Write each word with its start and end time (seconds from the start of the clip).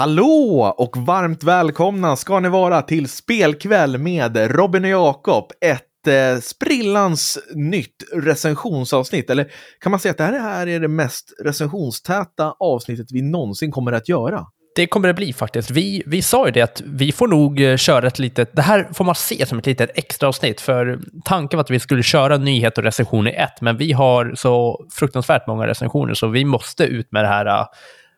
Hallå 0.00 0.74
och 0.78 0.96
varmt 0.96 1.42
välkomna 1.42 2.16
ska 2.16 2.40
ni 2.40 2.48
vara 2.48 2.82
till 2.82 3.08
spelkväll 3.08 3.98
med 3.98 4.36
Robin 4.56 4.84
och 4.84 4.90
Jakob. 4.90 5.50
Ett 5.60 6.06
eh, 6.06 6.40
sprillans 6.40 7.38
nytt 7.54 8.04
recensionsavsnitt. 8.14 9.30
Eller 9.30 9.50
kan 9.80 9.90
man 9.90 10.00
säga 10.00 10.10
att 10.12 10.18
det 10.18 10.24
här 10.24 10.66
är 10.66 10.80
det 10.80 10.88
mest 10.88 11.32
recensionstäta 11.44 12.54
avsnittet 12.60 13.06
vi 13.10 13.22
någonsin 13.22 13.72
kommer 13.72 13.92
att 13.92 14.08
göra? 14.08 14.46
Det 14.76 14.86
kommer 14.86 15.08
det 15.08 15.14
bli 15.14 15.32
faktiskt. 15.32 15.70
Vi, 15.70 16.02
vi 16.06 16.22
sa 16.22 16.46
ju 16.46 16.52
det 16.52 16.62
att 16.62 16.82
vi 16.86 17.12
får 17.12 17.28
nog 17.28 17.60
eh, 17.60 17.76
köra 17.76 18.06
ett 18.06 18.18
litet, 18.18 18.56
det 18.56 18.62
här 18.62 18.88
får 18.92 19.04
man 19.04 19.14
se 19.14 19.46
som 19.46 19.58
ett 19.58 19.66
litet 19.66 19.90
extra 19.94 20.28
avsnitt 20.28 20.60
för 20.60 21.00
tanken 21.24 21.56
var 21.56 21.64
att 21.64 21.70
vi 21.70 21.80
skulle 21.80 22.02
köra 22.02 22.36
nyhet 22.36 22.78
och 22.78 22.84
recension 22.84 23.26
i 23.26 23.30
ett, 23.30 23.60
men 23.60 23.76
vi 23.76 23.92
har 23.92 24.34
så 24.34 24.86
fruktansvärt 24.92 25.46
många 25.46 25.66
recensioner 25.66 26.14
så 26.14 26.26
vi 26.26 26.44
måste 26.44 26.84
ut 26.84 27.12
med 27.12 27.24
det 27.24 27.28
här 27.28 27.46
eh, 27.46 27.66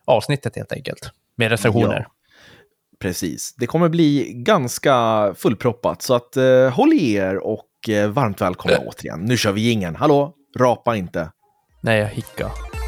avsnittet 0.05 0.55
helt 0.55 0.71
enkelt, 0.71 1.11
med 1.37 1.49
recensioner. 1.49 1.99
Ja. 1.99 2.11
Precis, 2.99 3.55
det 3.57 3.67
kommer 3.67 3.89
bli 3.89 4.33
ganska 4.33 5.33
fullproppat 5.37 6.01
så 6.01 6.13
att 6.13 6.37
uh, 6.37 6.69
håll 6.69 6.93
i 6.93 7.13
er 7.13 7.37
och 7.37 7.69
uh, 7.89 8.07
varmt 8.07 8.41
välkomna 8.41 8.77
äh. 8.77 8.83
återigen. 8.87 9.19
Nu 9.19 9.37
kör 9.37 9.51
vi 9.51 9.71
ingen. 9.71 9.95
Hallå, 9.95 10.33
rapa 10.59 10.95
inte. 10.95 11.31
Nej, 11.81 11.99
jag 11.99 12.07
hickar. 12.07 12.82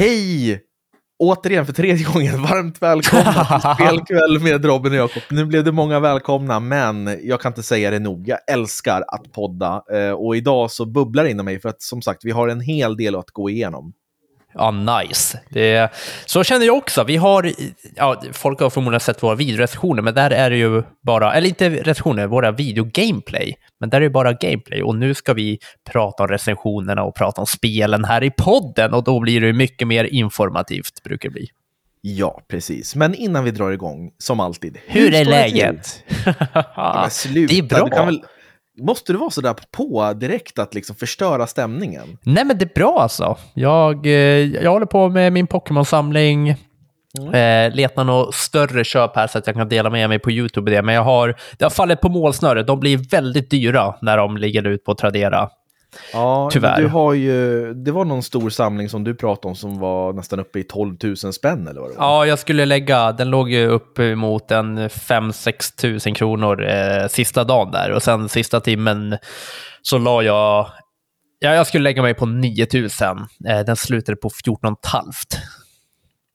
Hej! 0.00 0.60
Återigen 1.18 1.66
för 1.66 1.72
tredje 1.72 2.06
gången, 2.12 2.42
varmt 2.42 2.82
välkomna 2.82 3.44
till 3.44 3.70
spelkväll 3.74 4.40
med 4.40 4.64
Robin 4.64 4.92
och 4.92 4.98
Jakob. 4.98 5.22
Nu 5.30 5.44
blev 5.44 5.64
det 5.64 5.72
många 5.72 6.00
välkomna, 6.00 6.60
men 6.60 7.18
jag 7.22 7.40
kan 7.40 7.50
inte 7.50 7.62
säga 7.62 7.90
det 7.90 7.98
nog. 7.98 8.28
Jag 8.28 8.38
älskar 8.50 9.04
att 9.08 9.32
podda 9.32 9.82
eh, 9.92 10.10
och 10.10 10.36
idag 10.36 10.70
så 10.70 10.86
bubblar 10.86 11.24
det 11.24 11.30
inom 11.30 11.44
mig 11.44 11.60
för 11.60 11.68
att 11.68 11.82
som 11.82 12.02
sagt, 12.02 12.24
vi 12.24 12.30
har 12.30 12.48
en 12.48 12.60
hel 12.60 12.96
del 12.96 13.16
att 13.16 13.30
gå 13.30 13.50
igenom. 13.50 13.92
Ja, 14.54 14.70
nice. 14.70 15.40
Det, 15.48 15.92
så 16.26 16.44
känner 16.44 16.66
jag 16.66 16.76
också. 16.76 17.04
Vi 17.04 17.16
har, 17.16 17.52
ja, 17.96 18.22
folk 18.32 18.60
har 18.60 18.70
förmodligen 18.70 19.00
sett 19.00 19.22
våra 19.22 19.34
videorecensioner, 19.34 20.02
men 20.02 20.14
där 20.14 20.30
är 20.30 20.50
det 20.50 20.56
ju 20.56 20.82
bara, 21.02 21.34
eller 21.34 21.48
inte 21.48 21.68
recensioner, 21.68 22.26
våra 22.26 22.50
video-gameplay. 22.50 23.54
Men 23.80 23.90
där 23.90 23.98
är 23.98 24.00
det 24.00 24.10
bara 24.10 24.32
gameplay 24.32 24.82
och 24.82 24.96
nu 24.96 25.14
ska 25.14 25.34
vi 25.34 25.58
prata 25.90 26.22
om 26.22 26.28
recensionerna 26.28 27.02
och 27.02 27.14
prata 27.14 27.40
om 27.40 27.46
spelen 27.46 28.04
här 28.04 28.24
i 28.24 28.30
podden 28.30 28.94
och 28.94 29.04
då 29.04 29.20
blir 29.20 29.40
det 29.40 29.52
mycket 29.52 29.88
mer 29.88 30.04
informativt, 30.04 31.02
brukar 31.02 31.28
det 31.28 31.32
bli. 31.32 31.48
Ja, 32.02 32.42
precis. 32.48 32.96
Men 32.96 33.14
innan 33.14 33.44
vi 33.44 33.50
drar 33.50 33.70
igång, 33.70 34.10
som 34.18 34.40
alltid. 34.40 34.78
Hur, 34.86 35.00
hur 35.00 35.14
är 35.14 35.24
läget? 35.24 36.04
ja, 36.54 37.08
det 37.34 37.58
är 37.58 37.62
bra. 37.62 37.84
Det 37.84 37.90
kan 37.90 38.06
väl, 38.06 38.24
Måste 38.78 39.12
du 39.12 39.18
vara 39.18 39.30
sådär 39.30 39.54
på 39.70 40.12
direkt 40.12 40.58
att 40.58 40.74
liksom 40.74 40.96
förstöra 40.96 41.46
stämningen? 41.46 42.18
Nej, 42.22 42.44
men 42.44 42.58
det 42.58 42.64
är 42.64 42.74
bra 42.74 42.98
alltså. 43.00 43.36
Jag, 43.54 44.06
eh, 44.06 44.12
jag 44.62 44.70
håller 44.70 44.86
på 44.86 45.08
med 45.08 45.32
min 45.32 45.46
Pokémon-samling. 45.46 46.56
Mm. 47.18 47.34
Eh, 47.34 47.76
letar 47.76 48.04
något 48.04 48.34
större 48.34 48.84
köp 48.84 49.16
här 49.16 49.26
så 49.26 49.38
att 49.38 49.46
jag 49.46 49.56
kan 49.56 49.68
dela 49.68 49.90
med 49.90 50.08
mig 50.08 50.18
på 50.18 50.30
YouTube. 50.30 50.70
Det. 50.70 50.82
Men 50.82 50.94
jag 50.94 51.02
har, 51.02 51.36
det 51.58 51.64
har 51.64 51.70
fallit 51.70 52.00
på 52.00 52.08
målsnöret. 52.08 52.66
De 52.66 52.80
blir 52.80 52.96
väldigt 52.96 53.50
dyra 53.50 53.94
när 54.02 54.16
de 54.16 54.36
ligger 54.36 54.66
ut 54.66 54.84
på 54.84 54.94
Tradera. 54.94 55.48
Ja, 56.12 56.50
Tyvärr. 56.52 56.80
Du 56.80 56.86
har 56.86 57.14
ju, 57.14 57.74
det 57.74 57.92
var 57.92 58.04
någon 58.04 58.22
stor 58.22 58.50
samling 58.50 58.88
som 58.88 59.04
du 59.04 59.14
pratade 59.14 59.48
om 59.48 59.56
som 59.56 59.78
var 59.78 60.12
nästan 60.12 60.40
uppe 60.40 60.58
i 60.58 60.64
12 60.64 60.96
000 61.02 61.16
spänn 61.16 61.68
eller 61.68 61.80
vad 61.80 61.90
det 61.90 61.96
var? 61.96 62.04
Ja, 62.04 62.26
jag 62.26 62.38
skulle 62.38 62.64
lägga, 62.64 63.12
den 63.12 63.30
låg 63.30 63.50
ju 63.50 63.66
upp 63.66 63.98
mot 64.16 64.50
en 64.50 64.78
5-6 64.78 65.76
tusen 65.76 66.14
kronor 66.14 66.68
eh, 66.68 67.06
sista 67.08 67.44
dagen 67.44 67.72
där 67.72 67.90
och 67.92 68.02
sen 68.02 68.28
sista 68.28 68.60
timmen 68.60 69.18
så 69.82 69.98
la 69.98 70.22
jag, 70.22 70.66
ja, 71.38 71.54
jag 71.54 71.66
skulle 71.66 71.84
lägga 71.84 72.02
mig 72.02 72.14
på 72.14 72.26
9 72.26 72.66
000. 72.74 72.84
Eh, 73.48 73.60
den 73.66 73.76
slutade 73.76 74.16
på 74.16 74.30
14 74.44 74.76
halvt. 74.82 75.38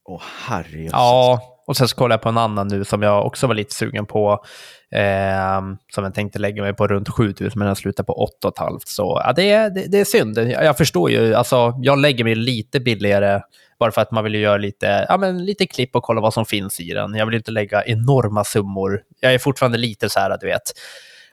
Åh 0.08 0.22
herrejösses. 0.46 0.92
Ja, 0.92 1.40
och 1.66 1.76
sen 1.76 1.88
så 1.88 1.96
kollade 1.96 2.14
jag 2.14 2.22
på 2.22 2.28
en 2.28 2.38
annan 2.38 2.68
nu 2.68 2.84
som 2.84 3.02
jag 3.02 3.26
också 3.26 3.46
var 3.46 3.54
lite 3.54 3.74
sugen 3.74 4.06
på. 4.06 4.44
Eh, 4.92 5.60
som 5.92 6.04
jag 6.04 6.14
tänkte 6.14 6.38
lägga 6.38 6.62
mig 6.62 6.74
på 6.74 6.86
runt 6.86 7.08
7000 7.08 7.58
men 7.58 7.66
den 7.66 7.76
slutar 7.76 8.04
på 8.04 8.28
8,5. 8.42 8.78
Så 8.86 9.22
ja, 9.24 9.32
det, 9.32 9.50
är, 9.50 9.70
det, 9.70 9.86
det 9.86 9.98
är 9.98 10.04
synd. 10.04 10.38
Jag, 10.38 10.64
jag, 10.64 10.76
förstår 10.76 11.10
ju, 11.10 11.34
alltså, 11.34 11.74
jag 11.82 11.98
lägger 11.98 12.24
mig 12.24 12.34
lite 12.34 12.80
billigare 12.80 13.40
bara 13.78 13.92
för 13.92 14.00
att 14.02 14.10
man 14.10 14.24
vill 14.24 14.34
göra 14.34 14.56
lite, 14.56 15.06
ja, 15.08 15.16
men 15.16 15.44
lite 15.44 15.66
klipp 15.66 15.96
och 15.96 16.02
kolla 16.02 16.20
vad 16.20 16.34
som 16.34 16.46
finns 16.46 16.80
i 16.80 16.92
den. 16.92 17.14
Jag 17.14 17.26
vill 17.26 17.34
inte 17.34 17.50
lägga 17.50 17.84
enorma 17.84 18.44
summor. 18.44 19.02
Jag 19.20 19.34
är 19.34 19.38
fortfarande 19.38 19.78
lite 19.78 20.08
så 20.08 20.20
här, 20.20 20.38
du 20.40 20.46
vet, 20.46 20.62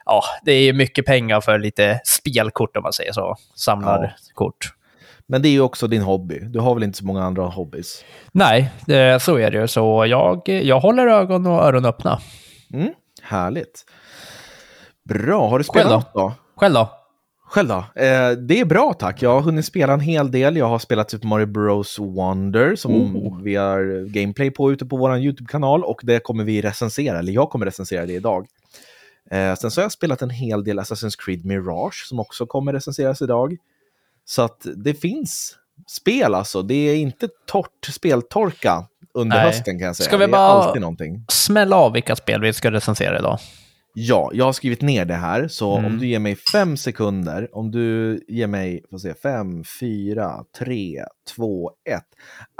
ja, 0.04 0.22
det 0.44 0.52
är 0.52 0.72
mycket 0.72 1.06
pengar 1.06 1.40
för 1.40 1.58
lite 1.58 2.00
spelkort 2.04 2.76
om 2.76 2.82
man 2.82 2.92
säger 2.92 3.12
så, 3.12 3.36
samlarkort. 3.54 4.56
Ja. 4.60 4.70
Men 5.26 5.42
det 5.42 5.48
är 5.48 5.52
ju 5.52 5.60
också 5.60 5.86
din 5.86 6.02
hobby. 6.02 6.38
Du 6.38 6.60
har 6.60 6.74
väl 6.74 6.82
inte 6.82 6.98
så 6.98 7.04
många 7.04 7.24
andra 7.24 7.42
hobbys? 7.42 8.04
Nej, 8.32 8.70
det, 8.86 9.22
så 9.22 9.38
är 9.38 9.50
det 9.50 9.58
ju. 9.58 9.68
Så 9.68 10.06
jag, 10.06 10.48
jag 10.48 10.80
håller 10.80 11.06
ögon 11.06 11.46
och 11.46 11.64
öron 11.64 11.84
öppna. 11.84 12.20
Mm. 12.72 12.92
Härligt. 13.24 13.84
Bra, 15.04 15.48
har 15.48 15.58
du 15.58 15.64
spelat 15.64 15.92
Själv 15.92 16.02
då? 16.14 16.20
då? 16.20 16.34
Själv 16.56 16.74
då? 16.74 16.88
Själv 17.46 17.68
då? 17.68 17.76
Eh, 17.76 18.30
det 18.30 18.60
är 18.60 18.64
bra 18.64 18.92
tack. 18.92 19.22
Jag 19.22 19.30
har 19.30 19.40
hunnit 19.40 19.64
spela 19.64 19.92
en 19.92 20.00
hel 20.00 20.30
del. 20.30 20.56
Jag 20.56 20.68
har 20.68 20.78
spelat 20.78 21.10
Super 21.10 21.28
Mario 21.28 21.46
Bros 21.46 21.98
Wonder 21.98 22.76
som 22.76 23.16
oh. 23.16 23.40
vi 23.42 23.54
har 23.56 24.08
gameplay 24.08 24.50
på 24.50 24.72
ute 24.72 24.86
på 24.86 24.96
vår 24.96 25.18
YouTube-kanal 25.18 25.84
och 25.84 26.00
det 26.02 26.20
kommer 26.20 26.44
vi 26.44 26.62
recensera, 26.62 27.18
eller 27.18 27.32
jag 27.32 27.50
kommer 27.50 27.66
recensera 27.66 28.06
det 28.06 28.12
idag. 28.12 28.46
Eh, 29.30 29.54
sen 29.54 29.70
så 29.70 29.80
har 29.80 29.84
jag 29.84 29.92
spelat 29.92 30.22
en 30.22 30.30
hel 30.30 30.64
del 30.64 30.80
Assassin's 30.80 31.16
Creed 31.18 31.44
Mirage 31.44 32.04
som 32.08 32.20
också 32.20 32.46
kommer 32.46 32.72
recenseras 32.72 33.22
idag. 33.22 33.56
Så 34.24 34.42
att 34.42 34.66
det 34.76 34.94
finns 34.94 35.56
spel 35.86 36.34
alltså. 36.34 36.62
Det 36.62 36.74
är 36.74 36.96
inte 36.96 37.28
torrt 37.46 37.86
speltorka 37.90 38.86
under 39.14 39.36
Nej. 39.36 39.46
hösten 39.46 39.78
kan 39.78 39.86
jag 39.86 39.96
säga. 39.96 40.06
Ska 40.06 40.16
vi 40.16 40.26
bara 40.26 40.74
smälla 41.28 41.76
av 41.76 41.92
vilka 41.92 42.16
spel 42.16 42.40
vi 42.40 42.52
ska 42.52 42.70
recensera 42.70 43.18
idag? 43.18 43.38
Ja, 43.96 44.30
jag 44.34 44.44
har 44.44 44.52
skrivit 44.52 44.82
ner 44.82 45.04
det 45.04 45.14
här, 45.14 45.48
så 45.48 45.76
mm. 45.76 45.92
om 45.92 45.98
du 45.98 46.06
ger 46.06 46.18
mig 46.18 46.36
fem 46.36 46.76
sekunder, 46.76 47.48
om 47.52 47.70
du 47.70 48.20
ger 48.28 48.46
mig, 48.46 48.84
får 48.90 48.98
se, 48.98 49.14
fem, 49.14 49.64
fyra, 49.80 50.44
tre, 50.58 51.04
två, 51.36 51.70
ett. 51.90 52.06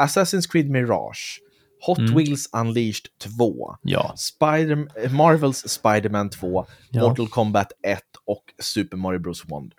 Assassin's 0.03 0.50
Creed 0.50 0.70
Mirage, 0.70 1.41
Hot 1.87 1.98
mm. 1.98 2.14
Wheels 2.14 2.48
Unleashed 2.53 3.06
2, 3.38 3.76
ja. 3.82 4.14
Spider 4.16 5.09
Marvels 5.09 5.69
Spiderman 5.69 6.31
2, 6.31 6.66
ja. 6.91 7.09
Mortal 7.09 7.28
Kombat 7.28 7.72
1 7.82 8.00
och 8.26 8.44
Super 8.62 8.97
Mario 8.97 9.19
Bros 9.19 9.44
Wonder. 9.48 9.78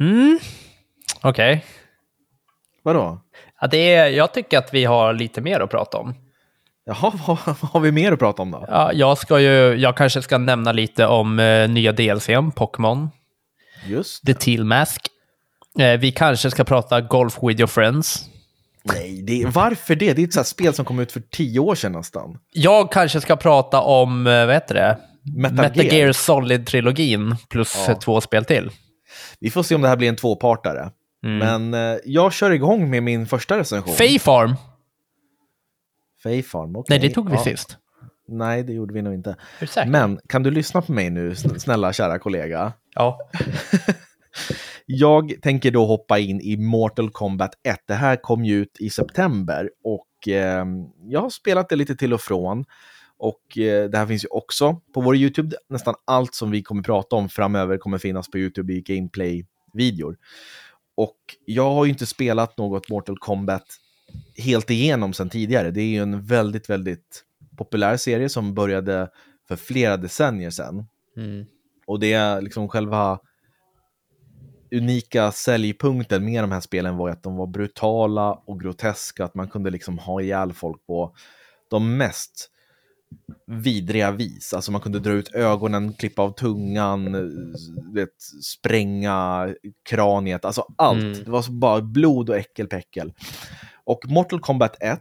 Mm, 0.00 0.38
okej. 1.22 1.52
Okay. 1.52 1.60
Vadå? 2.82 3.20
Ja, 3.60 3.66
det 3.66 3.94
är, 3.94 4.06
jag 4.06 4.34
tycker 4.34 4.58
att 4.58 4.74
vi 4.74 4.84
har 4.84 5.12
lite 5.12 5.40
mer 5.40 5.60
att 5.60 5.70
prata 5.70 5.98
om. 5.98 6.14
Jaha, 6.86 7.12
vad 7.26 7.56
har 7.72 7.80
vi 7.80 7.92
mer 7.92 8.12
att 8.12 8.18
prata 8.18 8.42
om 8.42 8.50
då? 8.50 8.64
Ja, 8.68 8.92
jag, 8.92 9.18
ska 9.18 9.40
ju, 9.40 9.74
jag 9.74 9.96
kanske 9.96 10.22
ska 10.22 10.38
nämna 10.38 10.72
lite 10.72 11.06
om 11.06 11.38
uh, 11.38 11.68
nya 11.68 11.92
DLCn, 11.92 12.50
Pokémon. 12.50 13.10
Just 13.86 14.26
det. 14.26 14.34
The 14.34 14.40
Teal 14.40 14.64
Mask. 14.64 15.08
Uh, 15.80 15.92
vi 15.92 16.12
kanske 16.12 16.50
ska 16.50 16.64
prata 16.64 17.00
Golf 17.00 17.38
with 17.42 17.60
your 17.60 17.66
friends. 17.66 18.24
Nej, 18.84 19.22
det, 19.22 19.46
varför 19.46 19.94
det? 19.94 20.12
Det 20.12 20.22
är 20.22 20.26
ett 20.26 20.32
sånt 20.32 20.46
spel 20.46 20.74
som 20.74 20.84
kom 20.84 20.98
ut 20.98 21.12
för 21.12 21.20
tio 21.20 21.60
år 21.60 21.74
sedan 21.74 21.92
nästan. 21.92 22.38
Jag 22.52 22.92
kanske 22.92 23.20
ska 23.20 23.36
prata 23.36 23.80
om, 23.80 24.26
uh, 24.26 24.46
vad 24.46 24.54
heter 24.54 24.74
det? 24.74 24.98
Metal, 25.36 25.56
Metal 25.56 25.84
Gear, 25.84 25.94
Gear 25.94 26.12
Solid-trilogin 26.12 27.36
plus 27.48 27.84
ja. 27.88 27.94
två 27.94 28.20
spel 28.20 28.44
till. 28.44 28.70
Vi 29.40 29.50
får 29.50 29.62
se 29.62 29.74
om 29.74 29.82
det 29.82 29.88
här 29.88 29.96
blir 29.96 30.08
en 30.08 30.16
tvåpartare. 30.16 30.90
Mm. 31.24 31.38
Men 31.38 31.94
eh, 31.94 31.98
jag 32.04 32.32
kör 32.32 32.50
igång 32.50 32.90
med 32.90 33.02
min 33.02 33.26
första 33.26 33.58
recension. 33.58 33.94
Fayfarm! 33.94 34.54
Fayfarm, 36.22 36.76
okej. 36.76 36.80
Okay. 36.80 36.98
Nej, 36.98 37.08
det 37.08 37.14
tog 37.14 37.30
vi 37.30 37.34
ja. 37.34 37.44
sist. 37.44 37.76
Nej, 38.28 38.62
det 38.62 38.72
gjorde 38.72 38.94
vi 38.94 39.02
nog 39.02 39.14
inte. 39.14 39.36
Men 39.86 40.20
kan 40.28 40.42
du 40.42 40.50
lyssna 40.50 40.82
på 40.82 40.92
mig 40.92 41.10
nu, 41.10 41.34
snälla 41.34 41.92
kära 41.92 42.18
kollega? 42.18 42.72
Ja. 42.94 43.18
jag 44.86 45.32
tänker 45.42 45.70
då 45.70 45.86
hoppa 45.86 46.18
in 46.18 46.40
i 46.40 46.56
Mortal 46.56 47.10
Kombat 47.10 47.50
1. 47.68 47.78
Det 47.86 47.94
här 47.94 48.16
kom 48.16 48.44
ju 48.44 48.54
ut 48.54 48.76
i 48.80 48.90
september 48.90 49.70
och 49.84 50.28
eh, 50.28 50.66
jag 51.08 51.20
har 51.20 51.30
spelat 51.30 51.68
det 51.68 51.76
lite 51.76 51.96
till 51.96 52.14
och 52.14 52.20
från. 52.20 52.64
Och 53.18 53.58
eh, 53.58 53.90
det 53.90 53.98
här 53.98 54.06
finns 54.06 54.24
ju 54.24 54.28
också 54.28 54.80
på 54.94 55.00
vår 55.00 55.16
YouTube. 55.16 55.56
Nästan 55.68 55.94
allt 56.04 56.34
som 56.34 56.50
vi 56.50 56.62
kommer 56.62 56.82
prata 56.82 57.16
om 57.16 57.28
framöver 57.28 57.78
kommer 57.78 57.98
finnas 57.98 58.30
på 58.30 58.38
YouTube 58.38 58.72
i 58.72 58.80
gameplay-videor. 58.80 60.16
Och 60.98 61.18
jag 61.44 61.70
har 61.74 61.84
ju 61.84 61.90
inte 61.90 62.06
spelat 62.06 62.58
något 62.58 62.88
Mortal 62.88 63.18
Kombat 63.18 63.64
helt 64.36 64.70
igenom 64.70 65.12
sedan 65.12 65.30
tidigare. 65.30 65.70
Det 65.70 65.80
är 65.80 65.86
ju 65.86 66.02
en 66.02 66.22
väldigt, 66.22 66.70
väldigt 66.70 67.24
populär 67.56 67.96
serie 67.96 68.28
som 68.28 68.54
började 68.54 69.10
för 69.48 69.56
flera 69.56 69.96
decennier 69.96 70.50
sedan. 70.50 70.86
Mm. 71.16 71.46
Och 71.86 72.00
det 72.00 72.12
är 72.12 72.40
liksom 72.40 72.68
själva 72.68 73.18
unika 74.72 75.32
säljpunkten 75.32 76.24
med 76.24 76.42
de 76.42 76.52
här 76.52 76.60
spelen 76.60 76.96
var 76.96 77.10
att 77.10 77.22
de 77.22 77.36
var 77.36 77.46
brutala 77.46 78.32
och 78.32 78.60
groteska, 78.60 79.24
att 79.24 79.34
man 79.34 79.48
kunde 79.48 79.70
liksom 79.70 79.98
ha 79.98 80.20
ihjäl 80.20 80.52
folk 80.52 80.86
på 80.86 81.14
de 81.70 81.96
mest 81.96 82.50
vidriga 83.46 84.10
vis. 84.10 84.54
Alltså 84.54 84.72
man 84.72 84.80
kunde 84.80 84.98
dra 84.98 85.12
ut 85.12 85.34
ögonen, 85.34 85.92
klippa 85.92 86.22
av 86.22 86.30
tungan, 86.30 87.12
vet, 87.94 88.22
spränga 88.44 89.48
kraniet, 89.88 90.44
alltså 90.44 90.64
allt. 90.76 91.02
Mm. 91.02 91.24
Det 91.24 91.30
var 91.30 91.42
så 91.42 91.52
bara 91.52 91.80
blod 91.80 92.30
och 92.30 92.36
äckelpäckel. 92.36 93.12
Och 93.84 94.00
Mortal 94.08 94.40
Kombat 94.40 94.82
1, 94.82 95.00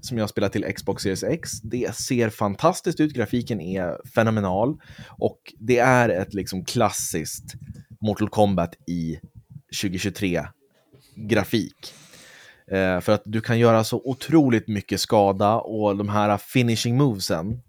som 0.00 0.18
jag 0.18 0.30
spelar 0.30 0.48
till 0.48 0.74
Xbox 0.74 1.02
Series 1.02 1.22
X, 1.22 1.50
det 1.62 1.94
ser 1.94 2.30
fantastiskt 2.30 3.00
ut, 3.00 3.12
grafiken 3.12 3.60
är 3.60 3.96
fenomenal 4.14 4.76
och 5.08 5.38
det 5.58 5.78
är 5.78 6.08
ett 6.08 6.34
liksom 6.34 6.64
klassiskt 6.64 7.54
Mortal 8.00 8.28
Kombat 8.28 8.74
i 8.86 9.18
2023-grafik. 9.82 11.94
Eh, 12.70 13.00
för 13.00 13.12
att 13.12 13.22
du 13.24 13.40
kan 13.40 13.58
göra 13.58 13.84
så 13.84 14.02
otroligt 14.04 14.68
mycket 14.68 15.00
skada 15.00 15.54
och 15.54 15.96
de 15.96 16.08
här 16.08 16.36
finishing 16.36 16.96
movesen 16.96 17.60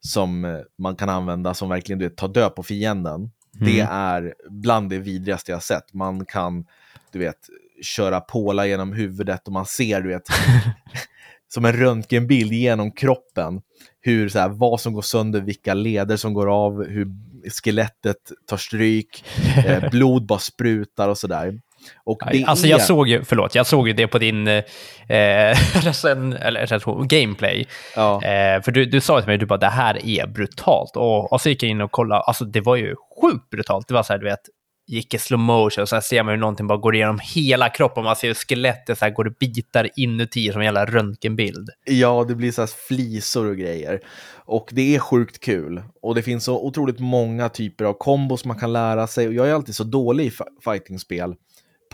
som 0.00 0.44
eh, 0.44 0.58
man 0.78 0.96
kan 0.96 1.08
använda 1.08 1.54
som 1.54 1.68
verkligen 1.68 1.98
du 1.98 2.04
vet, 2.04 2.16
tar 2.16 2.28
död 2.28 2.54
på 2.54 2.62
fienden. 2.62 3.30
Mm. 3.60 3.72
Det 3.72 3.80
är 3.80 4.34
bland 4.50 4.90
det 4.90 4.98
vidrigaste 4.98 5.52
jag 5.52 5.62
sett. 5.62 5.92
Man 5.92 6.24
kan, 6.24 6.64
du 7.12 7.18
vet, 7.18 7.38
köra 7.82 8.20
påla 8.20 8.66
genom 8.66 8.92
huvudet 8.92 9.46
och 9.46 9.52
man 9.52 9.66
ser, 9.66 10.00
du 10.00 10.08
vet, 10.08 10.26
som 11.48 11.64
en 11.64 11.72
röntgenbild 11.72 12.52
genom 12.52 12.92
kroppen. 12.92 13.60
Hur, 14.00 14.28
så 14.28 14.38
här, 14.38 14.48
vad 14.48 14.80
som 14.80 14.92
går 14.92 15.02
sönder, 15.02 15.40
vilka 15.40 15.74
leder 15.74 16.16
som 16.16 16.34
går 16.34 16.66
av, 16.66 16.84
hur 16.84 17.08
skelettet 17.62 18.32
tar 18.46 18.56
stryk, 18.56 19.24
eh, 19.66 19.90
blod 19.90 20.26
bara 20.26 20.38
sprutar 20.38 21.08
och 21.08 21.18
sådär. 21.18 21.60
Och 22.04 22.22
det 22.32 22.44
alltså 22.44 22.66
är... 22.66 22.70
jag 22.70 22.82
såg 22.82 23.08
ju, 23.08 23.24
förlåt, 23.24 23.54
jag 23.54 23.66
såg 23.66 23.88
ju 23.88 23.94
det 23.94 24.06
på 24.06 24.18
din 24.18 24.48
eh, 24.48 24.64
recen, 25.74 26.32
eller, 26.32 27.06
gameplay. 27.06 27.66
Ja. 27.96 28.24
Eh, 28.24 28.62
för 28.62 28.70
du, 28.72 28.84
du 28.84 29.00
sa 29.00 29.20
till 29.20 29.28
mig, 29.28 29.38
du 29.38 29.46
bara 29.46 29.58
det 29.58 29.66
här 29.66 30.06
är 30.06 30.26
brutalt. 30.26 30.96
Och, 30.96 31.32
och 31.32 31.40
så 31.40 31.48
gick 31.48 31.62
jag 31.62 31.70
in 31.70 31.80
och 31.80 31.90
kollade, 31.90 32.20
alltså 32.20 32.44
det 32.44 32.60
var 32.60 32.76
ju 32.76 32.94
sjukt 33.20 33.50
brutalt. 33.50 33.88
Det 33.88 33.94
var 33.94 34.02
så 34.02 34.12
här, 34.12 34.20
du 34.20 34.24
vet, 34.24 34.40
gick 34.86 35.14
i 35.14 35.18
slow 35.18 35.40
motion 35.40 35.82
och 35.82 35.88
så 35.88 36.00
ser 36.00 36.22
man 36.22 36.30
hur 36.32 36.40
någonting 36.40 36.66
bara 36.66 36.78
går 36.78 36.94
igenom 36.94 37.20
hela 37.22 37.68
kroppen. 37.68 38.04
Man 38.04 38.16
ser 38.16 38.28
hur 38.28 38.34
skelettet 38.34 38.98
så 38.98 39.04
här 39.04 39.12
går 39.12 39.34
bitar 39.40 39.88
inuti 39.96 40.52
som 40.52 40.60
en 40.60 40.64
jävla 40.64 40.86
röntgenbild. 40.86 41.68
Ja, 41.84 42.24
det 42.28 42.34
blir 42.34 42.52
så 42.52 42.62
här 42.62 42.70
flisor 42.88 43.46
och 43.46 43.56
grejer. 43.56 44.00
Och 44.34 44.68
det 44.72 44.94
är 44.94 44.98
sjukt 44.98 45.40
kul. 45.40 45.82
Och 46.02 46.14
det 46.14 46.22
finns 46.22 46.44
så 46.44 46.64
otroligt 46.64 46.98
många 46.98 47.48
typer 47.48 47.84
av 47.84 47.92
kombos 47.92 48.44
man 48.44 48.58
kan 48.58 48.72
lära 48.72 49.06
sig. 49.06 49.28
Och 49.28 49.34
jag 49.34 49.48
är 49.48 49.54
alltid 49.54 49.74
så 49.74 49.84
dålig 49.84 50.26
i 50.26 50.32
fightingspel 50.64 51.34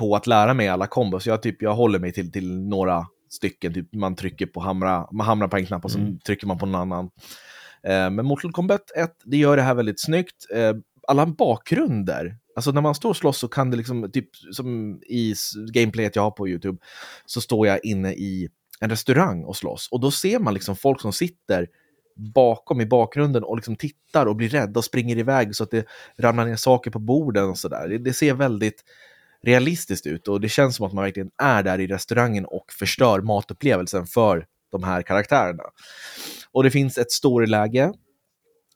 på 0.02 0.16
att 0.16 0.26
lära 0.26 0.54
mig 0.54 0.68
alla 0.68 0.86
kombos. 0.86 1.26
Jag, 1.26 1.42
typ, 1.42 1.62
jag 1.62 1.74
håller 1.74 1.98
mig 1.98 2.12
till, 2.12 2.32
till 2.32 2.60
några 2.60 3.06
stycken. 3.30 3.74
Typ 3.74 3.94
man 3.94 4.16
trycker 4.16 4.46
på 4.46 4.60
hamra, 4.60 5.08
man 5.12 5.26
hamrar 5.26 5.48
på 5.48 5.56
en 5.56 5.66
knapp 5.66 5.84
och 5.84 5.90
så 5.90 5.98
mm. 5.98 6.18
trycker 6.18 6.46
man 6.46 6.58
på 6.58 6.66
någon 6.66 6.80
annan. 6.80 7.10
Eh, 7.82 8.10
men 8.10 8.26
Mortal 8.26 8.52
Kombat 8.52 8.90
1, 8.96 9.10
det 9.24 9.36
gör 9.36 9.56
det 9.56 9.62
här 9.62 9.74
väldigt 9.74 10.00
snyggt. 10.00 10.46
Eh, 10.54 10.72
alla 11.08 11.26
bakgrunder 11.26 12.36
Alltså 12.56 12.70
när 12.70 12.80
man 12.80 12.94
står 12.94 13.08
och 13.08 13.16
slåss 13.16 13.38
så 13.38 13.48
kan 13.48 13.70
det 13.70 13.76
liksom, 13.76 14.10
typ 14.12 14.36
som 14.52 15.00
i 15.06 15.34
gameplayet 15.72 16.16
jag 16.16 16.22
har 16.22 16.30
på 16.30 16.48
YouTube, 16.48 16.78
så 17.26 17.40
står 17.40 17.66
jag 17.66 17.84
inne 17.84 18.12
i 18.12 18.48
en 18.80 18.90
restaurang 18.90 19.44
och 19.44 19.56
slåss. 19.56 19.88
Och 19.90 20.00
då 20.00 20.10
ser 20.10 20.38
man 20.38 20.54
liksom 20.54 20.76
folk 20.76 21.00
som 21.00 21.12
sitter 21.12 21.66
bakom 22.16 22.80
i 22.80 22.86
bakgrunden 22.86 23.44
och 23.44 23.56
liksom 23.56 23.76
tittar 23.76 24.26
och 24.26 24.36
blir 24.36 24.48
rädda 24.48 24.78
och 24.78 24.84
springer 24.84 25.18
iväg 25.18 25.56
så 25.56 25.64
att 25.64 25.70
det 25.70 25.86
ramlar 26.18 26.44
ner 26.44 26.56
saker 26.56 26.90
på 26.90 26.98
borden 26.98 27.44
och 27.50 27.58
sådär. 27.58 27.88
Det, 27.88 27.98
det 27.98 28.12
ser 28.12 28.34
väldigt 28.34 28.84
realistiskt 29.42 30.06
ut 30.06 30.28
och 30.28 30.40
det 30.40 30.48
känns 30.48 30.76
som 30.76 30.86
att 30.86 30.92
man 30.92 31.04
verkligen 31.04 31.30
är 31.42 31.62
där 31.62 31.78
i 31.78 31.86
restaurangen 31.86 32.44
och 32.44 32.64
förstör 32.78 33.20
matupplevelsen 33.20 34.06
för 34.06 34.46
de 34.72 34.82
här 34.82 35.02
karaktärerna. 35.02 35.62
Och 36.52 36.62
det 36.62 36.70
finns 36.70 36.98
ett 36.98 37.12
storyläge 37.12 37.92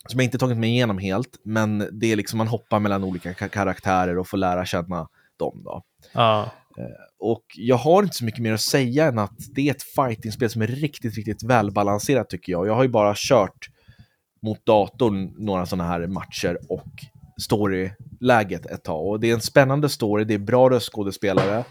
som 0.08 0.20
jag 0.20 0.24
inte 0.24 0.38
tagit 0.38 0.58
mig 0.58 0.70
igenom 0.70 0.98
helt, 0.98 1.40
men 1.44 1.88
det 1.92 2.12
är 2.12 2.16
liksom 2.16 2.38
man 2.38 2.48
hoppar 2.48 2.80
mellan 2.80 3.04
olika 3.04 3.34
karaktärer 3.34 4.18
och 4.18 4.28
får 4.28 4.36
lära 4.36 4.66
känna 4.66 5.08
dem. 5.36 5.62
Då. 5.64 5.82
Ja. 6.12 6.50
Eh, 6.78 6.84
och 7.18 7.44
jag 7.54 7.76
har 7.76 8.02
inte 8.02 8.16
så 8.16 8.24
mycket 8.24 8.42
mer 8.42 8.52
att 8.52 8.60
säga 8.60 9.06
än 9.06 9.18
att 9.18 9.36
det 9.54 9.68
är 9.68 9.70
ett 9.70 9.82
fightingspel 9.82 10.50
som 10.50 10.62
är 10.62 10.66
riktigt, 10.66 11.16
riktigt 11.16 11.42
välbalanserat 11.42 12.30
tycker 12.30 12.52
jag. 12.52 12.66
Jag 12.66 12.74
har 12.74 12.82
ju 12.82 12.88
bara 12.88 13.14
kört 13.16 13.68
mot 14.42 14.66
datorn 14.66 15.34
några 15.38 15.66
sådana 15.66 15.88
här 15.88 16.06
matcher 16.06 16.58
och 16.68 16.92
storyläget 17.40 18.66
ett 18.66 18.84
tag. 18.84 19.06
Och 19.06 19.20
det 19.20 19.30
är 19.30 19.34
en 19.34 19.40
spännande 19.40 19.88
story, 19.88 20.24
det 20.24 20.34
är 20.34 20.38
bra 20.38 20.70
röstskådespelare 20.70 21.64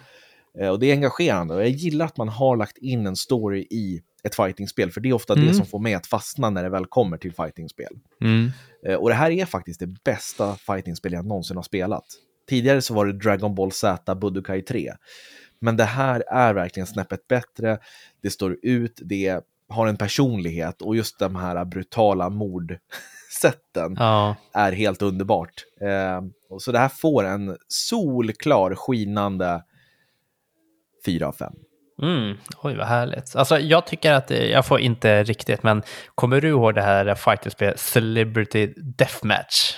eh, 0.60 0.70
och 0.70 0.80
det 0.80 0.88
är 0.88 0.94
engagerande. 0.94 1.56
Och 1.56 1.62
jag 1.62 1.70
gillar 1.70 2.06
att 2.06 2.18
man 2.18 2.30
har 2.30 2.58
lagt 2.58 2.78
in 2.78 3.08
en 3.08 3.16
story 3.16 3.60
i 3.62 4.02
ett 4.24 4.36
fightingspel, 4.36 4.92
för 4.92 5.02
det 5.02 5.10
är 5.10 5.14
ofta 5.14 5.34
mm. 5.34 5.48
det 5.48 5.54
som 5.54 5.66
får 5.66 5.80
mig 5.80 5.94
att 5.94 6.08
fastna 6.08 6.50
när 6.50 6.64
det 6.64 6.70
väl 6.70 6.86
kommer 6.86 7.18
till 7.18 7.34
fightingspel. 7.34 7.94
Mm. 8.22 8.52
Eh, 8.88 8.96
och 8.96 9.10
det 9.10 9.16
här 9.16 9.32
är 9.32 9.46
faktiskt 9.46 9.80
det 9.80 10.04
bästa 10.04 10.56
fightingspel 10.56 11.14
jag 11.14 11.26
någonsin 11.26 11.56
har 11.56 11.64
spelat. 11.64 12.06
Tidigare 12.50 12.82
så 12.82 12.94
var 12.94 13.06
det 13.06 13.14
Dragon 13.14 13.56
Ball 13.56 13.72
Z 13.72 14.16
Budokai 14.16 14.62
3. 14.62 14.94
Men 15.62 15.78
det 15.78 15.84
här 15.84 16.24
är 16.28 16.54
verkligen 16.54 16.88
snäppet 16.88 17.28
bättre, 17.28 17.80
det 18.22 18.30
står 18.30 18.58
ut, 18.62 19.00
det 19.04 19.42
har 19.70 19.88
en 19.88 19.98
personlighet 19.98 20.82
och 20.82 20.96
just 20.96 21.20
de 21.20 21.36
här 21.36 21.66
brutala 21.66 22.30
mordsätten 23.44 23.96
ja. 24.00 24.36
är 24.54 24.72
helt 24.72 25.02
underbart. 25.02 25.54
Eh, 25.82 26.22
så 26.60 26.72
det 26.72 26.80
här 26.80 26.90
får 26.90 27.24
en 27.24 27.58
solklar, 27.68 28.76
skinande 28.76 29.64
4 31.06 31.28
av 31.28 31.32
5. 31.32 31.54
Mm. 32.02 32.38
Oj, 32.64 32.76
vad 32.76 32.88
härligt. 32.88 33.36
Alltså, 33.36 33.60
jag 33.60 33.88
tycker 33.88 34.14
att, 34.14 34.30
jag 34.30 34.66
får 34.66 34.80
inte 34.80 35.24
riktigt, 35.24 35.64
men 35.64 35.84
kommer 36.16 36.42
du 36.42 36.48
ihåg 36.48 36.76
det 36.76 36.82
här 36.82 37.16
fighterspelet 37.16 37.80
Celebrity 37.80 38.74
Deathmatch? 38.78 39.76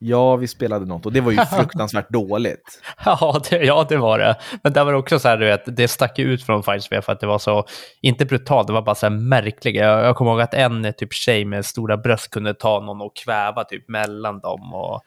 Ja, 0.00 0.36
vi 0.36 0.48
spelade 0.48 0.86
något 0.86 1.06
och 1.06 1.12
det 1.12 1.20
var 1.20 1.32
ju 1.32 1.38
fruktansvärt 1.56 2.10
dåligt. 2.10 2.82
Ja 3.04 3.42
det, 3.50 3.64
ja, 3.64 3.86
det 3.88 3.96
var 3.96 4.18
det. 4.18 4.36
Men 4.62 4.72
det 4.72 4.84
var 4.84 4.92
också 4.92 5.18
så 5.18 5.28
här, 5.28 5.36
du 5.36 5.46
vet, 5.46 5.76
det 5.76 5.88
stack 5.88 6.18
ut 6.18 6.42
från 6.42 6.62
fighterspel 6.62 7.02
för 7.02 7.12
att 7.12 7.20
det 7.20 7.26
var 7.26 7.38
så, 7.38 7.66
inte 8.00 8.24
brutalt, 8.24 8.66
det 8.66 8.72
var 8.72 8.82
bara 8.82 8.94
så 8.94 9.06
här 9.06 9.10
märkliga. 9.10 9.84
Jag, 9.84 10.04
jag 10.04 10.16
kommer 10.16 10.30
ihåg 10.30 10.40
att 10.40 10.54
en 10.54 10.92
typ 10.98 11.12
tjej 11.12 11.44
med 11.44 11.66
stora 11.66 11.96
bröst 11.96 12.30
kunde 12.30 12.54
ta 12.54 12.80
någon 12.80 13.00
och 13.00 13.16
kväva 13.16 13.64
typ 13.64 13.88
mellan 13.88 14.40
dem. 14.40 14.74
Och... 14.74 15.00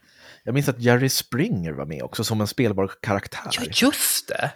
Jag 0.43 0.53
minns 0.53 0.69
att 0.69 0.79
Jerry 0.79 1.09
Springer 1.09 1.71
var 1.71 1.85
med 1.85 2.03
också 2.03 2.23
som 2.23 2.41
en 2.41 2.47
spelbar 2.47 2.91
karaktär. 3.01 3.41
Ja, 3.51 3.63
just 3.71 4.27
det 4.27 4.51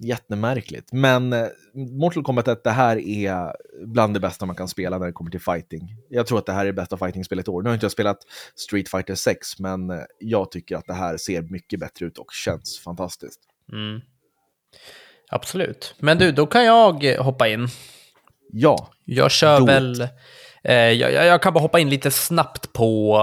jättemärkligt. 0.00 0.92
Men 0.92 1.32
eh, 1.32 1.46
Mortal 1.74 2.22
Kombat 2.22 2.48
1, 2.48 2.64
det 2.64 2.70
här 2.70 2.98
är 2.98 3.52
bland 3.86 4.14
det 4.14 4.20
bästa 4.20 4.46
man 4.46 4.56
kan 4.56 4.68
spela 4.68 4.98
när 4.98 5.06
det 5.06 5.12
kommer 5.12 5.30
till 5.30 5.40
fighting. 5.40 5.96
Jag 6.08 6.26
tror 6.26 6.38
att 6.38 6.46
det 6.46 6.52
här 6.52 6.60
är 6.60 6.66
det 6.66 6.72
bästa 6.72 6.96
fighting-spelet 6.96 7.48
i 7.48 7.50
år. 7.50 7.62
Nu 7.62 7.68
har 7.68 7.74
inte 7.74 7.84
jag 7.84 7.92
spelat 7.92 8.18
Street 8.54 8.88
Fighter 8.88 9.14
6, 9.14 9.58
men 9.58 9.90
eh, 9.90 9.98
jag 10.18 10.50
tycker 10.50 10.76
att 10.76 10.86
det 10.86 10.94
här 10.94 11.16
ser 11.16 11.42
mycket 11.42 11.80
bättre 11.80 12.06
ut 12.06 12.18
och 12.18 12.32
känns 12.32 12.80
fantastiskt. 12.84 13.40
Mm. 13.72 14.00
Absolut. 15.30 15.94
Men 15.98 16.18
du, 16.18 16.32
då 16.32 16.46
kan 16.46 16.64
jag 16.64 17.16
hoppa 17.18 17.48
in. 17.48 17.68
Ja. 18.52 18.90
Jag 19.04 19.30
kör 19.30 19.66
väl... 19.66 20.08
Eh, 20.64 20.74
jag, 20.74 21.12
jag, 21.12 21.42
kan 21.42 21.52
bara 21.52 21.60
hoppa 21.60 21.80
in 21.80 21.90
lite 21.90 22.10
snabbt 22.10 22.72
på 22.72 23.20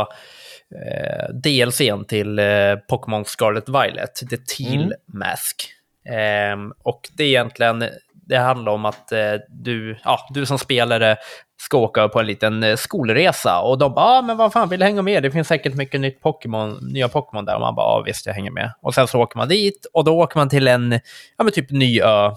eh, 0.75 1.33
DLCn 1.33 2.05
till 2.05 2.39
eh, 2.39 2.75
Pokémon 2.89 3.25
Scarlet 3.25 3.69
Violet, 3.69 4.15
The 4.29 4.37
Teal 4.37 4.83
mm. 4.83 4.91
Mask. 5.13 5.76
Ehm, 6.09 6.73
och 6.83 7.01
det 7.17 7.23
är 7.23 7.27
egentligen, 7.27 7.85
det 8.13 8.37
handlar 8.37 8.71
om 8.71 8.85
att 8.85 9.11
eh, 9.11 9.33
du, 9.49 9.97
ja, 10.03 10.19
du 10.29 10.45
som 10.45 10.59
spelare 10.59 11.17
ska 11.61 11.77
åka 11.77 12.07
på 12.07 12.19
en 12.19 12.27
liten 12.27 12.63
eh, 12.63 12.75
skolresa 12.75 13.59
och 13.59 13.77
de 13.77 13.93
bara, 13.93 14.05
ah, 14.05 14.21
men 14.21 14.37
vad 14.37 14.53
fan, 14.53 14.69
vill 14.69 14.79
du 14.79 14.85
hänga 14.85 15.01
med? 15.01 15.23
Det 15.23 15.31
finns 15.31 15.47
säkert 15.47 15.75
mycket 15.75 16.01
nytt 16.01 16.21
Pokémon, 16.21 16.79
nya 16.93 17.07
Pokémon 17.07 17.45
där. 17.45 17.55
Och 17.55 17.61
man 17.61 17.75
bara, 17.75 17.85
ja 17.85 18.03
visst, 18.05 18.25
jag 18.25 18.33
hänger 18.33 18.51
med. 18.51 18.71
Och 18.81 18.93
sen 18.93 19.07
så 19.07 19.21
åker 19.21 19.37
man 19.37 19.47
dit 19.47 19.85
och 19.93 20.03
då 20.03 20.17
åker 20.17 20.39
man 20.39 20.49
till 20.49 20.67
en, 20.67 20.91
ja 21.37 21.43
men 21.43 21.53
typ 21.53 21.71
ny 21.71 22.01
ö 22.01 22.31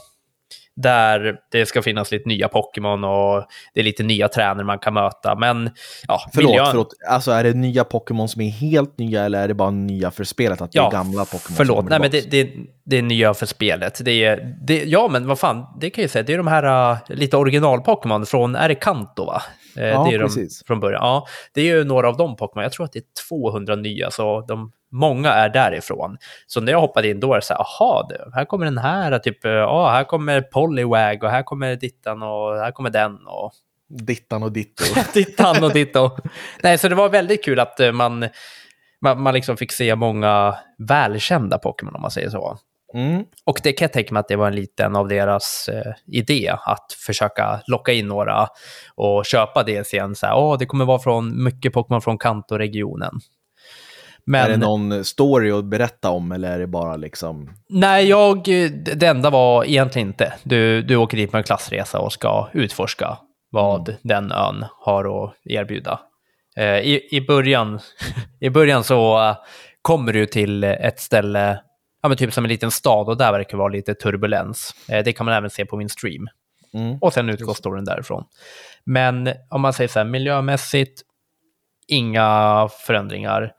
där 0.76 1.36
det 1.50 1.66
ska 1.66 1.82
finnas 1.82 2.12
lite 2.12 2.28
nya 2.28 2.48
Pokémon 2.48 3.04
och 3.04 3.44
det 3.74 3.80
är 3.80 3.84
lite 3.84 4.02
nya 4.02 4.28
tränare 4.28 4.64
man 4.64 4.78
kan 4.78 4.94
möta. 4.94 5.34
Men 5.34 5.70
ja, 6.08 6.20
förlåt, 6.34 6.50
miljön... 6.50 6.66
förlåt. 6.70 6.94
Alltså 7.08 7.30
är 7.30 7.44
det 7.44 7.54
nya 7.54 7.84
Pokémon 7.84 8.28
som 8.28 8.42
är 8.42 8.50
helt 8.50 8.98
nya 8.98 9.24
eller 9.24 9.42
är 9.42 9.48
det 9.48 9.54
bara 9.54 9.70
nya 9.70 10.10
för 10.10 10.24
spelet? 10.24 10.60
Att 10.60 10.72
det 10.72 10.78
är 10.78 10.90
gamla 10.90 11.24
Pokémon 11.24 11.56
Förlåt, 11.56 11.88
nej 11.88 12.00
men 12.00 12.10
det, 12.10 12.30
det, 12.30 12.50
det, 12.84 12.98
är 12.98 13.02
nya 13.02 13.34
för 13.34 13.46
spelet. 13.46 14.00
Det 14.04 14.24
är, 14.24 14.56
det, 14.66 14.84
ja, 14.84 15.08
men 15.10 15.26
vad 15.26 15.38
fan, 15.38 15.66
det 15.80 15.90
kan 15.90 16.02
jag 16.02 16.10
säga. 16.10 16.22
Det 16.22 16.32
är 16.32 16.38
de 16.38 16.46
här 16.46 16.92
uh, 16.92 16.98
lite 17.08 17.36
original-Pokémon 17.36 18.24
från, 18.24 18.54
är 18.54 18.68
det 18.68 18.74
Kanto 18.74 19.24
va? 19.24 19.42
Eh, 19.76 19.88
ja, 19.88 20.06
det 20.10 20.16
är 20.16 20.18
precis. 20.18 20.60
De, 20.60 20.66
från 20.66 20.80
början. 20.80 21.02
Ja, 21.02 21.26
det 21.54 21.60
är 21.60 21.64
ju 21.64 21.84
några 21.84 22.08
av 22.08 22.16
de 22.16 22.36
Pokémon. 22.36 22.62
Jag 22.62 22.72
tror 22.72 22.84
att 22.84 22.92
det 22.92 22.98
är 22.98 23.28
200 23.28 23.76
nya, 23.76 24.10
så 24.10 24.40
de 24.48 24.72
många 24.90 25.32
är 25.32 25.48
därifrån. 25.48 26.18
Så 26.46 26.60
när 26.60 26.72
jag 26.72 26.80
hoppade 26.80 27.08
in 27.08 27.20
då 27.20 27.28
var 27.28 27.36
det 27.36 27.42
så 27.42 27.54
här, 27.54 27.60
aha, 27.60 28.10
här 28.34 28.44
kommer 28.44 28.64
den 28.64 28.78
här, 28.78 29.18
typ, 29.18 29.44
ja, 29.44 29.90
här 29.90 30.04
kommer 30.04 30.40
Poliwag 30.40 31.24
och 31.24 31.30
här 31.30 31.42
kommer 31.42 31.76
Dittan 31.76 32.22
och 32.22 32.56
här 32.56 32.72
kommer 32.72 32.90
den 32.90 33.26
och... 33.26 33.52
Dittan 33.88 34.42
och 34.42 34.52
Ditto. 34.52 34.84
Dittan 35.14 35.64
och 35.64 35.72
Ditto. 35.72 36.10
Nej, 36.62 36.78
så 36.78 36.88
det 36.88 36.94
var 36.94 37.08
väldigt 37.08 37.44
kul 37.44 37.60
att 37.60 37.80
eh, 37.80 37.92
man, 37.92 38.28
man, 39.00 39.22
man 39.22 39.34
liksom 39.34 39.56
fick 39.56 39.72
se 39.72 39.96
många 39.96 40.56
välkända 40.78 41.58
Pokémon 41.58 41.94
om 41.94 42.02
man 42.02 42.10
säger 42.10 42.30
så. 42.30 42.58
Mm. 42.94 43.24
Och 43.44 43.60
det 43.62 43.72
kan 43.72 43.84
jag 43.84 43.92
tänka 43.92 44.14
mig 44.14 44.20
att 44.20 44.28
det 44.28 44.36
var 44.36 44.46
en 44.46 44.54
liten 44.54 44.96
av 44.96 45.08
deras 45.08 45.68
eh, 45.68 45.92
idé, 46.06 46.54
att 46.64 46.92
försöka 47.06 47.60
locka 47.66 47.92
in 47.92 48.08
några 48.08 48.48
och 48.94 49.26
köpa 49.26 49.62
det 49.62 49.86
sen. 49.86 50.14
Så 50.14 50.26
här, 50.26 50.36
Åh, 50.36 50.58
det 50.58 50.66
kommer 50.66 50.84
vara 50.84 50.98
från 50.98 51.44
mycket 51.44 51.72
Pokémon 51.72 52.02
från 52.02 52.18
Kanto-regionen. 52.18 53.20
Men 54.24 54.44
Är 54.44 54.50
det 54.50 54.56
någon 54.56 55.04
story 55.04 55.50
att 55.50 55.64
berätta 55.64 56.10
om 56.10 56.32
eller 56.32 56.52
är 56.52 56.58
det 56.58 56.66
bara 56.66 56.96
liksom... 56.96 57.50
nej, 57.68 58.08
jag, 58.08 58.44
det 58.96 59.02
enda 59.02 59.30
var 59.30 59.64
egentligen 59.64 60.08
inte. 60.08 60.32
Du, 60.42 60.82
du 60.82 60.96
åker 60.96 61.16
dit 61.16 61.30
på 61.30 61.36
en 61.36 61.44
klassresa 61.44 61.98
och 61.98 62.12
ska 62.12 62.48
utforska 62.52 63.18
vad 63.50 63.96
den 64.02 64.32
ön 64.32 64.64
har 64.70 65.24
att 65.24 65.34
erbjuda. 65.44 66.00
Eh, 66.56 66.78
i, 66.78 67.08
i, 67.10 67.20
början, 67.20 67.80
I 68.40 68.50
början 68.50 68.84
så 68.84 69.28
eh, 69.28 69.36
kommer 69.82 70.12
du 70.12 70.26
till 70.26 70.64
ett 70.64 71.00
ställe, 71.00 71.60
ja, 72.02 72.08
men 72.08 72.18
typ 72.18 72.32
som 72.32 72.44
en 72.44 72.48
liten 72.48 72.70
stad 72.70 73.08
och 73.08 73.16
där 73.16 73.32
verkar 73.32 73.50
det 73.50 73.56
vara 73.56 73.72
lite 73.72 73.94
turbulens. 73.94 74.74
Eh, 74.88 75.04
det 75.04 75.12
kan 75.12 75.26
man 75.26 75.34
även 75.34 75.50
se 75.50 75.64
på 75.64 75.76
min 75.76 75.88
stream. 75.88 76.28
Mm. 76.74 76.98
Och 77.00 77.12
sen 77.12 77.28
utgår 77.28 77.54
storyn 77.54 77.84
därifrån. 77.84 78.24
Men 78.84 79.32
om 79.48 79.60
man 79.60 79.72
säger 79.72 79.88
så 79.88 79.98
här, 79.98 80.06
miljömässigt, 80.06 81.02
inga 81.88 82.68
förändringar. 82.86 83.52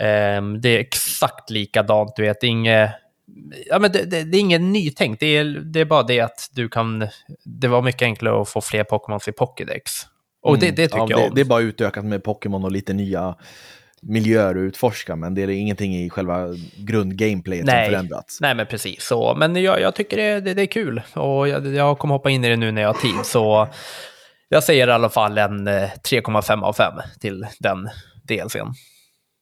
Ehm, 0.00 0.60
det 0.60 0.68
är 0.68 0.78
exakt 0.80 1.50
likadant, 1.50 2.16
du 2.16 2.22
vet, 2.22 2.40
det 2.40 2.46
är 2.46 2.50
inget... 2.50 2.90
Ja, 3.66 3.78
men 3.78 3.92
det, 3.92 4.04
det, 4.04 4.24
det 4.24 4.36
är 4.36 4.40
inget 4.40 4.60
nytänkt, 4.60 5.20
det 5.20 5.26
är, 5.26 5.44
det 5.44 5.80
är 5.80 5.84
bara 5.84 6.02
det 6.02 6.20
att 6.20 6.48
du 6.52 6.68
kan... 6.68 7.08
Det 7.44 7.68
var 7.68 7.82
mycket 7.82 8.02
enklare 8.02 8.42
att 8.42 8.48
få 8.48 8.60
fler 8.60 8.84
Pokémons 8.84 9.28
i 9.28 9.32
Pokédex. 9.32 9.92
Och 10.42 10.58
det, 10.58 10.70
det 10.70 10.88
tycker 10.88 10.96
Mm. 10.96 11.10
ja, 11.10 11.16
jag 11.16 11.20
det, 11.20 11.28
om. 11.28 11.34
det 11.34 11.40
är 11.40 11.44
bara 11.44 11.60
utökat 11.60 12.04
med 12.04 12.22
Pokémon 12.24 12.64
och 12.64 12.72
lite 12.72 12.92
nya 12.92 13.34
miljöer 14.02 14.50
att 14.50 14.56
utforska, 14.56 15.16
men 15.16 15.34
det 15.34 15.42
är 15.42 15.48
ingenting 15.48 15.96
i 15.96 16.10
själva 16.10 16.46
grundgameplayet 16.76 17.66
som 17.66 17.74
förändrats. 17.74 18.40
Nej, 18.40 18.54
men 18.54 18.66
precis 18.66 19.02
så. 19.04 19.34
Men 19.34 19.56
jag, 19.56 19.80
jag 19.80 19.94
tycker 19.94 20.16
det, 20.16 20.40
det, 20.40 20.54
det 20.54 20.62
är 20.62 20.66
kul 20.66 21.02
och 21.14 21.48
jag, 21.48 21.66
jag 21.66 21.98
kommer 21.98 22.14
hoppa 22.14 22.30
in 22.30 22.44
i 22.44 22.48
det 22.48 22.56
nu 22.56 22.72
när 22.72 22.82
jag 22.82 22.88
har 22.88 23.00
tid. 23.00 23.24
Så 23.24 23.68
jag 24.48 24.64
säger 24.64 24.88
i 24.88 24.90
alla 24.90 25.08
fall 25.08 25.38
en 25.38 25.66
eh, 25.68 25.72
3,5 26.10 26.62
av 26.62 26.72
5 26.72 26.92
till 27.20 27.46
den 27.58 27.88
DLCn. 28.28 28.74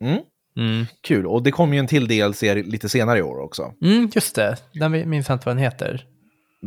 Mm. 0.05 0.19
Mm. 0.57 0.87
Kul, 1.03 1.27
och 1.27 1.43
det 1.43 1.51
kommer 1.51 1.75
ju 1.75 1.79
en 1.81 1.87
till 1.87 2.09
DLC 2.09 2.43
lite 2.43 2.89
senare 2.89 3.19
i 3.19 3.23
år 3.23 3.41
också. 3.41 3.73
Mm, 3.83 4.11
just 4.15 4.35
det. 4.35 4.57
Den 4.75 5.11
minns 5.11 5.29
jag 5.29 5.35
inte 5.37 5.47
vad 5.47 5.57
den 5.57 5.63
heter. 5.65 6.05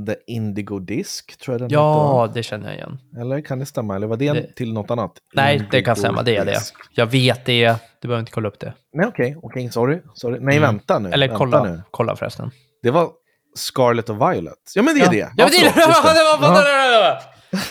The 0.07 0.15
Indigo 0.27 0.79
Disc, 0.79 1.25
tror 1.25 1.53
jag 1.53 1.61
den 1.61 1.69
Ja, 1.69 2.31
det 2.33 2.43
känner 2.43 2.67
jag 2.67 2.75
igen. 2.75 2.99
heter. 3.11 3.21
Eller 3.21 3.41
kan 3.41 3.59
det 3.59 3.65
stämma? 3.65 3.95
Eller 3.95 4.07
var 4.07 4.17
det, 4.17 4.33
Det- 4.33 4.55
till 4.55 4.73
något 4.73 4.91
annat? 4.91 5.11
Nej, 5.33 5.57
det 5.57 5.63
Indigo 5.63 5.85
kan 5.85 5.95
stämma. 5.95 6.23
Det 6.23 6.35
är 6.37 6.45
det. 6.45 6.59
Jag 6.91 7.05
vet 7.05 7.45
det. 7.45 7.75
Du 8.01 8.07
behöver 8.07 8.19
inte 8.19 8.31
kolla 8.31 8.47
upp 8.47 8.59
det. 8.59 8.73
Nej, 8.93 9.05
okej, 9.07 9.37
okej, 9.43 9.71
sorry, 9.71 9.99
sorry. 10.13 10.39
Nej, 10.39 10.57
Mm. 10.57 10.69
vänta 10.69 10.99
nu. 10.99 11.09
Eller 11.11 11.27
vänta 11.27 11.37
kolla, 11.37 11.63
Nu. 11.63 11.81
kolla 11.91 12.15
förresten. 12.15 12.51
Det 12.83 12.91
var 12.91 13.09
Scarlet 13.55 14.09
och 14.09 14.15
Violet. 14.21 14.53
Ja, 14.75 14.81
men 14.81 14.95
det 14.95 15.01
är 15.05 15.11
det. 15.11 15.17
Ja, 15.17 15.29
men 15.37 15.47
det, 15.47 15.71
förlåt, 15.73 16.03
det, 16.03 16.13
det, 16.41 16.47
Ja. 16.47 17.19
det. 17.51 17.61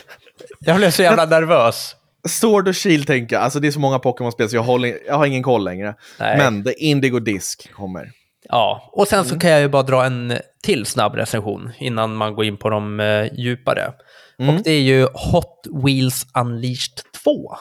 Jag 0.59 0.76
blev 0.76 0.90
så 0.90 1.02
jävla 1.02 1.25
nervös. 1.26 1.97
Sword 2.29 2.69
och 2.69 2.76
Shield 2.76 3.07
tänker 3.07 3.37
jag. 3.37 3.43
Alltså 3.43 3.61
det 3.61 3.67
är 3.69 3.73
så 3.73 3.81
många 3.81 3.99
Pokémon-spel 3.99 4.49
så 4.49 4.57
jag, 4.57 4.62
håller, 4.62 4.99
jag 5.07 5.14
har 5.14 5.26
ingen 5.26 5.43
koll 5.43 5.64
längre. 5.64 5.95
Nej. 6.21 6.38
Men 6.38 6.64
The 6.64 6.73
Indigo 6.73 7.19
Disc 7.19 7.57
kommer. 7.73 8.11
Ja, 8.49 8.91
och 8.93 9.09
sen 9.09 9.19
Mm. 9.19 9.29
så 9.31 9.38
kan 9.38 9.50
jag 9.50 9.61
ju 9.61 9.69
bara 9.69 9.83
dra 9.83 10.05
en 10.05 10.38
till 10.62 10.87
snabb 10.87 11.14
recension 11.14 11.71
innan 11.79 12.14
man 12.14 12.35
går 12.35 12.45
in 12.45 12.57
på 12.57 12.71
de 12.71 13.00
eh, 13.00 13.26
djupare. 13.35 13.93
Mm. 14.38 14.55
Och 14.57 14.62
det 14.62 14.71
är 14.71 14.81
ju 14.81 15.07
Hot 15.14 15.67
Wheels 15.85 16.26
Unleashed 16.38 17.12
2. 17.25 17.57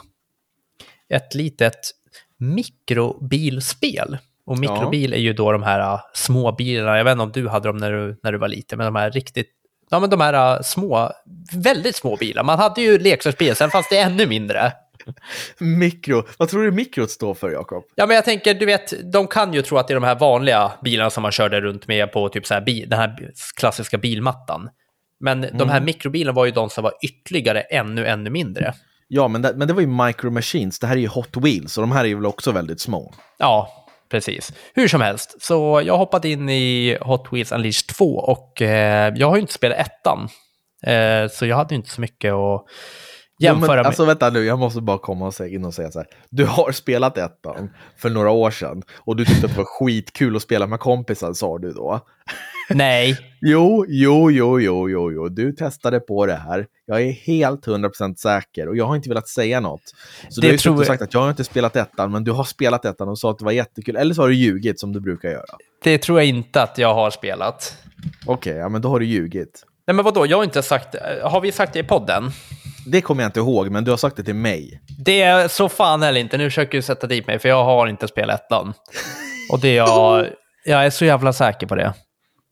Ett 1.09 1.35
litet 1.35 1.79
mikrobilspel. 2.39 4.17
Och 4.45 4.59
mikrobil 4.59 5.13
är 5.13 5.17
ju 5.17 5.33
då 5.33 5.51
de 5.51 5.63
här 5.63 5.93
uh, 5.93 5.99
små 6.13 6.51
bilarna, 6.51 6.97
jag 6.97 7.03
vet 7.03 7.11
inte 7.11 7.23
om 7.23 7.31
du 7.31 7.47
hade 7.49 7.69
dem 7.69 7.77
när 7.77 7.91
du, 7.91 8.19
när 8.23 8.31
du 8.31 8.37
var 8.37 8.47
liten, 8.47 8.77
men 8.77 8.85
de 8.85 8.95
här 8.95 9.11
riktigt, 9.11 9.49
ja 9.91 9.99
men 9.99 10.09
de 10.09 10.21
här 10.21 10.55
uh, 10.55 10.61
små, 10.61 11.11
väldigt 11.53 11.95
små 11.95 12.15
bilar. 12.15 12.43
Man 12.43 12.59
hade 12.59 12.81
ju 12.81 12.99
leksaksbilar, 12.99 13.53
sen 13.53 13.69
fanns 13.69 13.89
det 13.89 13.97
ännu 13.97 14.27
mindre. 14.27 14.73
Mikro. 15.57 16.23
Vad 16.37 16.49
tror 16.49 16.63
du 16.63 16.71
mikrot 16.71 17.11
står 17.11 17.33
för, 17.33 17.51
Jakob? 17.51 17.83
Ja, 17.95 18.05
men 18.05 18.15
jag 18.15 18.25
tänker, 18.25 18.53
du 18.53 18.65
vet, 18.65 19.11
de 19.13 19.27
kan 19.27 19.53
ju 19.53 19.61
tro 19.61 19.77
att 19.77 19.87
det 19.87 19.93
är 19.93 19.95
de 19.95 20.03
här 20.03 20.19
vanliga 20.19 20.71
bilarna 20.83 21.09
som 21.09 21.21
man 21.21 21.31
körde 21.31 21.61
runt 21.61 21.87
med 21.87 22.11
på 22.11 22.29
typ 22.29 22.47
så 22.47 22.53
här 22.53 22.85
den 22.87 22.99
här 22.99 23.31
klassiska 23.55 23.97
bilmattan. 23.97 24.69
Men 25.19 25.47
de 25.53 25.69
här 25.69 25.81
mikrobilarna 25.81 26.35
var 26.35 26.45
ju 26.45 26.51
de 26.51 26.69
som 26.69 26.83
var 26.83 26.93
ytterligare 27.01 27.61
ännu, 27.61 28.07
ännu 28.07 28.29
mindre. 28.29 28.73
Ja, 29.07 29.27
men 29.27 29.41
det, 29.41 29.53
men 29.55 29.67
det 29.67 29.73
var 29.73 29.81
ju 29.81 29.87
Micro 29.87 30.29
Machines. 30.29 30.79
Det 30.79 30.87
här 30.87 30.95
är 30.95 30.99
ju 30.99 31.07
Hot 31.07 31.37
Wheels 31.37 31.77
och 31.77 31.81
de 31.81 31.91
här 31.91 32.03
är 32.03 32.07
ju 32.07 32.15
väl 32.15 32.25
också 32.25 32.51
väldigt 32.51 32.79
små. 32.79 33.13
Ja, 33.37 33.80
precis. 34.11 34.53
Hur 34.73 34.87
som 34.87 35.01
helst, 35.01 35.41
så 35.41 35.81
jag 35.85 35.97
hoppade 35.97 36.29
in 36.29 36.49
i 36.49 36.97
Hot 37.01 37.27
Wheels 37.31 37.51
Unleashed 37.51 37.87
2 37.87 38.05
och 38.05 38.61
eh, 38.61 39.13
jag 39.15 39.27
har 39.27 39.35
ju 39.35 39.41
inte 39.41 39.53
spelat 39.53 39.77
ettan. 39.77 40.29
Eh, 40.83 41.29
så 41.29 41.45
jag 41.45 41.55
hade 41.55 41.73
ju 41.73 41.77
inte 41.77 41.89
så 41.89 42.01
mycket 42.01 42.33
att 42.33 42.65
Jo, 43.41 43.45
jämföra 43.45 43.67
men, 43.67 43.75
med. 43.77 43.85
alltså 43.85 44.05
vänta 44.05 44.29
nu, 44.29 44.45
jag 44.45 44.59
måste 44.59 44.81
bara 44.81 44.97
komma 44.97 45.25
och 45.27 45.33
säga, 45.33 45.55
in 45.55 45.65
och 45.65 45.73
säga 45.73 45.91
så 45.91 45.99
här. 45.99 46.07
Du 46.29 46.45
har 46.45 46.71
spelat 46.71 47.17
ettan 47.17 47.69
för 47.97 48.09
några 48.09 48.31
år 48.31 48.51
sedan 48.51 48.83
och 48.97 49.15
du 49.15 49.25
tyckte 49.25 49.45
att 49.45 49.51
det 49.51 49.57
var 49.57 49.65
skitkul 49.65 50.35
att 50.35 50.41
spela 50.41 50.67
med 50.67 50.79
kompisar, 50.79 51.33
sa 51.33 51.57
du 51.57 51.71
då. 51.71 51.99
Nej, 52.69 53.17
Jo, 53.41 53.85
jo, 53.87 54.31
jo, 54.31 54.59
jo, 54.59 54.89
jo, 54.89 55.11
jo, 55.11 55.29
du 55.29 55.51
testade 55.51 55.99
på 55.99 56.25
det 56.25 56.35
här. 56.35 56.67
Jag 56.85 57.01
är 57.01 57.11
helt 57.11 57.67
100% 57.67 58.15
säker 58.15 58.69
och 58.69 58.77
jag 58.77 58.85
har 58.85 58.95
inte 58.95 59.09
velat 59.09 59.27
säga 59.27 59.59
något. 59.59 59.81
Så 60.29 60.41
Det 60.41 60.47
du 60.47 60.47
har 60.47 60.51
ju 60.51 60.57
tror 60.57 60.83
sagt 60.83 61.01
att 61.01 61.13
jag 61.13 61.21
har 61.21 61.29
inte 61.29 61.43
spelat 61.43 61.75
ettan, 61.75 62.11
men 62.11 62.23
du 62.23 62.31
har 62.31 62.43
spelat 62.43 62.85
ettan 62.85 63.07
och 63.09 63.19
sa 63.19 63.31
att 63.31 63.39
det 63.39 63.45
var 63.45 63.51
jättekul. 63.51 63.95
Eller 63.95 64.13
så 64.13 64.21
har 64.21 64.29
du 64.29 64.35
ljugit 64.35 64.79
som 64.79 64.93
du 64.93 64.99
brukar 64.99 65.29
göra. 65.29 65.57
det 65.83 65.97
tror 65.97 66.19
jag 66.19 66.27
inte 66.27 66.61
att 66.61 66.77
jag 66.77 66.93
har 66.93 67.09
spelat. 67.09 67.77
Okej, 68.25 68.55
ja, 68.55 68.69
men 68.69 68.81
då 68.81 68.89
har 68.89 68.99
du 68.99 69.05
ljugit. 69.05 69.65
Nej, 69.87 69.95
men 69.95 70.05
vadå, 70.05 70.25
jag 70.25 70.37
har 70.37 70.43
inte 70.43 70.61
sagt, 70.61 70.95
har 71.23 71.41
vi 71.41 71.51
sagt 71.51 71.73
det 71.73 71.79
i 71.79 71.83
podden? 71.83 72.31
Det 72.85 73.01
kommer 73.01 73.23
jag 73.23 73.27
inte 73.27 73.39
ihåg, 73.39 73.69
men 73.69 73.83
du 73.83 73.91
har 73.91 73.97
sagt 73.97 74.15
det 74.17 74.23
till 74.23 74.35
mig. 74.35 74.81
Det 75.05 75.21
är 75.21 75.47
så 75.47 75.69
fan 75.69 76.01
heller 76.03 76.19
inte. 76.19 76.37
Nu 76.37 76.49
försöker 76.49 76.77
du 76.77 76.81
sätta 76.81 77.07
dit 77.07 77.27
mig, 77.27 77.39
för 77.39 77.49
jag 77.49 77.63
har 77.63 77.87
inte 77.87 78.07
spelat 78.07 78.41
ettan. 78.45 78.73
Och 79.51 79.59
det 79.59 79.67
är 79.67 79.75
jag, 79.75 80.27
jag 80.65 80.85
är 80.85 80.89
så 80.89 81.05
jävla 81.05 81.33
säker 81.33 81.67
på 81.67 81.75
det. 81.75 81.93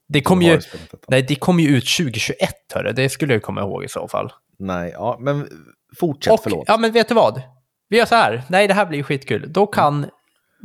Det 0.07 0.21
kom 0.21 0.39
Du 0.39 0.45
har 0.45 0.53
ju, 0.53 0.61
nej, 1.07 1.21
det 1.21 1.35
kom 1.35 1.59
ju 1.59 1.67
ut 1.67 1.87
2021, 1.97 2.49
hörru. 2.73 2.91
Det 2.91 3.09
skulle 3.09 3.33
jag 3.33 3.41
komma 3.41 3.61
ihåg 3.61 3.83
i 3.83 3.87
så 3.87 4.07
fall. 4.07 4.31
Nej, 4.59 4.91
ja, 4.93 5.17
men 5.19 5.47
fortsätt, 5.99 6.33
Och, 6.33 6.39
förlåt. 6.43 6.63
ja, 6.67 6.77
men 6.77 6.91
vet 6.91 7.07
du 7.07 7.15
vad? 7.15 7.41
Vi 7.89 7.97
gör 7.97 8.05
så 8.05 8.15
här. 8.15 8.43
Nej, 8.47 8.67
det 8.67 8.73
här 8.73 8.85
blir 8.85 9.03
skitkul. 9.03 9.53
Då 9.53 9.67
kan 9.67 10.05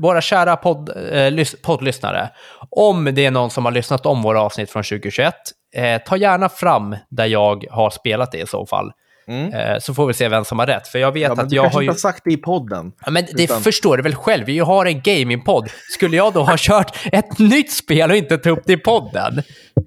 våra 0.02 0.20
kära 0.20 0.56
podd, 0.56 0.88
eh, 0.88 1.30
lys- 1.30 1.56
poddlyssnare, 1.62 2.30
om 2.70 3.04
det 3.04 3.26
är 3.26 3.30
någon 3.30 3.50
som 3.50 3.64
har 3.64 3.72
lyssnat 3.72 4.06
om 4.06 4.22
våra 4.22 4.40
avsnitt 4.42 4.70
från 4.70 4.82
2021, 4.82 5.34
eh, 5.76 6.02
ta 6.02 6.16
gärna 6.16 6.48
fram 6.48 6.96
där 7.10 7.26
jag 7.26 7.64
har 7.70 7.90
spelat 7.90 8.32
det 8.32 8.38
i 8.38 8.46
så 8.46 8.66
fall. 8.66 8.92
Mm. 9.28 9.52
Eh, 9.54 9.78
så 9.78 9.94
får 9.94 10.06
vi 10.06 10.14
se 10.14 10.28
vem 10.28 10.44
som 10.44 10.58
har 10.58 10.66
rätt. 10.66 10.88
För 10.88 10.98
jag 10.98 11.12
vet 11.12 11.22
Ja, 11.36 11.42
att 11.42 11.52
jag 11.52 11.62
har 11.62 11.68
inte 11.68 11.82
ju... 11.84 11.88
har 11.90 11.96
sagt 11.96 12.20
det 12.24 12.32
i 12.32 12.36
podden. 12.36 12.92
Ja, 13.04 13.10
men 13.10 13.24
det 13.32 13.44
Utan- 13.44 13.62
förstår 13.62 13.96
du 13.96 14.02
väl 14.02 14.14
själv? 14.14 14.46
Vi 14.46 14.58
har 14.58 14.86
en 14.86 15.00
gamingpodd. 15.00 15.68
Skulle 15.90 16.16
jag 16.16 16.32
då 16.32 16.42
ha 16.42 16.54
kört 16.58 16.96
ett 17.12 17.38
nytt 17.38 17.72
spel 17.72 18.10
och 18.10 18.16
inte 18.16 18.38
ta 18.38 18.50
upp 18.50 18.62
det 18.66 18.72
i 18.72 18.76
podden? 18.76 19.42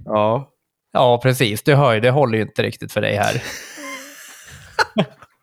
Ja. 0.06 0.50
Ja, 0.94 1.20
precis. 1.24 1.64
Du 1.64 1.76
hör 1.76 1.94
ju, 1.94 2.00
det 2.00 2.10
håller 2.12 2.38
ju 2.38 2.42
inte 2.44 2.64
riktigt 2.64 2.92
för 2.94 3.02
dig 3.02 3.16
här. 3.16 3.44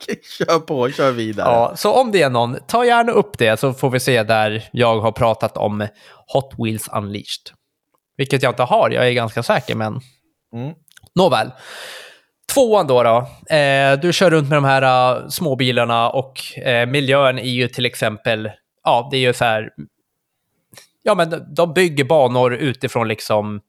Okej, 0.02 0.20
kör 0.38 0.58
på, 0.58 0.90
kör 0.90 1.10
vidare. 1.12 1.48
Ja, 1.52 1.72
så 1.76 1.92
om 1.92 2.12
det 2.12 2.22
är 2.22 2.30
någon, 2.30 2.56
ta 2.68 2.84
gärna 2.84 3.12
upp 3.12 3.38
det 3.38 3.60
så 3.60 3.72
får 3.72 3.90
vi 3.90 4.00
se 4.00 4.22
där 4.22 4.68
jag 4.72 5.00
har 5.00 5.12
pratat 5.12 5.56
om 5.56 5.86
Hot 6.32 6.54
Wheels 6.58 6.88
Unleashed. 6.92 7.50
Vilket 8.16 8.42
jag 8.42 8.50
inte 8.50 8.62
har, 8.62 8.90
jag 8.90 9.08
är 9.08 9.12
ganska 9.12 9.42
säker, 9.42 9.74
men 9.74 10.00
Mm. 10.54 10.74
nåväl. 11.14 11.50
Tvåan 12.52 12.86
då, 12.86 13.02
då. 13.02 13.16
Eh, 13.56 14.00
du 14.00 14.12
kör 14.12 14.30
runt 14.30 14.48
med 14.48 14.56
de 14.56 14.64
här 14.64 15.14
uh, 15.16 15.28
småbilarna 15.28 16.10
och 16.10 16.58
eh, 16.58 16.86
miljön 16.86 17.38
är 17.38 17.50
ju 17.50 17.68
till 17.68 17.86
exempel, 17.86 18.50
ja, 18.84 19.08
det 19.10 19.16
är 19.16 19.20
ju 19.20 19.32
så 19.32 19.44
här, 19.44 19.70
ja 21.02 21.14
men 21.14 21.54
de- 21.54 21.74
bygger 21.74 22.04
banor 22.04 22.54
utifrån 22.54 23.08
liksom 23.08 23.60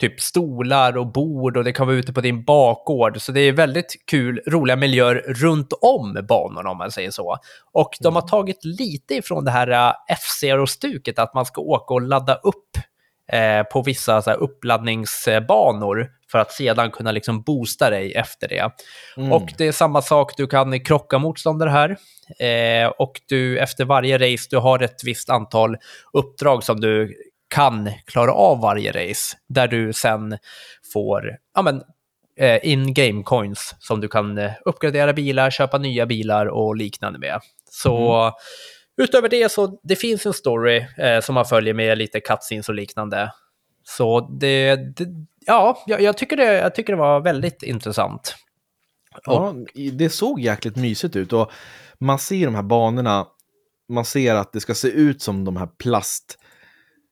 typ 0.00 0.20
stolar 0.20 0.96
och 0.96 1.12
bord 1.12 1.56
och 1.56 1.64
det 1.64 1.72
kan 1.72 1.86
vara 1.86 1.96
ute 1.96 2.12
på 2.12 2.20
din 2.20 2.44
bakgård. 2.44 3.20
Så 3.20 3.32
det 3.32 3.40
är 3.40 3.52
väldigt 3.52 3.96
kul, 4.10 4.40
roliga 4.46 4.76
miljöer 4.76 5.14
runt 5.14 5.72
om 5.80 6.26
banorna 6.28 6.70
om 6.70 6.78
man 6.78 6.90
säger 6.90 7.10
så. 7.10 7.38
Och 7.72 7.90
de 8.00 8.14
har 8.14 8.22
tagit 8.22 8.64
lite 8.64 9.14
ifrån 9.14 9.44
det 9.44 9.50
här 9.50 9.70
uh, 9.70 9.92
F-Zero-stuket, 10.08 11.18
att 11.18 11.34
man 11.34 11.46
ska 11.46 11.60
åka 11.60 11.94
och 11.94 12.02
ladda 12.02 12.34
upp 12.34 12.70
eh, 13.32 13.62
på 13.62 13.82
vissa 13.82 14.22
så 14.22 14.30
här, 14.30 14.36
uppladdningsbanor 14.36 16.10
för 16.30 16.38
att 16.38 16.52
sedan 16.52 16.90
kunna 16.90 17.12
liksom 17.12 17.42
boosta 17.42 17.90
dig 17.90 18.12
efter 18.12 18.48
det. 18.48 18.70
Mm. 19.16 19.32
Och 19.32 19.52
det 19.58 19.66
är 19.66 19.72
samma 19.72 20.02
sak, 20.02 20.36
du 20.36 20.46
kan 20.46 20.80
krocka 20.80 21.18
motståndare 21.18 21.70
här. 21.70 21.96
Eh, 22.38 22.88
och 22.88 23.20
du 23.28 23.58
efter 23.58 23.84
varje 23.84 24.18
race, 24.18 24.46
du 24.50 24.56
har 24.56 24.82
ett 24.82 25.04
visst 25.04 25.30
antal 25.30 25.76
uppdrag 26.12 26.64
som 26.64 26.80
du 26.80 27.14
kan 27.48 27.90
klara 28.04 28.32
av 28.32 28.60
varje 28.60 28.92
race. 28.92 29.36
Där 29.48 29.68
du 29.68 29.92
sen 29.92 30.38
får 30.92 31.36
ja, 31.54 31.62
men, 31.62 31.82
eh, 32.38 32.58
in-game 32.62 33.22
coins 33.22 33.74
som 33.78 34.00
du 34.00 34.08
kan 34.08 34.38
eh, 34.38 34.52
uppgradera 34.64 35.12
bilar, 35.12 35.50
köpa 35.50 35.78
nya 35.78 36.06
bilar 36.06 36.46
och 36.46 36.76
liknande 36.76 37.18
med. 37.18 37.40
Så 37.70 38.32
utöver 38.96 39.28
det 39.28 39.52
så 39.52 39.80
det 39.82 39.96
finns 39.96 40.26
en 40.26 40.32
story 40.32 40.86
eh, 40.98 41.20
som 41.20 41.34
man 41.34 41.44
följer 41.44 41.74
med 41.74 41.98
lite 41.98 42.20
cutscenes 42.20 42.68
och 42.68 42.74
liknande. 42.74 43.32
Så 43.84 44.20
det, 44.40 44.76
det 44.96 45.08
ja, 45.46 45.82
jag, 45.86 46.00
jag, 46.00 46.16
tycker 46.16 46.36
det, 46.36 46.54
jag 46.54 46.74
tycker 46.74 46.92
det 46.92 46.98
var 46.98 47.20
väldigt 47.20 47.62
intressant. 47.62 48.34
Ja, 49.24 49.54
det 49.92 50.10
såg 50.10 50.40
jäkligt 50.40 50.76
mysigt 50.76 51.16
ut 51.16 51.32
och 51.32 51.52
man 51.98 52.18
ser 52.18 52.44
de 52.44 52.54
här 52.54 52.62
banorna, 52.62 53.26
man 53.88 54.04
ser 54.04 54.34
att 54.34 54.52
det 54.52 54.60
ska 54.60 54.74
se 54.74 54.88
ut 54.88 55.22
som 55.22 55.44
de 55.44 55.56
här 55.56 55.66
plast 55.66 56.38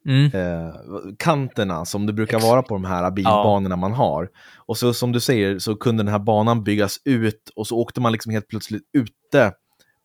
Mm. 0.08 0.24
eh, 0.34 0.74
kanterna 1.18 1.84
som 1.84 2.06
det 2.06 2.12
brukar 2.12 2.40
vara 2.40 2.62
på 2.62 2.74
de 2.74 2.84
här 2.84 3.10
bilbanorna 3.10 3.76
man 3.76 3.92
har. 3.92 4.28
Och 4.56 4.78
så 4.78 4.94
som 4.94 5.12
du 5.12 5.20
säger 5.20 5.58
så 5.58 5.76
kunde 5.76 6.02
den 6.02 6.12
här 6.12 6.18
banan 6.18 6.64
byggas 6.64 6.96
ut 7.04 7.50
och 7.56 7.66
så 7.66 7.76
åkte 7.76 8.00
man 8.00 8.12
liksom 8.12 8.32
helt 8.32 8.48
plötsligt 8.48 8.82
ute 8.92 9.52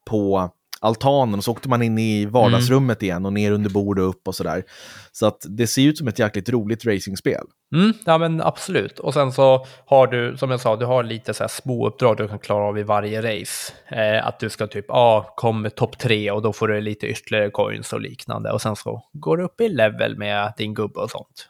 på 0.09 0.51
altanen 0.79 1.35
och 1.35 1.43
så 1.43 1.51
åkte 1.51 1.69
man 1.69 1.81
in 1.81 1.97
i 1.97 2.25
vardagsrummet 2.25 3.03
igen 3.03 3.25
och 3.25 3.33
ner 3.33 3.51
under 3.51 3.69
bord 3.69 3.99
och 3.99 4.09
upp 4.09 4.27
och 4.27 4.35
sådär. 4.35 4.63
Så 5.11 5.25
att 5.25 5.45
det 5.49 5.67
ser 5.67 5.81
ut 5.81 5.97
som 5.97 6.07
ett 6.07 6.19
jäkligt 6.19 6.49
roligt 6.49 6.85
racingspel. 6.85 7.43
Mm, 7.75 7.93
ja 8.05 8.17
men 8.17 8.41
absolut. 8.41 8.99
Och 8.99 9.13
sen 9.13 9.31
så 9.31 9.65
har 9.85 10.07
du, 10.07 10.37
som 10.37 10.51
jag 10.51 10.59
sa, 10.59 10.75
du 10.75 10.85
har 10.85 11.03
lite 11.03 11.33
så 11.33 11.43
här 11.43 11.47
små 11.47 11.87
uppdrag 11.87 12.17
du 12.17 12.27
kan 12.27 12.39
klara 12.39 12.63
av 12.63 12.77
i 12.77 12.83
varje 12.83 13.21
race. 13.21 13.73
Eh, 13.87 14.27
att 14.27 14.39
du 14.39 14.49
ska 14.49 14.67
typ, 14.67 14.85
ja, 14.87 14.95
ah, 14.95 15.33
kom 15.35 15.69
topp 15.75 15.97
tre 15.97 16.31
och 16.31 16.41
då 16.41 16.53
får 16.53 16.67
du 16.67 16.81
lite 16.81 17.07
ytterligare 17.07 17.49
coins 17.49 17.93
och 17.93 18.01
liknande. 18.01 18.51
Och 18.51 18.61
sen 18.61 18.75
så 18.75 19.03
går 19.13 19.37
du 19.37 19.43
upp 19.43 19.61
i 19.61 19.69
level 19.69 20.17
med 20.17 20.53
din 20.57 20.73
gubbe 20.73 20.99
och 20.99 21.11
sånt. 21.11 21.49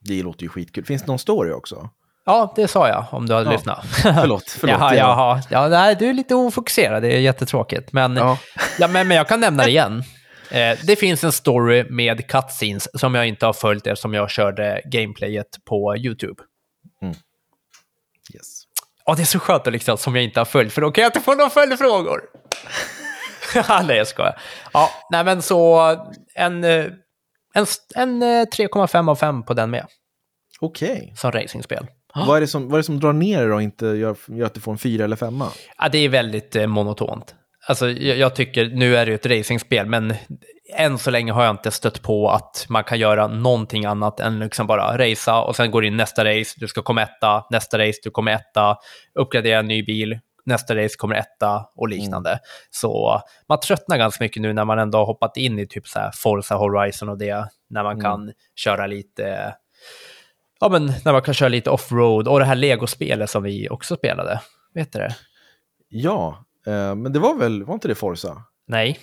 Det 0.00 0.22
låter 0.22 0.42
ju 0.42 0.48
skitkul. 0.48 0.84
Finns 0.84 1.02
det 1.02 1.08
någon 1.08 1.18
story 1.18 1.52
också? 1.52 1.90
Ja, 2.28 2.52
det 2.56 2.68
sa 2.68 2.88
jag 2.88 3.04
om 3.10 3.26
du 3.26 3.34
hade 3.34 3.46
Ja. 3.46 3.52
lyssnat. 3.52 3.84
Förlåt, 4.02 4.50
förlåt. 4.60 4.76
Jaha, 4.80 4.94
Ja. 4.94 4.98
jaha. 5.00 5.42
Ja, 5.50 5.68
nej, 5.68 5.96
du 5.98 6.08
är 6.08 6.14
lite 6.14 6.34
ofokuserad, 6.34 7.02
det 7.02 7.08
är 7.14 7.18
jättetråkigt. 7.20 7.92
Men, 7.92 8.16
ja. 8.16 8.38
Ja. 8.78 8.88
men, 8.88 9.08
men 9.08 9.16
jag 9.16 9.28
kan 9.28 9.40
nämna 9.40 9.62
det 9.62 9.68
igen. 9.70 10.02
Eh, 10.50 10.78
det 10.84 10.96
finns 10.96 11.24
en 11.24 11.32
story 11.32 11.84
med 11.90 12.28
cutscenes 12.30 13.00
som 13.00 13.14
jag 13.14 13.26
inte 13.28 13.46
har 13.46 13.52
följt 13.52 13.86
eftersom 13.86 14.14
jag 14.14 14.30
körde 14.30 14.80
gameplayet 14.84 15.46
på 15.68 15.96
YouTube. 15.96 16.42
Yes. 18.34 18.62
Ja, 19.06 19.14
det 19.14 19.22
är 19.22 19.26
så 19.26 19.38
skönt 19.38 19.66
att 19.66 19.72
liksom, 19.72 19.98
som 19.98 20.14
jag 20.14 20.24
inte 20.24 20.40
har 20.40 20.44
följt, 20.44 20.72
för 20.72 20.80
då 20.80 20.90
kan 20.90 21.02
jag 21.02 21.08
inte 21.08 21.20
få 21.20 21.34
några 21.34 21.50
följdfrågor. 21.50 22.20
nej, 23.86 23.96
jag 23.96 24.06
skojar. 24.06 24.40
Ja, 24.72 24.90
nej 25.10 25.24
men 25.24 25.42
så 25.42 25.78
en, 26.34 26.64
eh, 26.64 26.84
en, 27.54 27.66
en 27.94 28.22
eh, 28.22 28.26
3,5 28.26 29.10
av 29.10 29.16
5 29.16 29.42
på 29.44 29.54
den 29.54 29.70
med, 29.70 29.86
Okej. 30.60 31.12
som 31.16 31.32
racingspel. 31.32 31.86
Vad, 32.14 32.36
är 32.36 32.40
det 32.40 32.46
som, 32.46 32.64
vad 32.68 32.74
är 32.74 32.78
det 32.78 32.82
som 32.82 33.00
drar 33.00 33.12
ner 33.12 33.48
det 33.48 33.54
och 33.54 33.62
inte 33.62 33.86
gör, 33.86 34.16
gör 34.26 34.46
att 34.46 34.54
du 34.54 34.60
får 34.60 34.72
en 34.72 34.78
fyra 34.78 35.04
eller 35.04 35.16
femma? 35.16 35.48
Ja, 35.78 35.88
det 35.88 35.98
är 35.98 36.08
väldigt 36.08 36.56
eh, 36.56 36.66
monotont. 36.66 37.34
Alltså, 37.68 37.90
jag, 37.90 38.18
jag 38.18 38.34
tycker, 38.34 38.66
nu 38.66 38.96
är 38.96 39.06
det 39.06 39.10
ju 39.10 39.14
ett 39.14 39.26
racingspel, 39.26 39.86
men 39.86 40.14
än 40.76 40.98
så 40.98 41.10
länge 41.10 41.32
har 41.32 41.44
jag 41.44 41.50
inte 41.50 41.70
stött 41.70 42.02
på 42.02 42.30
att 42.30 42.66
man 42.68 42.84
kan 42.84 42.98
göra 42.98 43.26
någonting 43.26 43.84
annat 43.84 44.20
än 44.20 44.38
liksom 44.38 44.66
bara 44.66 44.98
racea 44.98 45.40
och 45.40 45.56
sen 45.56 45.70
går 45.70 45.84
in 45.84 45.96
nästa 45.96 46.24
race, 46.24 46.54
du 46.56 46.68
ska 46.68 46.82
komma 46.82 47.02
etta, 47.02 47.46
nästa 47.50 47.78
race, 47.78 47.98
du 48.02 48.10
kommer 48.10 48.32
etta, 48.32 48.76
uppgradera 49.14 49.58
en 49.58 49.68
ny 49.68 49.82
bil, 49.82 50.18
nästa 50.44 50.76
race 50.76 50.94
kommer 50.98 51.14
etta 51.14 51.64
och 51.76 51.88
liknande. 51.88 52.38
Så 52.70 53.20
man 53.48 53.60
tröttnar 53.60 53.98
ganska 53.98 54.24
mycket 54.24 54.42
nu 54.42 54.52
när 54.52 54.64
man 54.64 54.78
ändå 54.78 54.98
har 54.98 55.06
hoppat 55.06 55.36
in 55.36 55.58
i 55.58 55.66
typ 55.66 55.86
så 55.86 55.98
här 55.98 56.10
Forza 56.14 56.54
Horizon 56.54 57.08
och 57.08 57.18
det, 57.18 57.48
när 57.70 57.82
man 57.82 58.00
kan 58.00 58.32
köra 58.54 58.86
lite, 58.86 59.54
ja 60.60 60.68
men 60.68 60.92
när 61.04 61.12
man 61.12 61.22
kan 61.22 61.34
köra 61.34 61.48
lite 61.48 61.70
offroad 61.70 62.28
och 62.28 62.38
det 62.38 62.44
här 62.44 62.54
Lego-spelet 62.54 63.30
som 63.30 63.42
vi 63.42 63.68
också 63.68 63.96
spelade, 63.96 64.40
vet 64.74 64.92
du 64.92 64.98
det? 64.98 65.16
Ja, 65.88 66.44
eh, 66.66 66.94
men 66.94 67.12
det 67.12 67.18
var 67.18 67.34
väl, 67.34 67.64
var 67.64 67.74
inte 67.74 67.88
det 67.88 67.94
Forza? 67.94 68.42
Nej. 68.66 68.98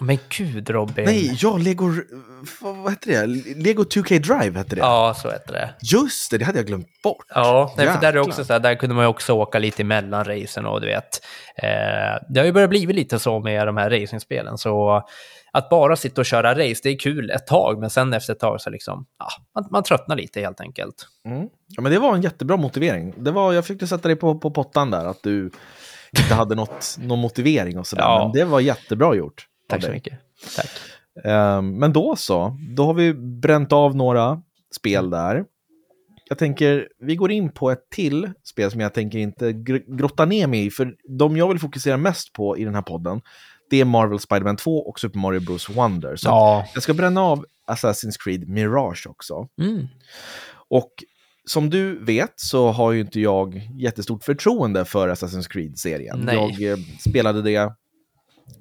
Men 0.00 0.18
gud 0.28 0.70
Robin. 0.70 1.04
Nej, 1.04 1.36
ja, 1.40 1.56
Lego, 1.56 1.92
vad, 2.60 2.76
vad 2.76 2.90
hette 2.90 3.10
det? 3.10 3.26
Lego 3.56 3.82
2K 3.82 4.18
Drive 4.18 4.58
hette 4.58 4.76
det. 4.76 4.80
Ja, 4.80 5.14
så 5.22 5.30
heter 5.30 5.52
det. 5.52 5.74
Just 5.82 6.30
det, 6.30 6.38
det 6.38 6.44
hade 6.44 6.58
jag 6.58 6.66
glömt 6.66 7.02
bort. 7.02 7.26
Ja, 7.28 7.74
nej, 7.76 7.86
för 7.86 8.00
där, 8.00 8.12
är 8.12 8.18
också 8.18 8.44
så 8.44 8.52
här, 8.52 8.60
där 8.60 8.74
kunde 8.74 8.94
man 8.94 9.04
ju 9.04 9.08
också 9.08 9.32
åka 9.32 9.58
lite 9.58 9.82
emellan 9.82 10.24
racen 10.24 10.66
och 10.66 10.80
du 10.80 10.86
vet. 10.86 11.20
Eh, 11.56 11.68
det 12.28 12.40
har 12.40 12.44
ju 12.44 12.52
börjat 12.52 12.70
bli 12.70 12.86
lite 12.86 13.18
så 13.18 13.40
med 13.40 13.66
de 13.66 13.76
här 13.76 13.90
racingspelen. 13.90 14.58
Så 14.58 15.02
att 15.52 15.68
bara 15.68 15.96
sitta 15.96 16.20
och 16.20 16.26
köra 16.26 16.52
race, 16.52 16.80
det 16.82 16.88
är 16.88 16.98
kul 16.98 17.30
ett 17.30 17.46
tag, 17.46 17.80
men 17.80 17.90
sen 17.90 18.12
efter 18.12 18.32
ett 18.32 18.40
tag 18.40 18.60
så 18.60 18.70
liksom, 18.70 19.06
ja, 19.18 19.26
man, 19.54 19.68
man 19.70 19.82
tröttnar 19.82 20.16
lite 20.16 20.40
helt 20.40 20.60
enkelt. 20.60 21.06
Mm. 21.28 21.48
Ja, 21.68 21.82
men 21.82 21.92
det 21.92 21.98
var 21.98 22.14
en 22.14 22.22
jättebra 22.22 22.56
motivering. 22.56 23.14
Det 23.16 23.30
var, 23.30 23.52
jag 23.52 23.64
försökte 23.64 23.86
sätta 23.86 24.08
dig 24.08 24.16
på, 24.16 24.38
på 24.38 24.50
pottan 24.50 24.90
där, 24.90 25.04
att 25.04 25.22
du 25.22 25.50
inte 26.18 26.34
hade 26.34 26.54
något, 26.54 26.96
någon 27.00 27.18
motivering 27.18 27.78
och 27.78 27.86
sådär. 27.86 28.02
Ja. 28.02 28.22
Men 28.22 28.32
det 28.32 28.44
var 28.44 28.60
jättebra 28.60 29.14
gjort. 29.14 29.46
Tack 29.68 29.80
så 29.82 29.86
dig. 29.86 29.96
mycket. 29.96 30.18
Tack. 30.56 30.70
Ehm, 31.24 31.78
men 31.78 31.92
då 31.92 32.16
så, 32.16 32.56
då 32.76 32.84
har 32.86 32.94
vi 32.94 33.14
bränt 33.14 33.72
av 33.72 33.96
några 33.96 34.42
spel 34.76 35.10
där. 35.10 35.44
Jag 36.28 36.38
tänker, 36.38 36.88
vi 37.00 37.16
går 37.16 37.30
in 37.30 37.52
på 37.52 37.70
ett 37.70 37.90
till 37.90 38.30
spel 38.44 38.70
som 38.70 38.80
jag 38.80 38.94
tänker 38.94 39.18
inte 39.18 39.52
gr- 39.52 39.96
grotta 39.96 40.24
ner 40.24 40.46
mig 40.46 40.66
i, 40.66 40.70
för 40.70 40.94
de 41.18 41.36
jag 41.36 41.48
vill 41.48 41.58
fokusera 41.58 41.96
mest 41.96 42.32
på 42.32 42.58
i 42.58 42.64
den 42.64 42.74
här 42.74 42.82
podden, 42.82 43.20
det 43.70 43.80
är 43.80 43.84
Marvel 43.84 44.18
Spider-Man 44.18 44.56
2 44.56 44.78
och 44.78 45.00
Super 45.00 45.18
Mario 45.18 45.40
Bros. 45.40 45.68
Wonder. 45.70 46.16
Så 46.16 46.28
Ja. 46.28 46.66
jag 46.74 46.82
ska 46.82 46.94
bränna 46.94 47.20
av 47.22 47.44
Assassin's 47.68 48.16
Creed 48.24 48.48
Mirage 48.48 49.06
också. 49.06 49.48
Mm. 49.60 49.86
Och 50.68 50.92
som 51.46 51.70
du 51.70 52.04
vet 52.04 52.32
så 52.36 52.70
har 52.70 52.92
ju 52.92 53.00
inte 53.00 53.20
jag 53.20 53.70
jättestort 53.74 54.24
förtroende 54.24 54.84
för 54.84 55.08
Assassin's 55.08 55.48
Creed-serien. 55.48 56.28
Jag 56.32 56.62
eh, 56.72 56.76
spelade 57.08 57.42
det 57.42 57.72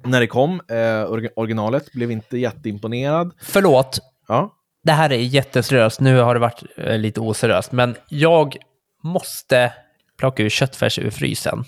när 0.06 0.20
det 0.20 0.28
kom, 0.28 0.62
eh, 0.70 1.30
originalet, 1.36 1.92
blev 1.94 2.12
inte 2.12 2.38
jätteimponerad. 2.38 3.34
Förlåt, 3.42 4.00
Ja, 4.28 4.54
det 4.84 4.92
här 4.92 5.12
är 5.12 5.18
jätteseriöst. 5.18 6.00
Nu 6.00 6.20
har 6.20 6.34
det 6.34 6.40
varit 6.40 6.64
eh, 6.78 6.98
lite 6.98 7.20
oseriöst, 7.20 7.72
men 7.72 7.96
jag 8.10 8.58
måste 9.04 9.74
plocka 10.18 10.44
ur 10.44 10.50
köttfärs 10.50 11.00
ur 11.00 11.10
frysen. 11.10 11.64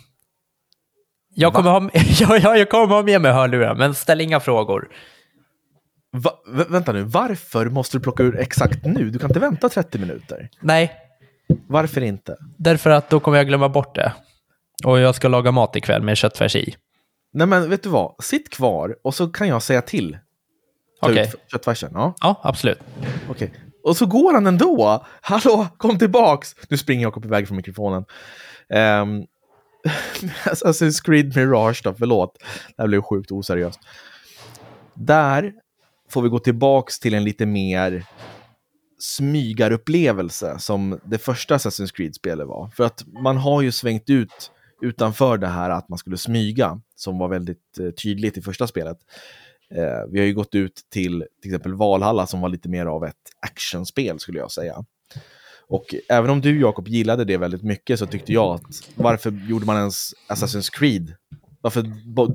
Jag 1.35 1.51
Va? 1.51 1.55
kommer, 1.55 1.69
ha, 1.71 1.89
jag, 2.19 2.39
jag, 2.43 2.59
jag 2.59 2.69
kommer 2.69 2.95
ha 2.95 3.03
med 3.03 3.21
mig 3.21 3.31
hörlurar, 3.31 3.75
men 3.75 3.93
ställ 3.95 4.21
inga 4.21 4.39
frågor. 4.39 4.87
Va, 6.11 6.31
vä- 6.47 6.71
vänta 6.71 6.91
nu, 6.91 7.01
varför 7.03 7.65
måste 7.65 7.97
du 7.97 8.01
plocka 8.03 8.23
ur 8.23 8.39
exakt 8.39 8.85
nu? 8.85 9.09
Du 9.09 9.19
kan 9.19 9.29
inte 9.29 9.39
vänta 9.39 9.69
30 9.69 9.97
minuter. 9.99 10.49
Nej, 10.61 10.91
Varför 11.67 12.01
inte? 12.01 12.35
därför 12.57 12.89
att 12.89 13.09
då 13.09 13.19
kommer 13.19 13.37
jag 13.37 13.47
glömma 13.47 13.69
bort 13.69 13.95
det. 13.95 14.13
Och 14.85 14.99
jag 14.99 15.15
ska 15.15 15.27
laga 15.27 15.51
mat 15.51 15.75
ikväll 15.75 16.01
med 16.03 16.17
köttfärs 16.17 16.55
i. 16.55 16.75
Nej 17.35 17.47
men 17.47 17.69
vet 17.69 17.83
du 17.83 17.89
vad, 17.89 18.15
sitt 18.23 18.49
kvar 18.49 18.95
och 19.03 19.15
så 19.15 19.27
kan 19.27 19.47
jag 19.47 19.63
säga 19.63 19.81
till. 19.81 20.17
Ta 21.01 21.09
Okej. 21.11 21.23
ut 21.33 21.51
köttfärsen. 21.51 21.91
Ja, 21.93 22.13
Ja, 22.21 22.39
absolut. 22.43 22.79
okej. 23.29 23.53
Och 23.83 23.97
så 23.97 24.05
går 24.05 24.33
han 24.33 24.47
ändå. 24.47 25.05
Hallå, 25.21 25.67
kom 25.77 25.99
tillbaks! 25.99 26.55
Nu 26.69 26.77
springer 26.77 27.03
Jakob 27.03 27.25
iväg 27.25 27.47
från 27.47 27.57
mikrofonen. 27.57 28.05
Um, 28.69 29.25
Assassin's 30.45 31.03
Creed 31.05 31.35
Mirage 31.35 31.81
då, 31.83 31.93
förlåt. 31.93 32.37
Det 32.77 32.81
här 32.83 32.87
blev 32.87 33.01
sjukt 33.01 33.31
oseriöst. 33.31 33.79
Där 34.93 35.53
får 36.09 36.21
vi 36.21 36.29
gå 36.29 36.39
tillbaks 36.39 36.99
till 36.99 37.13
en 37.13 37.23
lite 37.23 37.45
mer 37.45 38.05
smygarupplevelse 38.99 40.55
som 40.59 40.99
det 41.03 41.17
första 41.17 41.57
Assassin's 41.57 41.93
Creed-spelet 41.95 42.47
var. 42.47 42.67
För 42.67 42.83
att 42.83 43.03
man 43.23 43.37
har 43.37 43.61
ju 43.61 43.71
svängt 43.71 44.09
ut 44.09 44.51
utanför 44.85 45.37
det 45.37 45.47
här 45.47 45.69
att 45.69 45.89
man 45.89 45.97
skulle 45.97 46.17
smyga, 46.17 46.81
som 46.95 47.17
var 47.17 47.27
väldigt 47.27 47.79
eh, 47.79 47.89
tydligt 47.89 48.37
i 48.37 48.41
första 48.41 48.67
spelet. 48.67 48.97
Eh, 49.75 50.11
vi 50.11 50.19
har 50.19 50.25
ju 50.25 50.33
gått 50.33 50.55
ut 50.55 50.81
till 50.91 51.25
till 51.41 51.51
exempel 51.51 51.73
Valhalla 51.73 52.27
som 52.27 52.41
var 52.41 52.49
lite 52.49 52.69
mer 52.69 52.85
av 52.85 53.05
ett 53.05 53.15
actionspel 53.39 54.19
skulle 54.19 54.39
jag 54.39 54.51
säga. 54.51 54.85
Och 55.67 55.95
även 56.09 56.29
om 56.29 56.41
du 56.41 56.59
Jakob 56.61 56.87
gillade 56.87 57.25
det 57.25 57.37
väldigt 57.37 57.63
mycket 57.63 57.99
så 57.99 58.05
tyckte 58.05 58.33
jag 58.33 58.55
att 58.55 58.61
varför 58.95 59.31
gjorde 59.47 59.65
man 59.65 59.77
ens 59.77 60.11
Assassin's 60.29 60.69
Creed? 60.71 61.13
Varför 61.61 61.81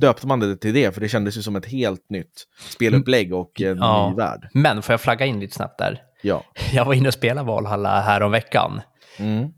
döpte 0.01 0.27
man 0.27 0.41
det 0.41 0.57
till 0.57 0.75
det? 0.75 0.95
För 0.95 1.01
det 1.01 1.09
kändes 1.09 1.39
ju 1.39 1.43
som 1.43 1.57
ett 1.57 1.67
helt 1.67 2.11
nytt 2.11 2.47
spelupplägg 2.71 3.35
och 3.35 3.61
en 3.61 3.79
Ja. 3.79 4.11
ny 4.11 4.17
värld. 4.17 4.49
Men 4.55 4.83
får 4.83 4.93
jag 4.93 5.01
flagga 5.01 5.27
in 5.27 5.41
lite 5.41 5.55
snabbt 5.55 5.79
där? 5.79 6.03
Ja. 6.23 6.45
Jag 6.73 6.85
var 6.85 6.95
inne 6.95 7.09
och 7.09 7.15
spelade 7.15 7.47
Valhalla 7.49 8.01
här 8.01 8.21
om 8.23 8.31
veckan. 8.33 8.81
Mm. 9.19 9.49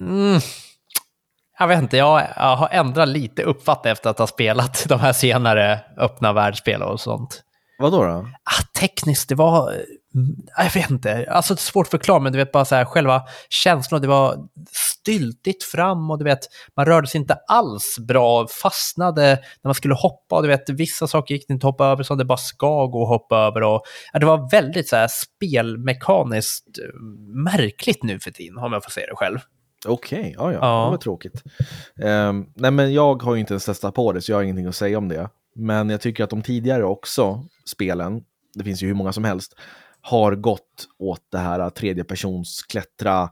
Mm. 0.00 0.40
Jag 1.58 1.68
vet 1.68 1.82
inte, 1.82 1.96
jag, 1.96 2.22
jag 2.36 2.56
har 2.56 2.68
ändrat 2.72 3.08
lite 3.08 3.42
uppfattning 3.42 3.92
efter 3.92 4.10
att 4.10 4.18
ha 4.18 4.26
spelat 4.26 4.84
de 4.88 5.00
här 5.00 5.12
senare 5.12 5.80
öppna 5.96 6.32
världsspel 6.32 6.82
och 6.82 7.00
sånt. 7.00 7.42
Vad 7.78 7.92
då? 7.92 8.04
då? 8.04 8.28
Ah, 8.44 8.80
tekniskt, 8.80 9.28
det 9.28 9.34
var... 9.34 9.72
mm, 10.14 10.36
Jag 10.56 10.74
vet 10.74 10.90
inte, 10.90 11.26
alltså 11.30 11.54
det 11.54 11.58
är 11.58 11.62
svårt 11.62 11.86
att 11.86 11.90
förklara, 11.90 12.18
men 12.18 12.32
du 12.32 12.38
vet 12.38 12.52
bara 12.52 12.64
så 12.64 12.74
här, 12.74 12.84
själva 12.84 13.22
känslan, 13.48 14.00
det 14.00 14.08
var 14.08 14.36
styltigt 14.72 15.64
fram 15.64 16.10
och 16.10 16.18
du 16.18 16.24
vet, 16.24 16.38
man 16.76 16.86
rörde 16.86 17.06
sig 17.06 17.20
inte 17.20 17.34
alls 17.48 17.98
bra, 17.98 18.46
fastnade 18.62 19.26
när 19.62 19.68
man 19.68 19.74
skulle 19.74 19.94
hoppa 19.94 20.36
och 20.36 20.42
du 20.42 20.48
vet, 20.48 20.70
vissa 20.70 21.06
saker 21.06 21.34
gick 21.34 21.48
det 21.48 21.54
inte 21.54 21.66
att 21.66 21.72
hoppa 21.72 21.86
över 21.86 22.02
som 22.02 22.18
det 22.18 22.24
bara 22.24 22.38
ska 22.38 22.86
gå 22.86 23.02
att 23.02 23.08
hoppa 23.08 23.36
över 23.36 23.62
och 23.62 23.82
ja, 24.12 24.18
det 24.18 24.26
var 24.26 24.50
väldigt 24.50 24.88
så 24.88 24.96
här 24.96 25.08
spelmekaniskt 25.08 26.78
eh, 26.78 27.00
märkligt 27.44 28.02
nu 28.02 28.20
för 28.20 28.30
tiden, 28.30 28.58
om 28.58 28.72
jag 28.72 28.84
får 28.84 28.90
säga 28.90 29.06
det 29.06 29.16
själv. 29.16 29.38
Okej, 29.86 30.34
ja, 30.38 30.52
ja, 30.52 30.58
Ja. 30.62 30.84
det 30.84 30.90
var 30.90 30.96
tråkigt. 30.96 31.42
Ehm, 32.02 32.46
nej, 32.54 32.70
men 32.70 32.92
jag 32.94 33.22
har 33.22 33.34
ju 33.34 33.40
inte 33.40 33.52
ens 33.54 33.64
testat 33.64 33.94
på 33.94 34.12
det, 34.12 34.20
så 34.22 34.32
jag 34.32 34.36
har 34.36 34.42
ingenting 34.42 34.66
att 34.66 34.76
säga 34.76 34.98
om 34.98 35.08
det. 35.08 35.28
Men 35.54 35.90
jag 35.90 36.00
tycker 36.00 36.24
att 36.24 36.30
de 36.30 36.42
tidigare 36.42 36.84
också, 36.84 37.44
spelen, 37.64 38.22
det 38.54 38.64
finns 38.64 38.82
ju 38.82 38.86
hur 38.86 38.94
många 38.94 39.12
som 39.12 39.24
helst, 39.24 39.54
har 40.00 40.34
gått 40.34 40.86
åt 40.98 41.20
det 41.32 41.38
här 41.38 41.70
tredje 41.70 42.04
persons 42.04 42.62
klättra, 42.68 43.28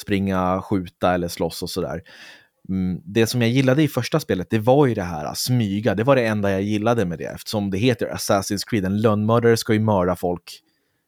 springa, 0.00 0.62
skjuta 0.62 1.14
eller 1.14 1.28
slåss 1.28 1.62
och 1.62 1.70
sådär. 1.70 2.00
Mm, 2.68 3.00
det 3.04 3.26
som 3.26 3.42
jag 3.42 3.50
gillade 3.50 3.82
i 3.82 3.88
första 3.88 4.20
spelet, 4.20 4.46
det 4.50 4.58
var 4.58 4.86
ju 4.86 4.94
det 4.94 5.02
här 5.02 5.34
smyga. 5.34 5.94
Det 5.94 6.04
var 6.04 6.16
det 6.16 6.26
enda 6.26 6.50
jag 6.50 6.62
gillade 6.62 7.04
med 7.04 7.18
det, 7.18 7.24
eftersom 7.24 7.70
det 7.70 7.78
heter 7.78 8.06
Assassin's 8.06 8.62
Creed. 8.66 8.84
En 8.84 9.00
lönnmördare 9.00 9.56
ska 9.56 9.72
ju 9.72 9.80
mörda 9.80 10.16
folk 10.16 10.60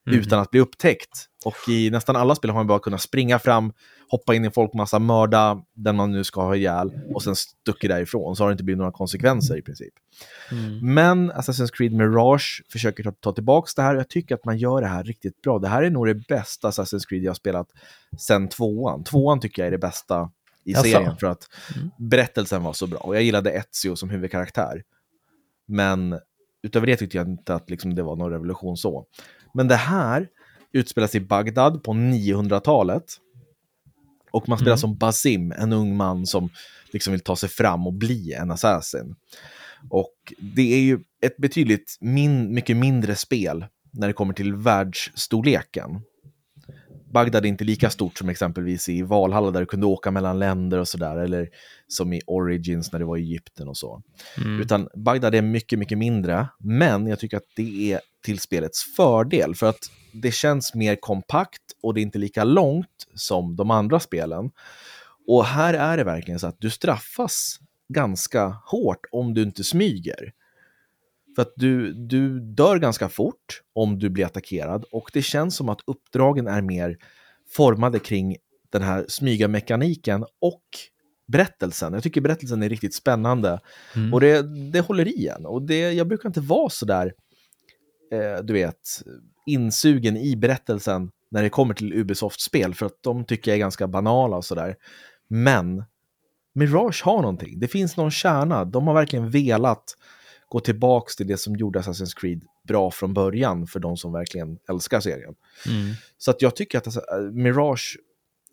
mm. 0.07 0.21
utan 0.21 0.41
att 0.41 0.51
bli 0.51 0.61
upptäckt. 0.61 1.29
Och 1.45 1.69
i 1.69 1.91
nästan 1.91 2.17
alla 2.17 2.35
spel 2.35 2.51
har 2.51 2.59
man 2.59 2.67
bara 2.67 2.79
kunnat 2.79 3.01
springa 3.01 3.39
fram, 3.39 3.73
hoppa 4.09 4.35
in 4.35 4.45
i 4.45 4.51
folkmassa, 4.51 4.99
mörda 4.99 5.63
den 5.75 5.97
man 5.97 6.13
nu 6.13 6.25
ska 6.25 6.43
ha 6.43 6.57
ihjäl 6.57 6.93
och 7.15 7.23
sen 7.23 7.37
stuckit 7.37 7.91
därifrån. 7.91 8.37
Så 8.37 8.45
har 8.45 8.49
det 8.49 8.53
inte 8.53 8.65
blivit 8.65 8.79
några 8.79 8.93
konsekvenser 8.93 9.57
i 9.57 9.63
princip. 9.63 9.95
Mm. 10.51 10.95
Men 10.95 11.33
Assassin's 11.33 11.71
Creed 11.73 11.93
Mirage 11.93 12.63
försöker 12.73 13.03
ta, 13.03 13.13
ta 13.13 13.33
tillbaka 13.33 13.71
det 13.77 13.83
här 13.83 13.95
och 13.95 14.01
jag 14.01 14.09
tycker 14.09 14.35
att 14.35 14.45
man 14.45 14.59
gör 14.59 14.81
det 14.81 14.87
här 14.87 15.05
riktigt 15.05 15.43
bra. 15.43 15.59
Det 15.59 15.69
här 15.69 15.83
är 15.83 15.91
nog 15.91 16.07
det 16.07 16.15
bästa 16.15 16.71
Assassin's 16.71 17.09
Creed 17.09 17.23
jag 17.23 17.31
har 17.31 17.35
spelat 17.35 17.69
sen 18.19 18.49
tvåan. 18.49 19.05
Tvåan 19.05 19.41
tycker 19.41 19.63
jag 19.63 19.67
är 19.67 19.71
det 19.71 19.79
bästa 19.79 20.31
i 20.65 20.73
jag 20.73 20.83
serien 20.83 21.17
för 21.17 21.27
att 21.27 21.49
mm. 21.77 21.91
berättelsen 21.99 22.63
var 22.63 22.73
så 22.73 22.87
bra. 22.87 22.99
Och 22.99 23.17
jag 23.17 23.23
gillade 23.23 23.51
Ezio 23.51 23.97
som 23.97 24.11
huvudkaraktär. 24.11 24.83
Men 25.67 26.21
utöver 26.63 26.87
det 26.87 26.97
tyckte 26.97 27.17
jag 27.17 27.29
inte 27.29 27.55
att 27.55 27.71
liksom, 27.71 27.95
det 27.95 28.03
var 28.03 28.17
någon 28.17 28.31
revolution 28.31 28.77
så. 28.77 29.07
Men 29.55 29.69
det 29.69 29.77
här 29.77 30.29
utspelas 30.73 31.15
i 31.15 31.21
Bagdad 31.21 31.83
på 31.83 31.93
900-talet. 31.93 33.05
Och 34.31 34.49
man 34.49 34.59
spelar 34.59 34.73
mm. 34.73 34.79
som 34.79 34.97
Basim, 34.97 35.53
en 35.53 35.73
ung 35.73 35.97
man 35.97 36.27
som 36.27 36.51
liksom 36.93 37.13
vill 37.13 37.21
ta 37.21 37.37
sig 37.37 37.49
fram 37.49 37.87
och 37.87 37.93
bli 37.93 38.33
en 38.33 38.51
assassin. 38.51 39.17
Och 39.91 40.15
det 40.39 40.75
är 40.75 40.81
ju 40.81 40.99
ett 41.23 41.37
betydligt 41.37 41.99
min 42.01 42.55
mycket 42.55 42.77
mindre 42.77 43.15
spel 43.15 43.67
när 43.91 44.07
det 44.07 44.13
kommer 44.13 44.35
till 44.35 44.55
världsstorleken. 44.55 46.01
Bagdad 47.13 47.45
är 47.45 47.49
inte 47.49 47.65
lika 47.65 47.91
stort 47.91 48.19
som 48.19 48.29
exempelvis 48.29 48.89
i 48.89 49.03
Valhalla 49.03 49.51
där 49.51 49.61
du 49.61 49.67
kunde 49.67 49.87
åka 49.87 50.11
mellan 50.11 50.39
länder 50.39 50.79
och 50.79 50.89
sådär, 50.89 51.17
eller 51.17 51.49
som 51.89 52.13
i 52.13 52.21
Origins 52.27 52.93
när 52.93 52.99
det 52.99 53.05
var 53.05 53.17
i 53.17 53.21
Egypten 53.21 53.69
och 53.69 53.77
så. 53.77 54.03
Mm. 54.39 54.61
Utan 54.61 54.89
Bagdad 54.95 55.35
är 55.35 55.43
mycket, 55.43 55.79
mycket 55.79 55.99
mindre, 55.99 56.49
men 56.59 57.07
jag 57.07 57.19
tycker 57.19 57.37
att 57.37 57.53
det 57.57 57.93
är 57.93 58.01
till 58.25 58.41
spelets 58.41 58.95
fördel, 58.97 59.55
för 59.55 59.67
att 59.67 59.91
det 60.13 60.35
känns 60.35 60.75
mer 60.75 60.97
kompakt 60.97 61.63
och 61.83 61.95
det 61.95 62.01
är 62.01 62.03
inte 62.03 62.19
lika 62.19 62.45
långt 62.45 63.09
som 63.15 63.57
de 63.57 63.71
andra 63.71 64.01
spelen. 64.01 64.51
Och 65.27 65.45
här 65.45 65.75
är 65.75 65.97
det 65.97 66.05
verkligen 66.05 66.41
så 66.41 66.47
att 66.47 66.61
du 66.61 66.71
straffas 66.71 67.59
ganska 67.89 68.57
hårt 68.65 69.07
om 69.11 69.35
du 69.35 69.43
inte 69.43 69.65
smyger. 69.65 70.33
För 71.35 71.43
att 71.43 71.53
du, 71.57 71.93
du 71.93 72.41
dör 72.41 72.79
ganska 72.79 73.09
fort 73.09 73.63
om 73.73 73.99
du 73.99 74.11
blir 74.11 74.25
attackerad 74.25 74.85
och 74.93 75.11
det 75.13 75.23
känns 75.23 75.57
som 75.57 75.69
att 75.69 75.81
uppdragen 75.87 76.47
är 76.47 76.63
mer 76.63 76.97
formade 77.57 77.99
kring 77.99 78.37
den 78.71 78.83
här 78.83 79.05
smyga-mekaniken 79.09 80.25
och 80.41 80.65
berättelsen. 81.27 81.93
Jag 81.93 82.03
tycker 82.03 82.21
berättelsen 82.21 82.63
är 82.63 82.69
riktigt 82.69 82.95
spännande 82.95 83.61
mm. 83.97 84.15
och 84.15 84.21
det, 84.21 84.43
det 84.73 84.81
håller 84.81 85.09
i 85.09 85.29
en. 85.29 85.47
Och 85.47 85.63
det, 85.63 85.93
jag 85.93 86.09
brukar 86.09 86.29
inte 86.29 86.41
vara 86.41 86.71
så 86.71 86.87
där, 86.87 87.13
eh, 88.13 88.45
du 88.45 88.53
vet, 88.53 89.03
insugen 89.47 90.17
i 90.17 90.37
berättelsen 90.37 91.11
när 91.31 91.43
det 91.43 91.51
kommer 91.51 91.75
till 91.75 91.93
Ubisoft-spel 91.93 92.75
för 92.75 92.87
att 92.87 93.03
de 93.03 93.25
tycker 93.25 93.51
jag 93.51 93.57
är 93.57 93.61
ganska 93.61 93.87
banala 93.89 94.37
och 94.37 94.45
sådär. 94.45 94.77
Men 95.29 95.85
Mirage 96.55 97.03
har 97.05 97.23
någonting. 97.23 97.61
Det 97.61 97.69
finns 97.69 97.97
någon 97.97 98.11
kärna. 98.11 98.65
De 98.65 98.87
har 98.87 98.95
verkligen 98.95 99.31
velat 99.31 99.97
gå 100.49 100.61
tillbaks 100.61 101.17
till 101.17 101.27
det 101.27 101.37
som 101.37 101.57
gjorde 101.57 101.81
Assassin's 101.81 102.17
Creed 102.17 102.43
bra 102.69 102.91
från 102.91 103.15
början 103.15 103.67
för 103.67 103.81
de 103.81 103.97
som 103.97 104.13
verkligen 104.13 104.59
älskar 104.69 105.01
serien. 105.01 105.35
Mm. 105.67 105.95
Så 106.19 106.31
att 106.31 106.43
jag 106.43 106.57
tycker 106.57 106.79
att 106.79 106.87
alltså, 106.87 107.03
Mirage 107.33 107.99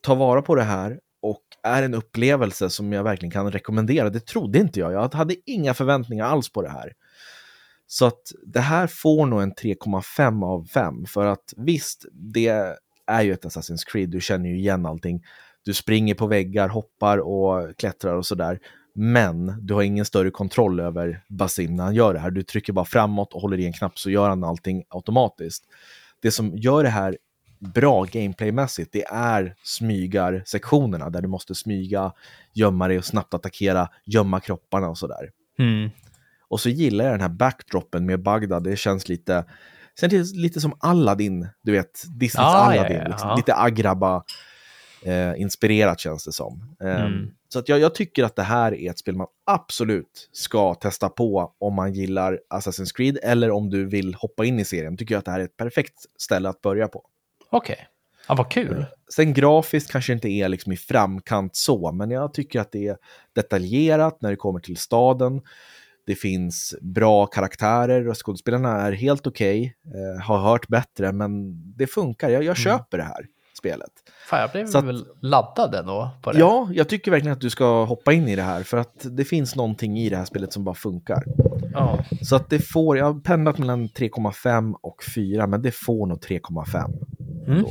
tar 0.01 0.15
vara 0.15 0.41
på 0.41 0.55
det 0.55 0.63
här 0.63 0.99
och 1.21 1.41
är 1.63 1.83
en 1.83 1.93
upplevelse 1.93 2.69
som 2.69 2.93
jag 2.93 3.03
verkligen 3.03 3.31
kan 3.31 3.51
rekommendera. 3.51 4.09
Det 4.09 4.19
trodde 4.19 4.59
inte 4.59 4.79
jag. 4.79 4.93
Jag 4.93 5.13
hade 5.13 5.35
inga 5.45 5.73
förväntningar 5.73 6.25
alls 6.25 6.49
på 6.49 6.61
det 6.61 6.69
här. 6.69 6.93
Så 7.93 8.05
att 8.05 8.31
det 8.45 8.59
här 8.59 8.87
får 8.87 9.25
nog 9.25 9.41
en 9.41 9.53
3,5 9.53 10.45
av 10.45 10.65
5 10.65 11.05
för 11.05 11.25
att 11.25 11.53
visst, 11.57 12.05
det 12.11 12.75
är 13.07 13.21
ju 13.21 13.33
ett 13.33 13.45
Assassin's 13.45 13.83
Creed, 13.87 14.09
du 14.09 14.21
känner 14.21 14.49
ju 14.49 14.57
igen 14.57 14.85
allting. 14.85 15.23
Du 15.63 15.73
springer 15.73 16.15
på 16.15 16.27
väggar, 16.27 16.69
hoppar 16.69 17.17
och 17.17 17.77
klättrar 17.77 18.15
och 18.15 18.25
sådär. 18.25 18.59
Men 18.95 19.65
du 19.65 19.73
har 19.73 19.81
ingen 19.81 20.05
större 20.05 20.31
kontroll 20.31 20.79
över 20.79 21.23
Basim 21.29 21.75
när 21.75 21.83
han 21.83 21.95
gör 21.95 22.13
det 22.13 22.19
här. 22.19 22.31
Du 22.31 22.43
trycker 22.43 22.73
bara 22.73 22.85
framåt 22.85 23.33
och 23.33 23.41
håller 23.41 23.59
i 23.59 23.65
en 23.65 23.73
knapp 23.73 23.99
så 23.99 24.09
gör 24.09 24.29
han 24.29 24.43
allting 24.43 24.83
automatiskt. 24.89 25.63
Det 26.21 26.31
som 26.31 26.57
gör 26.57 26.83
det 26.83 26.89
här 26.89 27.17
bra 27.59 28.03
gameplaymässigt, 28.03 28.93
det 28.93 29.05
är 29.05 29.55
smygarsektionerna 29.63 31.09
där 31.09 31.21
du 31.21 31.27
måste 31.27 31.55
smyga, 31.55 32.13
gömma 32.53 32.87
dig 32.87 32.97
och 32.97 33.05
snabbt 33.05 33.33
attackera, 33.33 33.89
gömma 34.05 34.39
kropparna 34.39 34.89
och 34.89 34.97
sådär. 34.97 35.29
Mm. 35.59 35.89
Och 36.51 36.59
så 36.59 36.69
gillar 36.69 37.05
jag 37.05 37.13
den 37.13 37.21
här 37.21 37.29
backdropen 37.29 38.05
med 38.05 38.23
Bagdad, 38.23 38.63
det 38.63 38.75
känns 38.75 39.09
lite, 39.09 39.45
sen 39.99 40.09
lite 40.33 40.61
som 40.61 40.77
Aladdin, 40.79 41.47
du 41.63 41.71
vet, 41.71 42.03
Disneys 42.19 42.45
ah, 42.45 42.71
Aladdin, 42.71 42.97
ja, 42.97 43.03
ja, 43.03 43.07
liksom, 43.07 43.35
lite 43.37 43.55
agraba 43.55 44.23
eh, 45.03 45.41
inspirerat 45.41 45.99
känns 45.99 46.25
det 46.25 46.31
som. 46.31 46.75
Eh, 46.81 47.05
mm. 47.05 47.31
Så 47.49 47.59
att 47.59 47.69
jag, 47.69 47.79
jag, 47.79 47.95
tycker 47.95 48.23
att 48.23 48.35
det 48.35 48.43
här 48.43 48.73
är 48.73 48.89
ett 48.89 48.99
spel 48.99 49.15
man 49.15 49.27
absolut 49.45 50.29
ska 50.31 50.75
testa 50.75 51.09
på 51.09 51.53
om 51.59 51.73
man 51.73 51.93
gillar 51.93 52.39
Assassin's 52.53 52.95
Creed 52.95 53.17
eller 53.23 53.51
om 53.51 53.69
du 53.69 53.85
vill 53.85 54.15
hoppa 54.15 54.45
in 54.45 54.59
i 54.59 54.65
serien. 54.65 54.97
Tycker 54.97 55.15
jag 55.15 55.19
att 55.19 55.25
det 55.25 55.31
här 55.31 55.39
är 55.39 55.43
ett 55.43 55.57
perfekt 55.57 55.95
ställe 56.19 56.49
att 56.49 56.61
börja 56.61 56.87
på. 56.87 57.05
Okej, 57.49 57.73
okay. 57.73 57.85
ja, 58.27 58.35
vad 58.35 58.51
kul. 58.51 58.79
Eh, 58.79 58.85
sen 59.13 59.33
grafiskt 59.33 59.91
kanske 59.91 60.13
inte 60.13 60.29
är 60.29 60.49
liksom 60.49 60.71
i 60.71 60.77
framkant 60.77 61.55
så, 61.55 61.91
men 61.91 62.11
jag 62.11 62.33
tycker 62.33 62.59
att 62.59 62.71
det 62.71 62.87
är 62.87 62.97
detaljerat 63.35 64.21
när 64.21 64.29
det 64.29 64.35
kommer 64.35 64.59
till 64.59 64.77
staden. 64.77 65.41
Det 66.05 66.15
finns 66.15 66.75
bra 66.81 67.25
karaktärer 67.25 68.07
och 68.07 68.25
skådespelarna 68.25 68.81
är 68.81 68.91
helt 68.91 69.27
okej. 69.27 69.75
Okay. 69.85 70.01
Eh, 70.01 70.21
har 70.21 70.37
hört 70.37 70.67
bättre, 70.67 71.11
men 71.11 71.31
det 71.77 71.87
funkar. 71.87 72.29
Jag, 72.29 72.43
jag 72.43 72.43
mm. 72.43 72.55
köper 72.55 72.97
det 72.97 73.03
här 73.03 73.25
spelet. 73.57 73.91
Fan, 74.27 74.39
jag 74.39 74.51
blev 74.51 74.77
att, 74.77 74.83
väl 74.85 75.05
laddad 75.21 75.75
ändå 75.75 76.09
på 76.21 76.31
det. 76.31 76.39
Ja, 76.39 76.69
jag 76.73 76.89
tycker 76.89 77.11
verkligen 77.11 77.33
att 77.33 77.41
du 77.41 77.49
ska 77.49 77.83
hoppa 77.83 78.13
in 78.13 78.27
i 78.27 78.35
det 78.35 78.41
här 78.41 78.63
för 78.63 78.77
att 78.77 79.05
det 79.11 79.25
finns 79.25 79.55
någonting 79.55 79.99
i 79.99 80.09
det 80.09 80.17
här 80.17 80.25
spelet 80.25 80.53
som 80.53 80.63
bara 80.63 80.75
funkar. 80.75 81.23
Ja. 81.73 82.05
Så 82.21 82.35
att 82.35 82.49
det 82.49 82.59
får, 82.59 82.97
jag 82.97 83.05
har 83.05 83.19
pendlat 83.19 83.57
mellan 83.57 83.87
3,5 83.87 84.73
och 84.81 85.03
4, 85.15 85.47
men 85.47 85.61
det 85.61 85.71
får 85.71 86.07
nog 86.07 86.17
3,5. 86.17 87.47
Mm. 87.47 87.65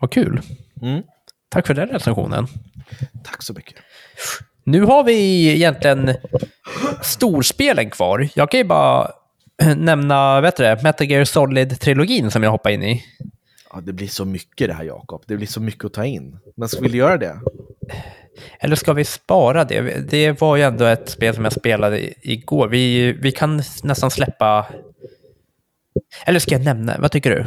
Vad 0.00 0.12
kul. 0.12 0.40
Mm. 0.82 1.02
Tack 1.48 1.66
för 1.66 1.74
den 1.74 1.88
recensionen. 1.88 2.46
Tack 3.24 3.42
så 3.42 3.52
mycket. 3.52 3.76
Nu 4.64 4.82
har 4.82 5.04
vi 5.04 5.48
egentligen 5.54 6.14
storspelen 7.02 7.90
kvar. 7.90 8.28
Jag 8.34 8.50
kan 8.50 8.58
ju 8.60 8.64
bara 8.64 9.10
nämna, 9.76 10.40
vet 10.40 10.56
du 10.56 10.62
det, 10.62 10.82
Metal 10.82 11.06
Gear 11.06 11.24
Solid-trilogin 11.24 12.30
som 12.30 12.42
jag 12.42 12.50
hoppar 12.50 12.70
in 12.70 12.82
i. 12.82 13.04
Ja, 13.72 13.80
det 13.80 13.92
blir 13.92 14.08
så 14.08 14.24
mycket 14.24 14.68
det 14.68 14.74
här 14.74 14.84
Jakob. 14.84 15.22
Det 15.26 15.36
blir 15.36 15.46
så 15.46 15.60
mycket 15.60 15.84
att 15.84 15.92
ta 15.92 16.04
in. 16.04 16.38
Men 16.56 16.68
vill 16.80 16.92
du 16.92 16.98
göra 16.98 17.16
det? 17.16 17.40
Eller 18.60 18.76
ska 18.76 18.92
vi 18.92 19.04
spara 19.04 19.64
det? 19.64 20.10
Det 20.10 20.40
var 20.40 20.56
ju 20.56 20.62
ändå 20.62 20.84
ett 20.84 21.08
spel 21.08 21.34
som 21.34 21.44
jag 21.44 21.52
spelade 21.52 22.28
igår. 22.28 22.68
Vi, 22.68 23.12
vi 23.12 23.32
kan 23.32 23.62
nästan 23.82 24.10
släppa... 24.10 24.66
Eller 26.26 26.38
ska 26.38 26.54
jag 26.54 26.64
nämna? 26.64 26.96
Vad 26.98 27.10
tycker 27.10 27.30
du? 27.30 27.46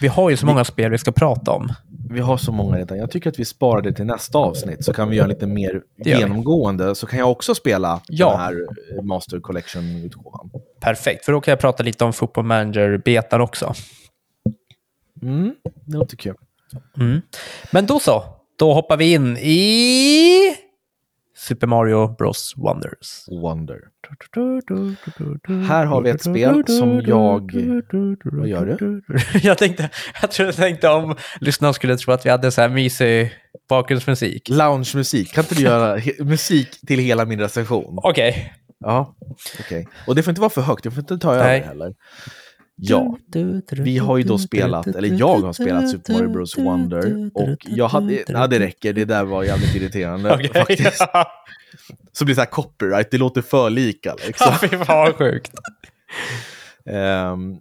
Vi 0.00 0.08
har 0.08 0.30
ju 0.30 0.36
så 0.36 0.46
många 0.46 0.64
spel 0.64 0.90
vi 0.90 0.98
ska 0.98 1.12
prata 1.12 1.50
om. 1.50 1.72
Vi 2.10 2.20
har 2.20 2.36
så 2.36 2.52
många 2.52 2.76
redan. 2.76 2.98
Jag 2.98 3.10
tycker 3.10 3.30
att 3.30 3.38
vi 3.38 3.44
sparar 3.44 3.82
det 3.82 3.92
till 3.92 4.04
nästa 4.04 4.38
avsnitt 4.38 4.84
så 4.84 4.92
kan 4.92 5.10
vi 5.10 5.16
göra 5.16 5.26
lite 5.26 5.46
mer 5.46 5.82
genomgående. 6.04 6.94
Så 6.94 7.06
kan 7.06 7.18
jag 7.18 7.30
också 7.30 7.54
spela 7.54 8.00
ja. 8.08 8.30
den 8.30 8.40
här 8.40 9.02
Master 9.02 9.40
Collection-utgåvan. 9.40 10.50
Perfekt, 10.80 11.24
för 11.24 11.32
då 11.32 11.40
kan 11.40 11.52
jag 11.52 11.60
prata 11.60 11.82
lite 11.82 12.04
om 12.04 12.12
Football 12.12 12.44
Manager-betan 12.44 13.40
också. 13.40 13.74
Mm, 15.22 15.54
det 15.84 15.96
låter 15.96 16.16
kul. 16.16 16.36
Mm. 16.96 17.20
Men 17.72 17.86
då 17.86 17.98
så, 17.98 18.24
då 18.58 18.72
hoppar 18.72 18.96
vi 18.96 19.12
in 19.12 19.36
i 19.36 20.56
Super 21.40 21.66
Mario 21.66 22.08
Bros 22.18 22.54
Wonders. 22.56 23.24
Wonder. 23.28 23.78
Här 25.68 25.86
har 25.86 26.02
vi 26.02 26.10
ett 26.10 26.22
spel 26.22 26.66
som 26.66 27.00
jag... 27.06 27.52
Vad 28.24 28.48
gör 28.48 28.76
du? 28.78 29.02
jag 29.42 29.58
tänkte, 29.58 29.90
jag 30.20 30.30
tror 30.30 30.46
jag 30.46 30.56
tänkte 30.56 30.88
om 30.88 31.16
lyssnarna 31.40 31.72
skulle 31.72 31.96
tro 31.96 32.12
att 32.12 32.26
vi 32.26 32.30
hade 32.30 32.50
så 32.50 32.60
här 32.60 32.68
mysig 32.68 33.32
bakgrundsmusik. 33.68 34.48
Lounge-musik. 34.48 35.32
Kan 35.32 35.44
inte 35.44 35.54
du 35.54 35.62
göra 35.62 36.00
musik 36.24 36.86
till 36.86 36.98
hela 36.98 37.24
min 37.24 37.40
recension? 37.40 37.98
Okej. 38.02 38.30
Okay. 38.30 38.44
Ja, 38.80 39.16
okej. 39.60 39.80
Okay. 39.80 39.84
Och 40.06 40.14
det 40.14 40.22
får 40.22 40.30
inte 40.30 40.40
vara 40.40 40.50
för 40.50 40.62
högt, 40.62 40.84
det 40.84 40.90
får 40.90 41.00
inte 41.00 41.18
ta 41.18 41.34
över 41.34 41.60
heller. 41.60 41.94
Ja, 42.82 43.18
vi 43.70 43.98
har 43.98 44.18
ju 44.18 44.24
då 44.24 44.38
spelat, 44.38 44.86
eller 44.86 45.18
jag 45.18 45.38
har 45.38 45.52
spelat 45.52 45.90
Super 45.90 46.12
Mario 46.12 46.28
Bros 46.28 46.58
Wonder 46.58 47.30
och 47.34 47.58
jag 47.60 47.88
hade, 47.88 48.24
ja 48.26 48.46
det 48.46 48.58
räcker, 48.58 48.92
det 48.92 49.04
där 49.04 49.24
var 49.24 49.42
jävligt 49.44 49.74
irriterande 49.74 50.34
okay. 50.34 50.48
faktiskt. 50.48 51.02
Så 52.12 52.24
blir 52.24 52.34
det 52.34 52.36
så 52.36 52.40
här 52.40 52.50
copyright, 52.50 53.10
det 53.10 53.18
låter 53.18 53.42
för 53.42 53.70
lika. 53.70 54.16
Liksom. 54.26 54.46
Ja, 54.50 54.68
fy 54.68 54.76
fan 54.76 55.12
sjukt. 55.12 55.52
Ehm, 56.86 57.56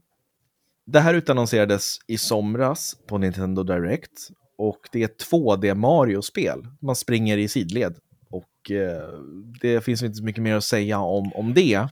det 0.86 1.00
här 1.00 1.14
utannonserades 1.14 1.98
i 2.08 2.18
somras 2.18 2.96
på 3.08 3.18
Nintendo 3.18 3.64
Direct 3.64 4.30
och 4.58 4.80
det 4.92 5.02
är 5.02 5.06
ett 5.06 5.26
2D 5.32 5.74
Mario-spel. 5.74 6.68
Man 6.82 6.96
springer 6.96 7.38
i 7.38 7.48
sidled 7.48 7.96
och 8.32 8.72
eh, 8.72 9.20
det 9.62 9.82
finns 9.82 10.04
inte 10.04 10.16
så 10.16 10.24
mycket 10.24 10.44
mer 10.44 10.56
att 10.56 10.64
säga 10.64 11.00
om, 11.00 11.34
om 11.34 11.54
det. 11.54 11.88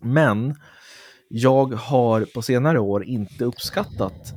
Men 0.00 0.54
jag 1.28 1.74
har 1.74 2.24
på 2.34 2.42
senare 2.42 2.80
år 2.80 3.04
inte 3.04 3.44
uppskattat 3.44 4.34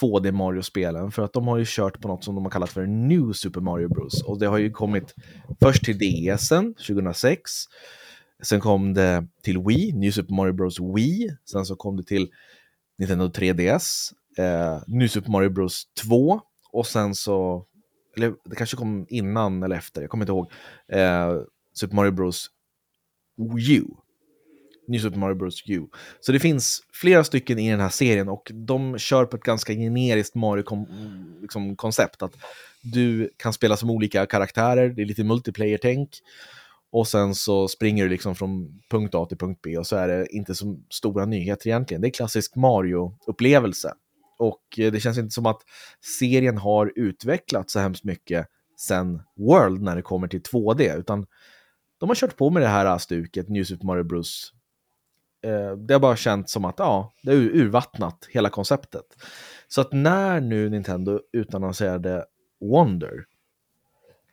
2D 0.00 0.32
Mario-spelen 0.32 1.10
för 1.10 1.22
att 1.22 1.32
de 1.32 1.48
har 1.48 1.58
ju 1.58 1.64
kört 1.66 2.00
på 2.00 2.08
något 2.08 2.24
som 2.24 2.34
de 2.34 2.44
har 2.44 2.50
kallat 2.50 2.70
för 2.70 2.86
New 2.86 3.32
Super 3.32 3.60
Mario 3.60 3.88
Bros. 3.88 4.22
Och 4.22 4.38
det 4.38 4.46
har 4.46 4.58
ju 4.58 4.70
kommit 4.70 5.14
först 5.62 5.84
till 5.84 5.98
DSen 5.98 6.74
2006, 6.74 7.50
sen 8.42 8.60
kom 8.60 8.94
det 8.94 9.26
till 9.42 9.58
Wii, 9.58 9.92
New 9.92 10.10
Super 10.10 10.34
Mario 10.34 10.52
Bros 10.52 10.80
Wii, 10.80 11.36
sen 11.50 11.64
så 11.64 11.76
kom 11.76 11.96
det 11.96 12.04
till 12.04 12.28
Nintendo 12.98 13.28
3DS, 13.28 14.12
eh, 14.38 14.82
New 14.86 15.08
Super 15.08 15.30
Mario 15.30 15.50
Bros 15.50 15.84
2 16.02 16.40
och 16.72 16.86
sen 16.86 17.14
så, 17.14 17.66
eller 18.16 18.34
det 18.44 18.56
kanske 18.56 18.76
kom 18.76 19.06
innan 19.08 19.62
eller 19.62 19.76
efter, 19.76 20.00
jag 20.00 20.10
kommer 20.10 20.24
inte 20.24 20.32
ihåg, 20.32 20.52
eh, 20.88 21.42
Super 21.74 21.96
Mario 21.96 22.12
Bros 22.12 22.50
U. 23.68 23.84
New 24.92 24.98
Super 24.98 25.18
Mario 25.18 25.34
Bros 25.34 25.62
U. 25.66 25.86
Så 26.20 26.32
det 26.32 26.40
finns 26.40 26.82
flera 26.92 27.24
stycken 27.24 27.58
i 27.58 27.70
den 27.70 27.80
här 27.80 27.88
serien 27.88 28.28
och 28.28 28.50
de 28.54 28.98
kör 28.98 29.24
på 29.24 29.36
ett 29.36 29.42
ganska 29.42 29.72
generiskt 29.72 30.34
Mario-koncept. 30.34 30.92
Liksom, 31.42 31.76
koncept, 31.76 32.22
att 32.22 32.32
du 32.82 33.30
kan 33.36 33.52
spela 33.52 33.76
som 33.76 33.90
olika 33.90 34.26
karaktärer, 34.26 34.88
det 34.88 35.02
är 35.02 35.06
lite 35.06 35.24
multiplayer-tänk. 35.24 36.10
Och 36.92 37.08
sen 37.08 37.34
så 37.34 37.68
springer 37.68 38.04
du 38.04 38.10
liksom 38.10 38.34
från 38.34 38.80
punkt 38.90 39.14
A 39.14 39.26
till 39.26 39.38
punkt 39.38 39.60
B 39.62 39.78
och 39.78 39.86
så 39.86 39.96
är 39.96 40.08
det 40.08 40.26
inte 40.26 40.54
så 40.54 40.76
stora 40.90 41.26
nyheter 41.26 41.68
egentligen. 41.68 42.00
Det 42.00 42.08
är 42.08 42.10
klassisk 42.10 42.56
Mario-upplevelse. 42.56 43.92
Och 44.38 44.78
eh, 44.78 44.92
det 44.92 45.00
känns 45.00 45.18
inte 45.18 45.34
som 45.34 45.46
att 45.46 45.60
serien 46.18 46.58
har 46.58 46.92
utvecklats 46.96 47.72
så 47.72 47.80
hemskt 47.80 48.04
mycket 48.04 48.46
sen 48.78 49.22
World 49.36 49.82
när 49.82 49.96
det 49.96 50.02
kommer 50.02 50.28
till 50.28 50.42
2D, 50.42 50.98
utan 50.98 51.26
de 51.98 52.08
har 52.08 52.16
kört 52.16 52.36
på 52.36 52.50
med 52.50 52.62
det 52.62 52.68
här 52.68 52.98
stuket, 52.98 53.48
New 53.48 53.64
Super 53.64 53.86
Mario 53.86 54.04
Bros. 54.04 54.52
Eh, 55.42 55.76
det 55.76 55.94
har 55.94 56.00
bara 56.00 56.16
känts 56.16 56.52
som 56.52 56.64
att 56.64 56.78
ja, 56.78 57.12
det 57.22 57.30
är 57.30 57.36
urvattnat, 57.36 58.28
hela 58.30 58.50
konceptet. 58.50 59.06
Så 59.68 59.80
att 59.80 59.92
när 59.92 60.40
nu 60.40 60.68
Nintendo 60.70 61.20
utannonserade 61.32 62.24
Wonder 62.60 63.24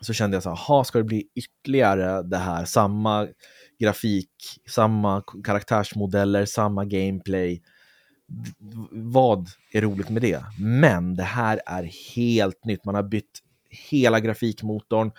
så 0.02 0.14
kände 0.14 0.36
jag 0.36 0.44
så 0.44 0.50
här, 0.50 0.84
ska 0.84 0.98
det 0.98 1.04
bli 1.04 1.24
ytterligare 1.36 2.24
det 2.24 2.38
här, 2.38 2.66
samma 2.66 3.28
grafik, 3.80 4.32
samma 4.70 5.24
karaktärsmodeller, 5.44 6.46
samma 6.46 6.86
gameplay. 6.86 7.62
Vad 8.92 9.48
är 9.74 9.82
roligt 9.82 10.10
med 10.10 10.22
det? 10.22 10.44
Men 10.60 11.16
det 11.16 11.24
här 11.24 11.62
är 11.66 11.84
helt 12.16 12.66
nytt. 12.66 12.86
Man 12.86 12.96
har 12.96 13.04
bytt 13.04 13.40
hela 13.70 14.20
grafikmotorn. 14.20 15.12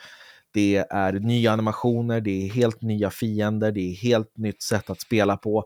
Det 0.52 0.76
är 0.90 1.12
nya 1.12 1.52
animationer, 1.52 2.20
det 2.20 2.46
är 2.46 2.50
helt 2.50 2.82
nya 2.82 3.10
fiender, 3.10 3.72
det 3.72 3.80
är 3.80 3.94
helt 3.94 4.36
nytt 4.36 4.62
sätt 4.62 4.90
att 4.90 5.00
spela 5.00 5.36
på. 5.36 5.64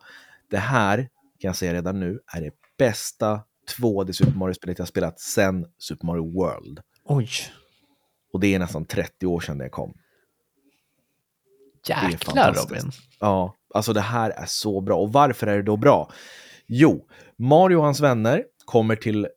Det 0.50 0.58
här, 0.58 0.96
kan 1.40 1.48
jag 1.48 1.56
säga 1.56 1.74
redan 1.74 2.00
nu, 2.00 2.20
är 2.26 2.40
det 2.40 2.52
bästa 2.78 3.40
2D 3.78 4.12
Super 4.12 4.38
Mario-spelet 4.38 4.78
jag 4.78 4.88
spelat 4.88 5.20
sedan 5.20 5.66
Super 5.78 6.06
Mario 6.06 6.32
World. 6.32 6.80
Oj. 7.04 7.28
Och 8.32 8.40
det 8.40 8.54
är 8.54 8.58
nästan 8.58 8.84
30 8.84 9.26
år 9.26 9.40
sedan 9.40 9.58
det 9.58 9.68
kom. 9.68 9.94
Jäklar 11.88 12.54
Robin. 12.54 12.90
Ja, 13.20 13.56
alltså 13.74 13.92
det 13.92 14.00
här 14.00 14.30
är 14.30 14.46
så 14.46 14.80
bra. 14.80 14.96
Och 14.96 15.12
varför 15.12 15.46
är 15.46 15.56
det 15.56 15.62
då 15.62 15.76
bra? 15.76 16.12
Jo, 16.66 17.06
Mario 17.36 17.76
och 17.76 17.84
hans 17.84 18.00
vänner 18.00 18.44
kommer 18.64 18.96
till 18.96 19.28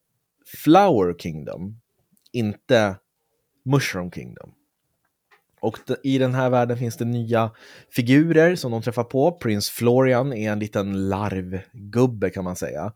Flower 0.63 1.15
Kingdom, 1.19 1.79
inte 2.31 2.95
Mushroom 3.65 4.11
Kingdom. 4.11 4.53
Och 5.61 5.77
i 6.03 6.17
den 6.17 6.33
här 6.33 6.49
världen 6.49 6.77
finns 6.77 6.97
det 6.97 7.05
nya 7.05 7.51
figurer 7.89 8.55
som 8.55 8.71
de 8.71 8.81
träffar 8.81 9.03
på. 9.03 9.31
Prins 9.31 9.69
Florian 9.69 10.33
är 10.33 10.51
en 10.51 10.59
liten 10.59 11.09
larvgubbe 11.09 12.29
kan 12.29 12.43
man 12.43 12.55
säga. 12.55 12.93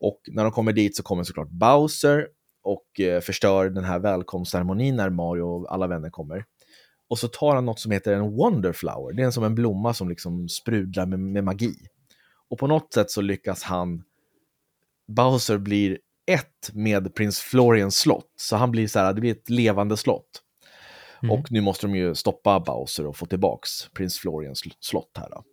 Och 0.00 0.20
när 0.26 0.42
de 0.42 0.52
kommer 0.52 0.72
dit 0.72 0.96
så 0.96 1.02
kommer 1.02 1.24
såklart 1.24 1.50
Bowser 1.50 2.26
och 2.62 3.00
eh, 3.00 3.20
förstör 3.20 3.70
den 3.70 3.84
här 3.84 3.98
välkomstceremonin 3.98 4.96
när 4.96 5.10
Mario 5.10 5.42
och 5.42 5.74
alla 5.74 5.86
vänner 5.86 6.10
kommer. 6.10 6.44
Och 7.08 7.18
så 7.18 7.28
tar 7.28 7.54
han 7.54 7.64
något 7.64 7.80
som 7.80 7.92
heter 7.92 8.12
en 8.12 8.36
Wonderflower. 8.36 9.12
Det 9.12 9.22
är 9.22 9.30
som 9.30 9.44
en 9.44 9.54
blomma 9.54 9.94
som 9.94 10.08
liksom 10.08 10.48
sprudlar 10.48 11.06
med, 11.06 11.18
med 11.18 11.44
magi. 11.44 11.74
Och 12.50 12.58
på 12.58 12.66
något 12.66 12.92
sätt 12.92 13.10
så 13.10 13.20
lyckas 13.20 13.62
han, 13.62 14.02
Bowser 15.16 15.58
blir 15.58 15.98
ett 16.26 16.70
med 16.72 17.14
prins 17.14 17.40
Florians 17.40 17.96
slott. 17.96 18.32
Så 18.36 18.56
han 18.56 18.70
blir 18.70 18.88
så 18.88 18.98
här, 18.98 19.12
det 19.12 19.20
blir 19.20 19.32
ett 19.32 19.50
levande 19.50 19.96
slott. 19.96 20.42
Mm. 21.22 21.38
Och 21.38 21.52
nu 21.52 21.60
måste 21.60 21.86
de 21.86 21.94
ju 21.94 22.14
stoppa 22.14 22.60
Bowser 22.60 23.06
och 23.06 23.16
få 23.16 23.26
tillbaks 23.26 23.70
prins 23.94 24.18
Florians 24.18 24.62
slott 24.80 25.10
här. 25.18 25.30
Då. 25.30 25.44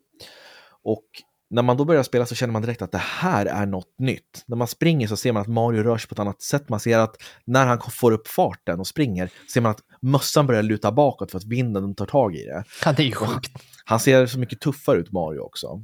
Och 0.84 1.06
när 1.50 1.62
man 1.62 1.78
då 1.78 1.86
börjar 1.86 2.04
spela 2.04 2.26
så 2.26 2.36
känner 2.36 2.52
man 2.54 2.62
direkt 2.62 2.82
att 2.82 2.92
det 2.92 2.98
här 2.98 3.46
är 3.46 3.66
något 3.66 4.00
nytt. 4.00 4.44
När 4.46 4.58
man 4.58 4.68
springer 4.68 5.08
så 5.08 5.18
ser 5.18 5.32
man 5.32 5.42
att 5.42 5.48
Mario 5.48 5.84
rör 5.84 5.98
sig 5.98 6.08
på 6.08 6.14
ett 6.14 6.20
annat 6.20 6.42
sätt. 6.42 6.70
Man 6.70 6.80
ser 6.80 7.00
att 7.00 7.16
när 7.46 7.66
han 7.66 7.80
får 7.92 8.12
upp 8.12 8.28
farten 8.28 8.80
och 8.80 8.88
springer 8.88 9.32
ser 9.54 9.62
man 9.62 9.72
att 9.72 9.80
mössan 10.02 10.48
börjar 10.48 10.64
luta 10.64 10.92
bakåt 10.92 11.32
för 11.32 11.38
att 11.38 11.46
vinden 11.46 11.96
tar 11.96 12.06
tag 12.06 12.36
i 12.36 12.46
det. 12.46 12.64
Ja, 12.86 12.94
det 12.94 13.08
är 13.08 13.12
sjukt. 13.12 13.52
Han 13.86 14.00
ser 14.00 14.26
så 14.26 14.40
mycket 14.40 14.62
tuffare 14.62 14.98
ut, 14.98 15.12
Mario 15.12 15.40
också. 15.40 15.84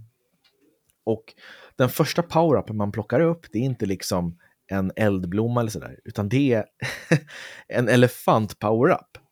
Och 1.05 1.23
den 1.75 1.89
första 1.89 2.21
power-upen 2.21 2.73
man 2.73 2.91
plockar 2.91 3.19
upp, 3.19 3.45
det 3.51 3.59
är 3.59 3.63
inte 3.63 3.85
liksom 3.85 4.37
en 4.67 4.91
eldblomma 4.95 5.59
eller 5.59 5.71
sådär, 5.71 5.99
utan 6.05 6.29
det 6.29 6.53
är 6.53 6.65
en 7.67 7.89
elefant 7.89 8.59
power-up. 8.59 9.24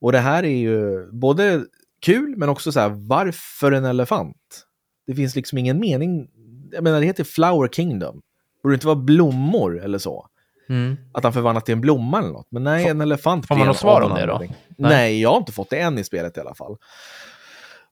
Och 0.00 0.12
det 0.12 0.18
här 0.18 0.42
är 0.42 0.56
ju 0.56 1.08
både 1.12 1.64
kul, 2.00 2.34
men 2.36 2.48
också 2.48 2.72
så 2.72 2.80
här, 2.80 2.88
varför 2.88 3.72
en 3.72 3.84
elefant? 3.84 4.66
Det 5.06 5.14
finns 5.14 5.36
liksom 5.36 5.58
ingen 5.58 5.80
mening. 5.80 6.28
Jag 6.72 6.84
menar, 6.84 7.00
det 7.00 7.06
heter 7.06 7.24
Flower 7.24 7.68
Kingdom. 7.68 8.22
Borde 8.62 8.72
det 8.72 8.76
inte 8.76 8.86
vara 8.86 8.96
blommor 8.96 9.82
eller 9.84 9.98
så? 9.98 10.26
Mm. 10.68 10.96
Att 11.12 11.24
han 11.24 11.32
förvandlas 11.32 11.64
till 11.64 11.72
en 11.72 11.80
blomma 11.80 12.18
eller 12.18 12.30
något. 12.30 12.46
Men 12.50 12.64
nej, 12.64 12.88
en 12.88 13.00
elefant 13.00 13.46
Får 13.46 13.56
man 13.56 13.66
något 13.66 13.76
svar 13.76 14.00
om 14.00 14.14
det 14.14 14.26
då? 14.26 14.38
Nej. 14.38 14.56
nej. 14.76 15.20
jag 15.20 15.30
har 15.30 15.36
inte 15.36 15.52
fått 15.52 15.70
det 15.70 15.80
än 15.80 15.98
i 15.98 16.04
spelet 16.04 16.36
i 16.36 16.40
alla 16.40 16.54
fall. 16.54 16.76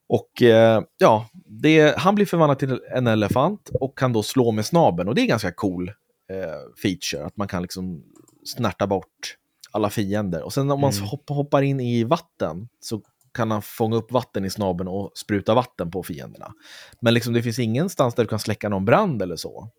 Och 0.09 0.41
eh, 0.41 0.81
ja, 0.97 1.29
det, 1.45 1.97
han 1.97 2.15
blir 2.15 2.25
förvandlad 2.25 2.59
till 2.59 2.79
en 2.91 3.07
elefant 3.07 3.69
och 3.73 3.97
kan 3.97 4.13
då 4.13 4.23
slå 4.23 4.51
med 4.51 4.65
snabeln. 4.65 5.09
Och 5.09 5.15
det 5.15 5.21
är 5.21 5.25
ganska 5.25 5.51
cool 5.51 5.87
eh, 6.29 6.81
feature, 6.81 7.25
att 7.25 7.37
man 7.37 7.47
kan 7.47 7.61
liksom 7.61 8.03
snärta 8.45 8.87
bort 8.87 9.35
alla 9.71 9.89
fiender. 9.89 10.43
Och 10.43 10.53
sen 10.53 10.71
om 10.71 10.79
man 10.79 10.91
mm. 10.91 11.09
hoppar 11.27 11.61
in 11.61 11.79
i 11.79 12.03
vatten 12.03 12.67
så 12.79 13.01
kan 13.33 13.51
han 13.51 13.61
fånga 13.61 13.95
upp 13.95 14.11
vatten 14.11 14.45
i 14.45 14.49
snabeln 14.49 14.87
och 14.87 15.11
spruta 15.15 15.53
vatten 15.53 15.91
på 15.91 16.03
fienderna. 16.03 16.53
Men 17.01 17.13
liksom, 17.13 17.33
det 17.33 17.43
finns 17.43 17.59
ingenstans 17.59 18.15
där 18.15 18.23
du 18.23 18.27
kan 18.27 18.39
släcka 18.39 18.69
någon 18.69 18.85
brand 18.85 19.21
eller 19.21 19.35
så. 19.35 19.69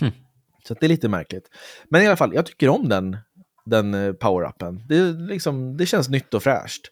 Hm. 0.00 0.12
Så 0.68 0.74
det 0.74 0.86
är 0.86 0.88
lite 0.88 1.08
märkligt. 1.08 1.48
Men 1.90 2.02
i 2.02 2.06
alla 2.06 2.16
fall, 2.16 2.34
jag 2.34 2.46
tycker 2.46 2.68
om 2.68 2.88
den, 2.88 3.16
den 3.64 3.94
eh, 3.94 4.12
power-upen. 4.12 4.86
Det, 4.88 5.12
liksom, 5.12 5.76
det 5.76 5.86
känns 5.86 6.08
nytt 6.08 6.34
och 6.34 6.42
fräscht. 6.42 6.82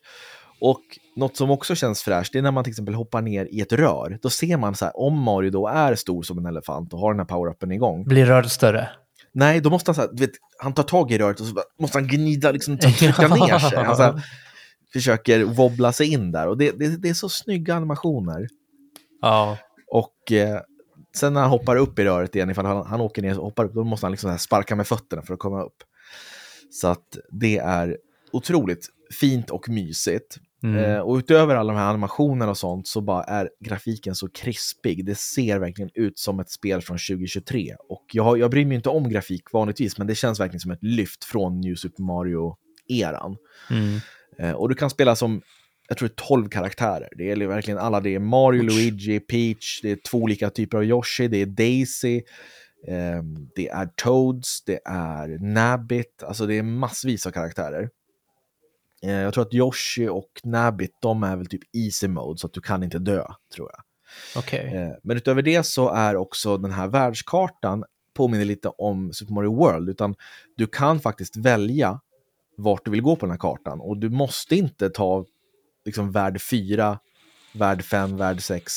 Och 0.60 0.82
något 1.16 1.36
som 1.36 1.50
också 1.50 1.74
känns 1.74 2.02
fräscht, 2.02 2.32
det 2.32 2.38
är 2.38 2.42
när 2.42 2.50
man 2.50 2.64
till 2.64 2.70
exempel 2.70 2.94
hoppar 2.94 3.22
ner 3.22 3.48
i 3.50 3.60
ett 3.60 3.72
rör. 3.72 4.18
Då 4.22 4.30
ser 4.30 4.56
man 4.56 4.74
så 4.74 4.84
här, 4.84 5.00
om 5.00 5.18
Mario 5.18 5.50
då 5.50 5.66
är 5.68 5.94
stor 5.94 6.22
som 6.22 6.38
en 6.38 6.46
elefant 6.46 6.92
och 6.92 7.00
har 7.00 7.12
den 7.12 7.20
här 7.20 7.26
power-upen 7.26 7.72
igång. 7.72 8.04
Blir 8.04 8.26
röret 8.26 8.52
större? 8.52 8.88
Nej, 9.34 9.60
då 9.60 9.70
måste 9.70 9.88
han, 9.88 9.94
så 9.94 10.00
här, 10.00 10.10
vet, 10.12 10.30
han 10.58 10.74
tar 10.74 10.82
tag 10.82 11.12
i 11.12 11.18
röret 11.18 11.40
och 11.40 11.46
så 11.46 11.62
måste 11.80 11.98
han 11.98 12.08
gnida, 12.08 12.50
liksom 12.50 12.78
trycka 12.78 13.28
ner 13.28 13.58
sig. 13.58 13.78
Han 13.78 13.96
så 13.96 14.02
här, 14.02 14.22
försöker 14.92 15.44
wobbla 15.44 15.92
sig 15.92 16.12
in 16.12 16.32
där. 16.32 16.48
Och 16.48 16.58
det, 16.58 16.78
det, 16.78 17.02
det 17.02 17.08
är 17.08 17.14
så 17.14 17.28
snygga 17.28 17.74
animationer. 17.74 18.48
Ja. 19.20 19.58
Och 19.90 20.32
eh, 20.32 20.60
sen 21.16 21.32
när 21.32 21.40
han 21.40 21.50
hoppar 21.50 21.76
upp 21.76 21.98
i 21.98 22.04
röret 22.04 22.34
igen, 22.34 22.50
ifall 22.50 22.66
han, 22.66 22.86
han 22.86 23.00
åker 23.00 23.22
ner 23.22 23.38
och 23.38 23.44
hoppar 23.44 23.64
upp, 23.64 23.74
då 23.74 23.84
måste 23.84 24.06
han 24.06 24.12
liksom 24.12 24.38
sparka 24.38 24.76
med 24.76 24.86
fötterna 24.86 25.22
för 25.22 25.34
att 25.34 25.40
komma 25.40 25.62
upp. 25.62 25.82
Så 26.70 26.88
att 26.88 27.16
det 27.30 27.58
är 27.58 27.98
otroligt 28.32 28.88
fint 29.20 29.50
och 29.50 29.68
mysigt. 29.68 30.38
Mm. 30.62 30.84
Eh, 30.84 30.98
och 31.00 31.16
utöver 31.16 31.56
alla 31.56 31.72
de 31.72 31.78
här 31.78 31.88
animationerna 31.88 32.50
och 32.50 32.58
sånt 32.58 32.86
så 32.86 33.00
bara 33.00 33.24
är 33.24 33.50
grafiken 33.64 34.14
så 34.14 34.28
krispig. 34.28 35.06
Det 35.06 35.18
ser 35.18 35.58
verkligen 35.58 35.90
ut 35.94 36.18
som 36.18 36.40
ett 36.40 36.50
spel 36.50 36.80
från 36.80 36.98
2023. 36.98 37.74
Och 37.88 38.04
jag, 38.12 38.38
jag 38.38 38.50
bryr 38.50 38.66
mig 38.66 38.74
inte 38.76 38.88
om 38.88 39.08
grafik 39.08 39.52
vanligtvis, 39.52 39.98
men 39.98 40.06
det 40.06 40.14
känns 40.14 40.40
verkligen 40.40 40.60
som 40.60 40.70
ett 40.70 40.82
lyft 40.82 41.24
från 41.24 41.60
New 41.60 41.74
Super 41.74 42.02
Mario-eran. 42.02 43.36
Mm. 43.70 44.00
Eh, 44.38 44.52
och 44.52 44.68
du 44.68 44.74
kan 44.74 44.90
spela 44.90 45.16
som, 45.16 45.42
jag 45.88 45.98
tror 45.98 46.08
12 46.08 46.48
karaktärer. 46.48 47.08
Det 47.16 47.30
är 47.30 47.46
verkligen 47.46 47.78
alla. 47.78 48.00
Det 48.00 48.14
är 48.14 48.18
Mario, 48.18 48.62
Luigi, 48.62 49.20
Peach, 49.20 49.80
det 49.82 49.90
är 49.90 49.98
två 50.10 50.18
olika 50.18 50.50
typer 50.50 50.78
av 50.78 50.84
Yoshi, 50.84 51.28
det 51.28 51.42
är 51.42 51.46
Daisy, 51.46 52.16
eh, 52.88 53.22
det 53.54 53.68
är 53.68 53.86
Toads, 53.96 54.64
det 54.64 54.80
är 54.84 55.52
Nabbit, 55.52 56.22
alltså 56.22 56.46
det 56.46 56.54
är 56.54 56.62
massvis 56.62 57.26
av 57.26 57.30
karaktärer. 57.30 57.88
Eh, 59.06 59.12
jag 59.12 59.34
tror 59.34 59.42
att 59.42 59.54
Yoshi 59.54 60.08
och 60.08 60.30
Nabbit, 60.44 60.96
de 61.00 61.22
är 61.22 61.36
väl 61.36 61.46
typ 61.46 61.62
easy 61.76 62.08
mode, 62.08 62.38
så 62.38 62.46
att 62.46 62.52
du 62.52 62.60
kan 62.60 62.82
inte 62.82 62.98
dö, 62.98 63.26
tror 63.54 63.70
jag. 63.72 63.82
Okej. 64.42 64.74
Eh, 64.76 64.90
Men 65.02 65.16
utöver 65.16 65.42
det 65.42 65.66
så 65.66 65.88
är 65.88 66.16
också 66.16 66.56
den 66.56 66.70
här 66.70 66.88
världskartan 66.88 67.84
påminner 68.14 68.44
lite 68.44 68.68
om 68.68 69.12
Super 69.12 69.32
Mario 69.32 69.56
World, 69.56 69.88
utan 69.88 70.14
du 70.56 70.66
kan 70.66 71.00
faktiskt 71.00 71.36
välja 71.36 72.00
vart 72.56 72.84
du 72.84 72.90
vill 72.90 73.02
gå 73.02 73.16
på 73.16 73.26
den 73.26 73.30
här 73.30 73.38
kartan 73.38 73.80
och 73.80 73.98
du 73.98 74.10
måste 74.10 74.56
inte 74.56 74.90
ta 74.90 75.24
liksom 75.84 76.12
värld 76.12 76.40
4, 76.40 76.98
värld 77.54 77.84
5, 77.84 78.16
värld 78.16 78.42
6, 78.42 78.72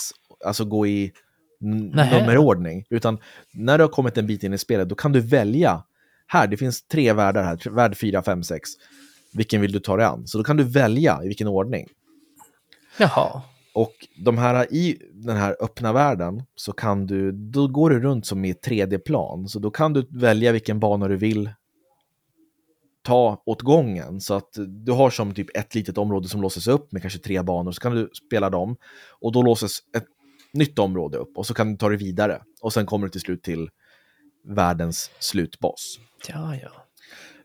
alltså 0.46 0.66
gå 0.66 0.88
i 0.88 1.12
nummerordning, 1.60 2.86
utan 2.90 3.20
när 3.54 3.78
du 3.78 3.84
har 3.84 3.92
kommit 3.92 4.18
en 4.18 4.28
bit 4.28 4.44
in 4.44 4.54
i 4.54 4.58
spelet 4.58 4.90
då 4.90 4.96
kan 4.96 5.12
du 5.12 5.20
välja, 5.20 5.84
här, 6.28 6.48
det 6.48 6.58
finns 6.58 6.88
tre 6.88 7.14
världar 7.14 7.44
här, 7.44 7.70
värld 7.70 7.98
4, 7.98 8.24
5, 8.24 8.44
6, 8.44 8.70
vilken 9.36 9.62
vill 9.62 9.72
du 9.72 9.80
ta 9.80 9.98
dig 9.98 10.06
an? 10.06 10.28
Så 10.28 10.38
då 10.38 10.44
kan 10.44 10.58
du 10.58 10.64
välja 10.64 11.20
i 11.24 11.28
vilken 11.28 11.48
ordning. 11.48 11.88
Jaha. 12.98 13.42
Och 13.74 13.94
de 14.18 14.38
här 14.38 14.74
i 14.74 14.98
den 15.14 15.38
här 15.38 15.56
öppna 15.60 15.94
världen 15.94 16.44
så 16.56 16.72
kan 16.72 17.08
du, 17.08 17.32
då 17.32 17.68
går 17.68 17.90
du 17.90 18.00
runt 18.00 18.26
som 18.26 18.46
i 18.46 18.50
ett 18.50 18.68
3D-plan. 18.68 19.50
Så 19.50 19.60
då 19.60 19.72
kan 19.72 19.94
du 19.94 20.08
välja 20.10 20.52
vilken 20.52 20.80
bana 20.80 21.08
du 21.08 21.18
vill 21.18 21.50
ta 23.04 23.44
åt 23.46 23.62
gången. 23.62 24.22
Så 24.22 24.34
att 24.34 24.50
du 24.68 24.92
har 24.92 25.10
som 25.10 25.34
typ 25.34 25.58
ett 25.58 25.76
litet 25.76 25.98
område 25.98 26.28
som 26.28 26.42
låses 26.42 26.68
upp 26.68 26.92
med 26.92 27.02
kanske 27.02 27.20
tre 27.20 27.42
banor, 27.42 27.72
så 27.72 27.82
kan 27.82 27.96
du 27.96 28.10
spela 28.28 28.50
dem. 28.50 28.78
Och 29.20 29.32
då 29.32 29.42
låses 29.42 29.80
ett 29.98 30.06
nytt 30.54 30.80
område 30.80 31.18
upp 31.18 31.38
och 31.38 31.46
så 31.46 31.54
kan 31.54 31.72
du 31.72 31.78
ta 31.78 31.90
det 31.90 31.98
vidare. 31.98 32.42
Och 32.62 32.74
sen 32.74 32.86
kommer 32.86 33.08
du 33.08 33.12
till 33.12 33.22
slut 33.22 33.44
till 33.44 33.70
världens 34.48 35.12
slutboss. 35.20 36.00
Ja, 36.28 36.56
ja. 36.56 36.85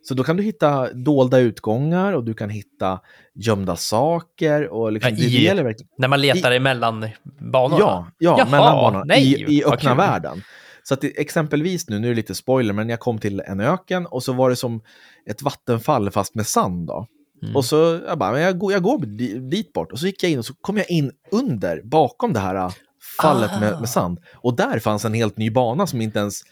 Så 0.02 0.14
då 0.14 0.24
kan 0.24 0.36
du 0.36 0.42
hitta 0.42 0.92
dolda 0.92 1.38
utgångar 1.38 2.12
och 2.12 2.24
du 2.24 2.34
kan 2.34 2.50
hitta 2.50 3.00
gömda 3.34 3.76
saker. 3.76 4.68
Och 4.68 4.92
liksom, 4.92 5.10
Ja, 5.10 5.16
det, 5.16 5.22
det 5.22 5.28
i- 5.36 5.44
gäller 5.44 5.62
verkligen 5.64 5.88
När 5.98 6.08
man 6.08 6.20
letar 6.20 6.52
emellan 6.52 7.08
banorna? 7.40 7.78
Ja, 7.80 8.06
ja 8.18 8.36
Jaha, 8.38 8.50
mellan 8.50 8.76
banorna 8.76 9.04
nej, 9.04 9.32
i, 9.48 9.56
i 9.58 9.64
öppna 9.64 9.94
världen. 9.94 10.42
Så 10.82 10.94
att 10.94 11.00
det, 11.00 11.20
exempelvis 11.20 11.88
nu, 11.88 11.98
nu 11.98 12.06
är 12.06 12.10
det 12.10 12.16
lite 12.16 12.34
spoiler, 12.34 12.72
men 12.74 12.88
jag 12.88 13.00
kom 13.00 13.18
till 13.18 13.40
en 13.46 13.60
öken 13.60 14.06
och 14.06 14.22
så 14.22 14.32
var 14.32 14.50
det 14.50 14.56
som 14.56 14.80
ett 15.26 15.42
vattenfall 15.42 16.10
fast 16.10 16.34
med 16.34 16.46
sand. 16.46 16.86
Då. 16.86 17.06
Mm. 17.42 17.56
Och 17.56 17.64
så 17.64 18.00
jag 18.06 18.18
bara, 18.18 18.32
men 18.32 18.40
jag, 18.42 18.58
går, 18.58 18.72
jag 18.72 18.82
går 18.82 18.98
di- 19.06 19.38
dit 19.38 19.72
bort 19.72 19.92
och 19.92 19.98
så 19.98 20.06
gick 20.06 20.22
jag 20.22 20.32
in 20.32 20.38
och 20.38 20.44
så 20.46 20.54
kom 20.60 20.76
jag 20.76 20.90
in 20.90 21.12
under, 21.30 21.82
bakom 21.84 22.32
det 22.32 22.40
här 22.40 22.54
äh, 22.54 22.70
fallet 23.22 23.50
med, 23.60 23.74
Ah. 23.74 23.80
med 23.80 23.88
sand. 23.88 24.18
Och 24.34 24.56
där 24.56 24.78
fanns 24.78 25.04
en 25.04 25.14
helt 25.14 25.36
ny 25.36 25.50
bana 25.50 25.86
som 25.86 26.00
inte 26.00 26.18
ens 26.18 26.42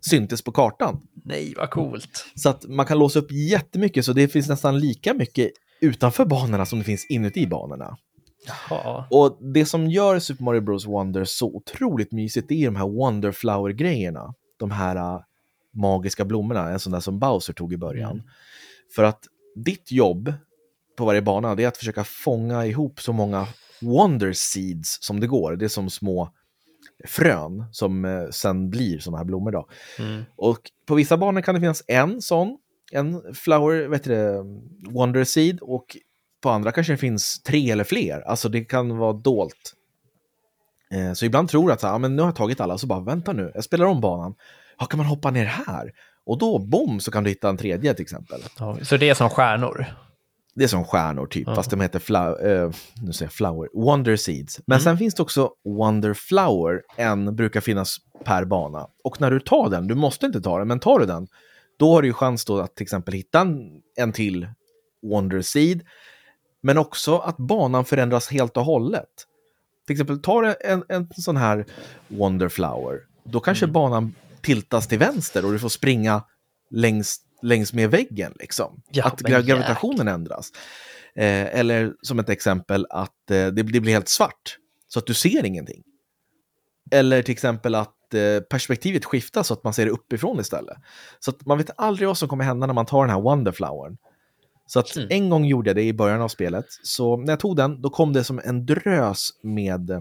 syntes 0.00 0.42
på 0.42 0.52
kartan. 0.52 1.00
Nej, 1.24 1.54
vad 1.56 1.70
coolt. 1.70 2.26
Så 2.34 2.48
att 2.48 2.68
man 2.68 2.86
kan 2.86 2.98
låsa 2.98 3.18
upp 3.18 3.32
jättemycket, 3.32 4.04
så 4.04 4.12
det 4.12 4.28
finns 4.28 4.48
nästan 4.48 4.78
lika 4.78 5.14
mycket 5.14 5.50
utanför 5.80 6.24
banorna 6.24 6.66
som 6.66 6.78
det 6.78 6.84
finns 6.84 7.06
inuti 7.06 7.46
banorna. 7.46 7.96
Jaha. 8.46 9.04
Och 9.10 9.38
det 9.54 9.66
som 9.66 9.90
gör 9.90 10.18
Super 10.18 10.44
Mario 10.44 10.60
Bros 10.60 10.86
Wonder 10.86 11.24
så 11.24 11.46
otroligt 11.46 12.12
mysigt 12.12 12.48
det 12.48 12.54
är 12.54 12.64
de 12.64 12.76
här 12.76 12.88
Wonderflower-grejerna. 12.88 14.34
De 14.58 14.70
här 14.70 14.96
äh, 14.96 15.20
magiska 15.74 16.24
blommorna, 16.24 16.70
en 16.70 16.80
sån 16.80 16.92
där 16.92 17.00
som 17.00 17.18
Bowser 17.18 17.52
tog 17.52 17.72
i 17.72 17.76
början. 17.76 18.12
Mm. 18.12 18.24
För 18.94 19.04
att 19.04 19.24
ditt 19.56 19.92
jobb 19.92 20.34
på 20.96 21.04
varje 21.04 21.22
bana 21.22 21.54
det 21.54 21.64
är 21.64 21.68
att 21.68 21.76
försöka 21.76 22.04
fånga 22.04 22.66
ihop 22.66 23.00
så 23.00 23.12
många 23.12 23.46
Wonder 23.80 24.32
Seeds 24.32 24.98
som 25.00 25.20
det 25.20 25.26
går. 25.26 25.56
Det 25.56 25.64
är 25.64 25.68
som 25.68 25.90
små 25.90 26.32
frön 27.04 27.64
som 27.72 28.04
eh, 28.04 28.28
sen 28.30 28.70
blir 28.70 28.98
såna 28.98 29.18
här 29.18 29.24
blommor. 29.24 29.52
Då. 29.52 29.68
Mm. 29.98 30.24
Och 30.36 30.58
på 30.86 30.94
vissa 30.94 31.16
banor 31.16 31.40
kan 31.40 31.54
det 31.54 31.60
finnas 31.60 31.82
en 31.86 32.22
sån, 32.22 32.58
en 32.92 33.34
flower, 33.34 33.88
vet 33.88 34.04
det, 34.04 34.44
wonder 34.90 35.24
seed 35.24 35.58
och 35.60 35.96
på 36.42 36.50
andra 36.50 36.72
kanske 36.72 36.92
det 36.92 36.96
finns 36.96 37.42
tre 37.42 37.70
eller 37.70 37.84
fler. 37.84 38.20
Alltså 38.20 38.48
det 38.48 38.64
kan 38.64 38.98
vara 38.98 39.12
dolt. 39.12 39.74
Eh, 40.92 41.12
så 41.12 41.24
ibland 41.24 41.48
tror 41.48 41.70
jag 41.70 41.72
att 41.72 41.82
ja, 41.82 41.98
men 41.98 42.16
nu 42.16 42.22
har 42.22 42.28
jag 42.28 42.36
tagit 42.36 42.60
alla, 42.60 42.78
så 42.78 42.86
bara 42.86 43.00
vänta 43.00 43.32
nu, 43.32 43.52
jag 43.54 43.64
spelar 43.64 43.86
om 43.86 44.00
banan. 44.00 44.34
Ja, 44.78 44.86
kan 44.86 44.98
man 44.98 45.06
hoppa 45.06 45.30
ner 45.30 45.44
här? 45.44 45.92
Och 46.26 46.38
då, 46.38 46.58
bom, 46.58 47.00
så 47.00 47.10
kan 47.10 47.24
du 47.24 47.30
hitta 47.30 47.48
en 47.48 47.56
tredje 47.56 47.94
till 47.94 48.02
exempel. 48.02 48.40
Ja, 48.58 48.78
så 48.82 48.96
det 48.96 49.08
är 49.08 49.14
som 49.14 49.30
stjärnor? 49.30 49.86
Det 50.54 50.64
är 50.64 50.68
som 50.68 50.84
stjärnor 50.84 51.26
typ, 51.26 51.46
Ja. 51.46 51.54
fast 51.54 51.70
de 51.70 51.80
heter 51.80 51.98
flower, 51.98 52.62
eh, 52.64 52.70
nu 53.02 53.12
säger 53.12 53.30
flower, 53.30 53.68
Wonder 53.74 54.16
Seeds. 54.16 54.60
Men 54.66 54.76
Mm. 54.76 54.82
sen 54.84 54.98
finns 54.98 55.14
det 55.14 55.22
också 55.22 55.50
Wonder 55.64 56.14
Flower, 56.14 56.82
en 56.96 57.36
brukar 57.36 57.60
finnas 57.60 57.96
per 58.24 58.44
bana. 58.44 58.86
Och 59.04 59.20
när 59.20 59.30
du 59.30 59.40
tar 59.40 59.70
den, 59.70 59.86
du 59.86 59.94
måste 59.94 60.26
inte 60.26 60.40
ta 60.40 60.58
den, 60.58 60.68
men 60.68 60.80
tar 60.80 60.98
du 60.98 61.06
den, 61.06 61.28
då 61.76 61.94
har 61.94 62.02
du 62.02 62.08
ju 62.08 62.14
chans 62.14 62.44
då 62.44 62.58
att 62.60 62.74
till 62.74 62.82
exempel 62.84 63.14
hitta 63.14 63.40
en, 63.40 63.80
en 63.96 64.12
till 64.12 64.46
Wonder 65.02 65.40
Seed, 65.42 65.82
men 66.60 66.78
också 66.78 67.18
att 67.18 67.36
banan 67.36 67.84
förändras 67.84 68.28
helt 68.28 68.56
och 68.56 68.64
hållet. 68.64 69.08
Till 69.86 69.94
exempel, 69.94 70.18
tar 70.22 70.42
du 70.42 70.54
en, 70.64 70.84
en 70.88 71.08
sån 71.16 71.36
här 71.36 71.66
Wonder 72.08 72.48
Flower, 72.48 72.98
då 73.24 73.40
kanske 73.40 73.64
Mm. 73.64 73.72
banan 73.72 74.14
tiltas 74.40 74.88
till 74.88 74.98
vänster 74.98 75.44
och 75.44 75.52
du 75.52 75.58
får 75.58 75.68
springa 75.68 76.22
längs, 76.70 77.20
längs 77.42 77.72
med 77.72 77.90
väggen. 77.90 78.32
Liksom. 78.40 78.82
Ja, 78.90 79.04
att 79.06 79.20
gra- 79.22 79.42
gravitationen 79.42 80.08
ändras. 80.08 80.50
Eh, 81.16 81.58
eller 81.58 81.94
som 82.02 82.18
ett 82.18 82.28
exempel 82.28 82.86
att 82.90 83.30
eh, 83.30 83.36
det, 83.46 83.50
det 83.50 83.62
blir 83.80 83.88
helt 83.92 84.08
svart, 84.08 84.56
så 84.88 84.98
att 84.98 85.06
du 85.06 85.14
ser 85.14 85.44
ingenting. 85.44 85.82
Eller 86.90 87.22
till 87.22 87.32
exempel 87.32 87.74
att 87.74 88.14
eh, 88.14 88.40
perspektivet 88.50 89.04
skiftar 89.04 89.42
så 89.42 89.54
att 89.54 89.64
man 89.64 89.74
ser 89.74 89.84
det 89.84 89.90
uppifrån 89.90 90.40
istället. 90.40 90.76
Så 91.18 91.30
att 91.30 91.46
man 91.46 91.58
vet 91.58 91.70
aldrig 91.76 92.08
vad 92.08 92.18
som 92.18 92.28
kommer 92.28 92.44
hända 92.44 92.66
när 92.66 92.74
man 92.74 92.86
tar 92.86 93.00
den 93.06 93.10
här 93.14 93.20
Wonderflowern. 93.20 93.96
Så 94.66 94.78
att 94.80 94.96
Mm. 94.96 95.08
en 95.10 95.30
gång 95.30 95.44
gjorde 95.44 95.70
jag 95.70 95.76
det 95.76 95.82
i 95.82 95.92
början 95.92 96.20
av 96.22 96.28
spelet. 96.28 96.66
Så 96.82 97.16
när 97.16 97.32
jag 97.32 97.40
tog 97.40 97.56
den, 97.56 97.82
då 97.82 97.90
kom 97.90 98.12
det 98.12 98.24
som 98.24 98.40
en 98.44 98.66
drös 98.66 99.28
med, 99.42 99.90
eh, 99.90 100.00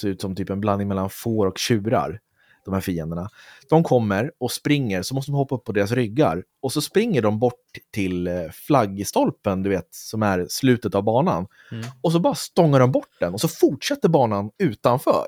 ser 0.00 0.08
ut 0.08 0.20
som 0.20 0.36
typ 0.36 0.50
en 0.50 0.60
blandning 0.60 0.88
mellan 0.88 1.10
får 1.10 1.46
och 1.46 1.58
tjurar, 1.58 2.20
de 2.64 2.74
här 2.74 2.80
fienderna. 2.80 3.28
De 3.68 3.82
kommer 3.82 4.32
och 4.38 4.52
springer, 4.52 5.02
så 5.02 5.14
måste 5.14 5.30
man 5.30 5.38
hoppa 5.38 5.54
upp 5.54 5.64
på 5.64 5.72
deras 5.72 5.92
ryggar. 5.92 6.44
Och 6.62 6.72
så 6.72 6.80
springer 6.80 7.22
de 7.22 7.38
bort 7.38 7.78
till 7.90 8.26
eh, 8.26 8.50
flaggstolpen, 8.52 9.62
du 9.62 9.70
vet, 9.70 9.88
som 9.90 10.22
är 10.22 10.46
slutet 10.48 10.94
av 10.94 11.02
banan. 11.02 11.46
Mm. 11.72 11.86
Och 12.00 12.12
så 12.12 12.20
bara 12.20 12.34
stångar 12.34 12.80
de 12.80 12.92
bort 12.92 13.10
den 13.20 13.34
och 13.34 13.40
så 13.40 13.48
fortsätter 13.48 14.08
banan 14.08 14.50
utanför. 14.58 15.26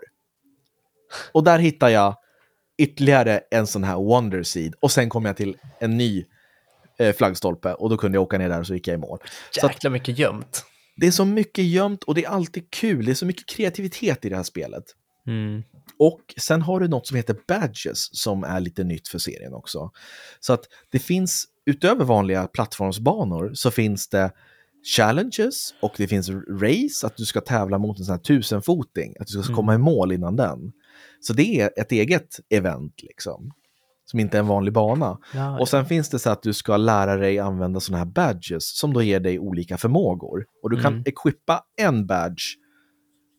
Och 1.32 1.44
där 1.44 1.58
hittar 1.58 1.88
jag 1.88 2.16
ytterligare 2.78 3.40
en 3.50 3.66
sån 3.66 3.84
här 3.84 3.96
Wonder 3.96 4.42
Seed 4.42 4.74
och 4.80 4.90
sen 4.90 5.08
kom 5.08 5.24
jag 5.24 5.36
till 5.36 5.56
en 5.80 5.96
ny 5.96 6.24
eh, 6.98 7.14
flaggstolpe 7.14 7.74
och 7.74 7.90
då 7.90 7.96
kunde 7.96 8.16
jag 8.16 8.22
åka 8.22 8.38
ner 8.38 8.48
där 8.48 8.60
och 8.60 8.66
så 8.66 8.74
gick 8.74 8.88
jag 8.88 8.94
i 8.94 8.98
mål. 8.98 9.18
Så 9.50 9.66
att 9.66 9.72
Jäkla 9.72 9.90
mycket 9.90 10.18
gömt. 10.18 10.64
det 10.96 11.06
är 11.06 11.10
så 11.10 11.24
mycket 11.24 11.64
gömt 11.64 12.02
och 12.02 12.14
det 12.14 12.24
är 12.24 12.28
alltid 12.28 12.70
kul. 12.70 13.04
Det 13.04 13.10
är 13.10 13.14
så 13.14 13.26
mycket 13.26 13.46
kreativitet 13.46 14.24
i 14.24 14.28
det 14.28 14.36
här 14.36 14.42
spelet. 14.42 14.84
Mm. 15.26 15.62
Och 16.02 16.34
sen 16.40 16.62
har 16.62 16.80
du 16.80 16.88
något 16.88 17.06
som 17.06 17.16
heter 17.16 17.36
Badges 17.48 18.16
som 18.22 18.44
är 18.44 18.60
lite 18.60 18.84
nytt 18.84 19.08
för 19.08 19.18
serien 19.18 19.54
också. 19.54 19.90
Så 20.40 20.52
att 20.52 20.64
det 20.90 20.98
finns, 20.98 21.44
utöver 21.66 22.04
vanliga 22.04 22.46
plattformsbanor, 22.46 23.50
så 23.54 23.70
finns 23.70 24.08
det 24.08 24.30
challenges 24.96 25.74
och 25.82 25.92
det 25.96 26.06
finns 26.08 26.30
race, 26.60 27.06
att 27.06 27.16
du 27.16 27.24
ska 27.24 27.40
tävla 27.40 27.78
mot 27.78 27.98
en 27.98 28.04
sån 28.04 28.12
här 28.12 28.20
tusenfoting, 28.22 29.14
att 29.20 29.26
du 29.26 29.32
ska 29.32 29.42
Mm. 29.52 29.56
komma 29.56 29.74
i 29.74 29.78
mål 29.78 30.12
innan 30.12 30.36
den. 30.36 30.72
Så 31.20 31.32
det 31.32 31.60
är 31.60 31.70
ett 31.80 31.92
eget 31.92 32.40
event 32.50 32.94
liksom, 33.02 33.52
som 34.04 34.20
inte 34.20 34.36
är 34.36 34.40
en 34.40 34.46
vanlig 34.46 34.72
bana. 34.74 35.18
Ja, 35.34 35.60
Och 35.60 35.68
sen 35.68 35.86
finns 35.86 36.08
det 36.10 36.18
så 36.18 36.30
att 36.30 36.42
du 36.42 36.52
ska 36.52 36.76
lära 36.76 37.16
dig 37.16 37.38
använda 37.38 37.80
sådana 37.80 37.98
här 38.04 38.10
badges 38.12 38.76
som 38.78 38.92
då 38.92 39.02
ger 39.02 39.20
dig 39.20 39.38
olika 39.38 39.76
förmågor. 39.78 40.44
Och 40.62 40.70
du 40.70 40.76
kan 40.82 40.92
Mm. 40.92 41.04
equippa 41.06 41.64
en 41.78 42.06
badge 42.06 42.42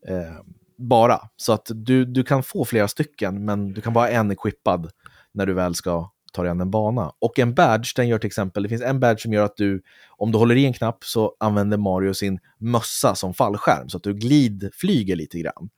eh, 0.07 0.39
bara. 0.77 1.19
Så 1.35 1.53
att 1.53 1.71
du, 1.73 2.05
du 2.05 2.23
kan 2.23 2.43
få 2.43 2.65
flera 2.65 2.87
stycken, 2.87 3.45
men 3.45 3.73
du 3.73 3.81
kan 3.81 3.93
bara 3.93 4.09
en 4.09 4.31
equippad 4.31 4.91
när 5.31 5.45
du 5.45 5.53
väl 5.53 5.75
ska 5.75 6.11
ta 6.33 6.41
dig 6.41 6.51
an 6.51 6.61
en 6.61 6.71
bana. 6.71 7.11
Och 7.19 7.39
en 7.39 7.53
badge, 7.53 7.93
den 7.95 8.07
gör 8.07 8.19
till 8.19 8.27
exempel, 8.27 8.63
det 8.63 8.69
finns 8.69 8.81
en 8.81 8.99
badge 8.99 9.21
som 9.21 9.33
gör 9.33 9.45
att 9.45 9.57
du, 9.57 9.81
om 10.09 10.31
du 10.31 10.37
håller 10.37 10.55
i 10.55 10.65
en 10.65 10.73
knapp 10.73 11.03
så 11.03 11.35
använder 11.39 11.77
Mario 11.77 12.13
sin 12.13 12.39
mössa 12.57 13.15
som 13.15 13.33
fallskärm, 13.33 13.89
så 13.89 13.97
att 13.97 14.03
du 14.03 14.13
glidflyger 14.13 15.15
lite 15.15 15.39
grann. 15.39 15.69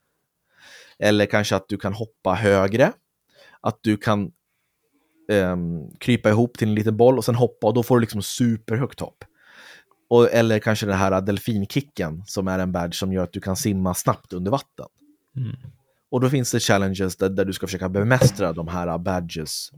Eller 0.98 1.26
kanske 1.26 1.56
att 1.56 1.68
du 1.68 1.76
kan 1.76 1.92
hoppa 1.92 2.34
högre, 2.34 2.92
att 3.60 3.78
du 3.82 3.96
kan 3.96 4.30
um, 5.32 5.90
krypa 6.00 6.28
ihop 6.28 6.58
till 6.58 6.68
en 6.68 6.74
liten 6.74 6.96
boll 6.96 7.18
och 7.18 7.24
sen 7.24 7.34
hoppa 7.34 7.66
och 7.66 7.74
då 7.74 7.82
får 7.82 7.96
du 7.96 8.00
liksom 8.00 8.22
superhögt 8.22 9.00
hopp. 9.00 9.24
Och, 10.08 10.32
eller 10.32 10.58
kanske 10.58 10.86
den 10.86 10.96
här 10.98 11.20
delfinkicken 11.20 12.22
som 12.26 12.48
är 12.48 12.58
en 12.58 12.72
badge 12.72 12.94
som 12.94 13.12
gör 13.12 13.22
att 13.24 13.32
du 13.32 13.40
kan 13.40 13.56
simma 13.56 13.94
snabbt 13.94 14.32
under 14.32 14.50
vatten. 14.50 14.86
Mm. 15.36 15.56
Och 16.10 16.20
då 16.20 16.30
finns 16.30 16.52
det 16.52 16.60
challenges 16.60 17.16
där, 17.16 17.28
där 17.28 17.44
du 17.44 17.52
ska 17.52 17.66
försöka 17.66 17.88
bemästra 17.88 18.52
de 18.52 18.68
här 18.68 18.98
badges 18.98 19.70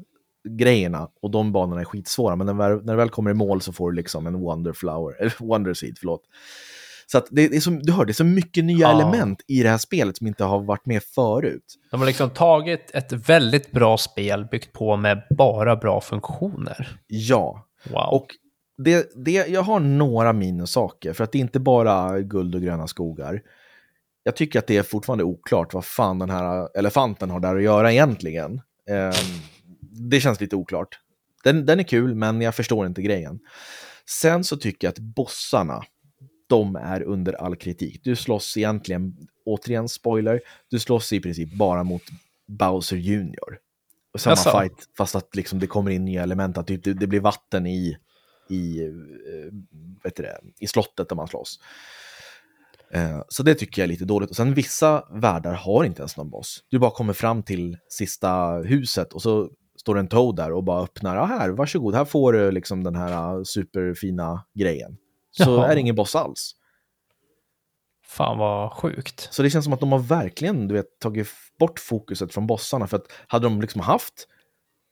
grejerna 0.48 1.08
och 1.22 1.30
de 1.30 1.52
banorna 1.52 1.80
är 1.80 1.84
skitsvåra 1.84 2.36
men 2.36 2.46
när, 2.46 2.54
när 2.68 2.92
du 2.92 2.96
väl 2.96 3.10
kommer 3.10 3.30
i 3.30 3.34
mål 3.34 3.60
så 3.62 3.72
får 3.72 3.90
du 3.90 3.96
liksom 3.96 4.26
en 4.26 4.40
wonder 4.40 4.72
flower, 4.72 5.16
eller 5.20 5.34
wonder 5.38 5.74
seed, 5.74 5.96
förlåt. 5.98 6.22
Så 7.06 7.22
det 7.30 7.44
är 7.44 7.60
som, 7.60 7.78
du 7.78 7.92
hör, 7.92 8.04
det 8.04 8.10
är 8.12 8.14
så 8.14 8.24
mycket 8.24 8.64
nya 8.64 8.78
Ja. 8.78 8.94
element 9.00 9.42
i 9.46 9.62
det 9.62 9.68
här 9.68 9.78
spelet 9.78 10.16
som 10.16 10.26
inte 10.26 10.44
har 10.44 10.60
varit 10.60 10.86
med 10.86 11.02
förut. 11.02 11.78
De 11.90 12.00
har 12.00 12.06
liksom 12.06 12.30
tagit 12.30 12.90
ett 12.94 13.12
väldigt 13.12 13.70
bra 13.70 13.98
spel 13.98 14.44
byggt 14.50 14.72
på 14.72 14.96
med 14.96 15.22
bara 15.38 15.76
bra 15.76 16.00
funktioner. 16.00 16.98
Ja, 17.06 17.64
Wow. 17.90 18.08
Och 18.12 18.26
det, 18.78 19.12
det, 19.14 19.32
jag 19.32 19.62
har 19.62 19.80
några 19.80 20.32
minussaker, 20.32 21.12
för 21.12 21.24
att 21.24 21.32
det 21.32 21.38
är 21.38 21.40
inte 21.40 21.60
bara 21.60 22.20
guld 22.20 22.54
och 22.54 22.62
gröna 22.62 22.86
skogar. 22.86 23.42
Jag 24.22 24.36
tycker 24.36 24.58
att 24.58 24.66
det 24.66 24.76
är 24.76 24.82
fortfarande 24.82 25.24
oklart 25.24 25.74
vad 25.74 25.84
fan 25.84 26.18
den 26.18 26.30
här 26.30 26.78
elefanten 26.78 27.30
har 27.30 27.40
där 27.40 27.56
att 27.56 27.62
göra 27.62 27.92
egentligen. 27.92 28.60
Eh, 28.90 29.16
det 29.80 30.20
känns 30.20 30.40
lite 30.40 30.56
oklart. 30.56 31.00
Den, 31.44 31.66
den 31.66 31.78
är 31.80 31.84
kul, 31.84 32.14
men 32.14 32.40
jag 32.40 32.54
förstår 32.54 32.86
inte 32.86 33.02
grejen. 33.02 33.38
Sen 34.20 34.44
så 34.44 34.56
tycker 34.56 34.86
jag 34.86 34.92
att 34.92 34.98
bossarna, 34.98 35.82
de 36.48 36.76
är 36.76 37.02
under 37.02 37.32
all 37.32 37.56
kritik. 37.56 38.00
Du 38.04 38.16
slåss 38.16 38.56
egentligen, 38.56 39.16
återigen 39.44 39.88
spoiler, 39.88 40.40
du 40.70 40.78
slåss 40.78 41.12
i 41.12 41.20
princip 41.20 41.52
bara 41.52 41.84
mot 41.84 42.02
Bowser 42.46 42.96
Junior. 42.96 43.58
Samma 44.18 44.36
Jaså? 44.36 44.60
fight, 44.60 44.88
fast 44.96 45.14
att 45.14 45.36
liksom 45.36 45.58
det 45.58 45.66
kommer 45.66 45.90
in 45.90 46.04
nya 46.04 46.22
element, 46.22 46.58
att 46.58 46.66
typ 46.66 46.84
det, 46.84 46.94
det 46.94 47.06
blir 47.06 47.20
vatten 47.20 47.66
i, 47.66 47.96
i, 48.50 48.80
eh, 48.82 49.52
vet 50.04 50.16
du 50.16 50.22
det, 50.22 50.38
i 50.60 50.66
slottet 50.66 51.08
där 51.08 51.16
man 51.16 51.28
slåss. 51.28 51.60
Eh, 52.92 53.22
Så 53.28 53.42
det 53.42 53.54
tycker 53.54 53.82
jag 53.82 53.84
är 53.84 53.88
lite 53.92 54.04
dåligt. 54.04 54.30
Och 54.30 54.36
sen 54.36 54.54
vissa 54.54 55.04
världar 55.10 55.52
har 55.52 55.84
inte 55.84 56.00
ens 56.00 56.16
någon 56.16 56.30
boss. 56.30 56.64
Du 56.68 56.78
bara 56.78 56.90
kommer 56.90 57.12
fram 57.12 57.42
till 57.42 57.76
sista 57.88 58.52
huset 58.52 59.12
och 59.12 59.22
så 59.22 59.50
står 59.80 59.98
en 59.98 60.08
Toad 60.08 60.36
där 60.36 60.52
och 60.52 60.64
bara 60.64 60.82
öppnar. 60.84 61.16
Ja, 61.16 61.24
här, 61.24 61.48
varsågod, 61.50 61.94
här 61.94 62.04
får 62.04 62.32
du 62.32 62.50
liksom 62.50 62.84
den 62.84 62.94
här 62.94 63.36
eh, 63.36 63.42
superfina 63.42 64.44
grejen. 64.54 64.96
Så 65.30 65.42
Jaha. 65.42 65.66
är 65.70 65.74
det 65.74 65.80
ingen 65.80 65.94
boss 65.94 66.14
alls. 66.16 66.54
Fan 68.06 68.38
vad 68.38 68.72
sjukt. 68.72 69.28
Så 69.30 69.42
det 69.42 69.50
känns 69.50 69.64
som 69.64 69.72
att 69.74 69.80
de 69.80 69.92
har 69.92 69.98
verkligen 69.98 70.68
du 70.68 70.74
vet, 70.74 70.98
tagit 71.00 71.28
bort 71.58 71.78
fokuset 71.78 72.34
från 72.34 72.46
bossarna. 72.46 72.86
För 72.86 72.96
att 72.96 73.06
hade 73.26 73.46
de 73.46 73.60
liksom 73.60 73.80
haft 73.80 74.26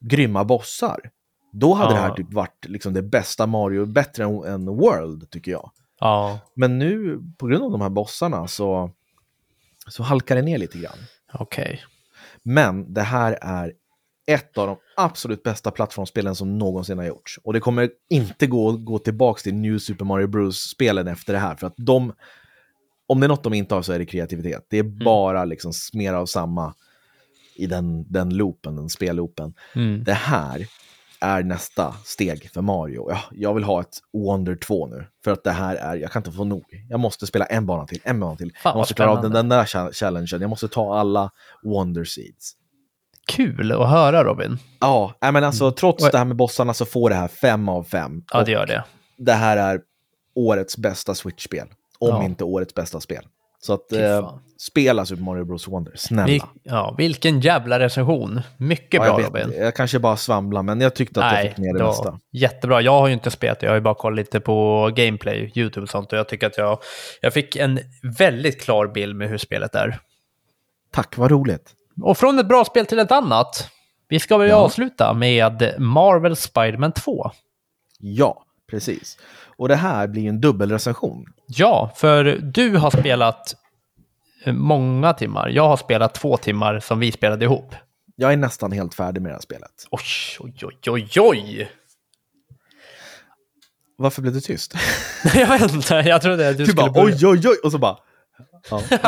grymma 0.05 0.45
bossar, 0.45 1.11
då 1.53 1.75
hade 1.75 1.91
Ja. 1.95 1.97
det 1.97 2.03
här 2.03 2.15
typ 2.15 2.33
varit 2.33 2.65
liksom 2.69 2.95
det 2.95 3.03
bästa 3.03 3.47
Mario, 3.47 3.87
bättre 3.87 4.25
än, 4.25 4.45
än 4.45 4.67
World, 4.67 5.31
tycker 5.31 5.51
jag. 5.53 5.71
Ja, 6.01 6.39
Men 6.55 6.79
nu, 6.79 7.21
på 7.39 7.47
grund 7.47 7.65
av 7.65 7.71
de 7.71 7.81
här 7.81 7.91
bossarna, 7.91 8.49
så, 8.49 8.91
så 9.89 10.03
halkar 10.03 10.37
det 10.37 10.43
ner 10.43 10.59
lite 10.59 10.79
grann. 10.79 10.99
okej. 11.35 11.83
Men 12.43 12.95
det 12.95 13.03
här 13.03 13.39
är 13.43 13.73
ett 14.27 14.59
av 14.59 14.67
de 14.67 14.77
absolut 14.97 15.43
bästa 15.43 15.71
plattformsspelen 15.71 16.35
som 16.35 16.59
någonsin 16.59 16.99
har 16.99 17.05
gjorts. 17.05 17.39
Och 17.45 17.53
det 17.53 17.61
kommer 17.61 17.91
inte 18.11 18.47
gå 18.47 18.73
gå 18.73 18.99
tillbaka 18.99 19.41
till 19.41 19.55
New 19.55 19.79
Super 19.79 20.05
Mario 20.05 20.27
Bros-spelen 20.27 21.09
efter 21.09 21.33
det 21.33 21.39
här. 21.39 21.55
För 21.55 21.67
att 21.67 21.75
de, 21.77 22.13
om 23.07 23.21
det 23.21 23.27
är 23.27 23.29
något 23.29 23.43
de 23.45 23.55
inte 23.55 23.75
har 23.75 23.83
så 23.83 23.93
är 23.93 23.99
det 23.99 24.07
kreativitet. 24.07 24.67
Det 24.71 24.79
är 24.79 25.05
bara 25.05 25.45
liksom 25.45 25.73
mer 25.93 26.15
av 26.15 26.27
samma 26.27 26.75
i 27.57 27.67
den, 27.67 28.13
den 28.13 28.37
loopen, 28.37 28.77
den 28.77 28.89
spelloopen. 28.89 29.55
Mm. 29.75 30.05
Det 30.05 30.15
här 30.15 30.67
är 31.21 31.43
nästa 31.43 31.95
steg 32.05 32.51
för 32.55 32.61
Mario. 32.63 33.11
Ja, 33.11 33.19
jag 33.33 33.55
vill 33.55 33.65
ha 33.65 33.81
ett 33.81 33.99
Wonder 34.13 34.57
2 34.57 34.87
nu. 34.87 35.07
För 35.25 35.31
att 35.31 35.45
det 35.45 35.51
här 35.51 35.75
är, 35.77 35.95
jag 35.97 36.11
kan 36.13 36.21
inte 36.21 36.33
få 36.33 36.45
nog. 36.45 36.65
Jag 36.89 37.01
måste 37.01 37.27
spela 37.27 37.45
en 37.45 37.67
bana 37.67 37.87
till, 37.87 38.01
en 38.05 38.21
bana 38.21 38.37
till. 38.37 38.53
jag 38.65 38.71
vad 38.71 38.77
måste 38.77 38.95
klara 38.95 39.11
av 39.11 39.23
den, 39.23 39.33
den 39.33 39.49
där 39.49 39.65
cha- 39.65 39.93
challengen. 39.93 40.41
Jag 40.41 40.51
måste 40.51 40.69
ta 40.69 40.99
alla 40.99 41.31
Wonder 41.65 42.05
Seeds. 42.05 42.53
Kul 43.27 43.73
att 43.73 43.91
höra 43.91 44.25
Robin. 44.25 44.59
Ja, 44.81 45.15
men 45.21 45.45
alltså 45.45 45.71
trots 45.73 46.05
Och- 46.05 46.11
det 46.13 46.19
här 46.19 46.25
med 46.25 46.37
bossarna 46.37 46.75
så 46.75 46.85
får 46.85 47.11
det 47.11 47.17
här 47.17 47.29
fem 47.29 47.69
av 47.69 47.85
fem. 47.85 48.23
Ja, 48.33 48.43
det 48.43 48.51
gör 48.53 48.67
det. 48.67 48.85
det 49.17 49.33
här 49.33 49.57
är 49.57 49.81
årets 50.35 50.77
bästa 50.79 51.15
Switch-spel. 51.15 51.69
Om 51.99 52.09
Ja. 52.09 52.25
inte 52.25 52.45
årets 52.45 52.75
bästa 52.75 53.01
spel. 53.01 53.25
Så 53.59 53.73
att 53.73 53.93
eh, 53.93 54.33
spela 54.59 55.07
Super 55.07 55.23
Mario 55.23 55.45
Bros 55.45 55.69
Wonder, 55.69 55.93
snälla. 55.97 56.27
Vil- 56.27 56.43
ja, 56.63 56.95
vilken 56.99 57.41
jävla 57.41 57.79
recension. 57.79 58.41
Mycket 58.57 58.95
ja, 58.95 59.01
bra 59.01 59.21
jag, 59.23 59.33
vet, 59.33 59.45
Robin. 59.47 59.61
jag 59.61 59.75
kanske 59.75 59.99
bara 59.99 60.17
svamlar, 60.17 60.63
men 60.63 60.81
jag 60.81 60.95
tyckte 60.95 61.25
att 61.25 61.33
jag 61.33 61.43
fick 61.49 61.59
ner 61.59 61.75
det, 61.79 61.85
mesta. 61.85 62.19
jättebra. 62.33 62.81
Jag 62.81 62.93
har 63.01 63.07
ju 63.07 63.13
inte 63.15 63.31
spelat 63.31 63.63
jag 63.63 63.71
har 63.71 63.75
ju 63.75 63.81
bara 63.81 63.95
kollat 63.95 64.17
lite 64.17 64.41
på 64.41 64.91
gameplay, 64.97 65.53
YouTube 65.55 65.83
och 65.85 65.91
sånt. 65.91 66.13
Och 66.13 66.19
jag 66.19 66.29
tycker 66.29 66.47
att 66.47 66.59
jag, 66.59 66.79
jag 67.21 67.33
fick 67.33 67.57
en 67.57 67.81
väldigt 68.19 68.61
klar 68.61 68.87
bild 68.87 69.17
med 69.17 69.29
hur 69.29 69.39
spelet 69.39 69.75
är. 69.75 69.99
Tack, 70.93 71.17
vad 71.17 71.31
roligt. 71.31 71.73
Och 72.03 72.19
från 72.19 72.39
ett 72.39 72.49
bra 72.49 72.65
spel 72.65 72.87
till 72.87 72.99
ett 72.99 73.13
annat. 73.13 73.71
Vi 74.09 74.19
ska 74.21 74.37
väl 74.39 74.49
Ja. 74.49 74.57
avsluta 74.57 75.13
med 75.15 75.75
Marvel 75.79 76.37
Spider-Man 76.37 76.93
2. 76.93 77.31
Ja, 77.99 78.45
precis. 78.71 79.19
Och 79.57 79.69
det 79.69 79.77
här 79.77 80.07
blir 80.07 80.29
en 80.29 80.41
dubbelrecension. 80.41 81.25
Ja, 81.47 81.93
för 81.97 82.25
du 82.43 82.77
har 82.77 82.91
spelat 82.91 83.55
eh, 84.45 84.53
många 84.53 85.13
timmar. 85.13 85.49
Jag 85.49 85.69
har 85.69 85.77
spelat 85.77 86.15
två 86.15 86.37
timmar 86.37 86.81
som 86.81 86.99
vi 86.99 87.13
spelade 87.13 87.45
ihop. 87.45 87.75
Jag 88.17 88.33
är 88.33 88.37
nästan 88.37 88.73
helt 88.73 88.95
färdig 88.95 89.23
med 89.23 89.31
det 89.31 89.35
här 89.35 89.41
spelet. 89.41 89.87
Oj, 89.91 90.03
oj, 90.41 90.55
oj, 90.63 90.91
oj, 90.91 91.21
oj! 91.21 91.71
Varför 93.99 94.23
blev 94.23 94.35
du 94.35 94.41
tyst? 94.41 94.75
jag 95.35 95.47
vet 95.59 95.75
inte, 95.75 95.95
jag 95.95 96.23
trodde 96.23 96.49
att 96.49 96.57
du, 96.57 96.65
Du 96.65 96.71
skulle 96.71 96.83
bara 96.83 96.93
börja. 96.93 97.17
oj, 97.17 97.27
oj, 97.27 97.49
oj, 97.49 97.57
och 97.65 97.73
så 97.73 97.79
bara... 97.79 97.99
Ja. 98.71 98.83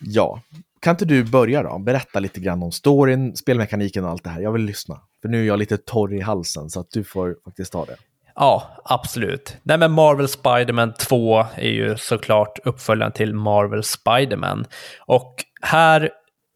ja, 0.00 0.42
kan 0.80 0.90
inte 0.90 1.04
du 1.04 1.24
börja 1.24 1.62
då? 1.62 1.78
Berätta 1.78 2.20
lite 2.20 2.40
grann 2.40 2.62
om 2.62 2.72
storyn, 2.72 3.36
spelmekaniken 3.36 4.04
och 4.04 4.10
allt 4.10 4.24
det 4.24 4.30
här. 4.30 4.40
Jag 4.40 4.52
vill 4.52 4.62
lyssna. 4.62 5.00
För 5.22 5.28
nu 5.28 5.42
är 5.42 5.46
jag 5.46 5.58
lite 5.58 5.76
torr 5.76 6.14
i 6.14 6.20
halsen, 6.20 6.70
så 6.70 6.80
att 6.80 6.90
du 6.90 7.04
får 7.04 7.36
faktiskt 7.44 7.72
ta 7.72 7.84
det. 7.84 7.96
Ja, 8.36 8.82
absolut. 8.84 9.56
Nej, 9.62 9.78
men 9.78 9.92
Marvel 9.92 10.28
Spider-Man 10.28 10.92
2 10.92 11.46
är 11.54 11.68
ju 11.68 11.96
såklart 11.96 12.58
uppföljaren 12.64 13.12
till 13.12 13.34
Marvel 13.34 13.82
Spider-Man. 13.82 14.66
Och 15.06 15.34
här 15.62 16.10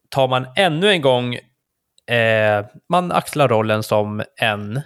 tar 0.09 0.27
man 0.27 0.47
ännu 0.55 0.91
en 0.91 1.01
gång, 1.01 1.35
eh, 2.15 2.65
man 2.89 3.11
axlar 3.11 3.47
rollen 3.47 3.83
som 3.83 4.23
en, 4.37 4.81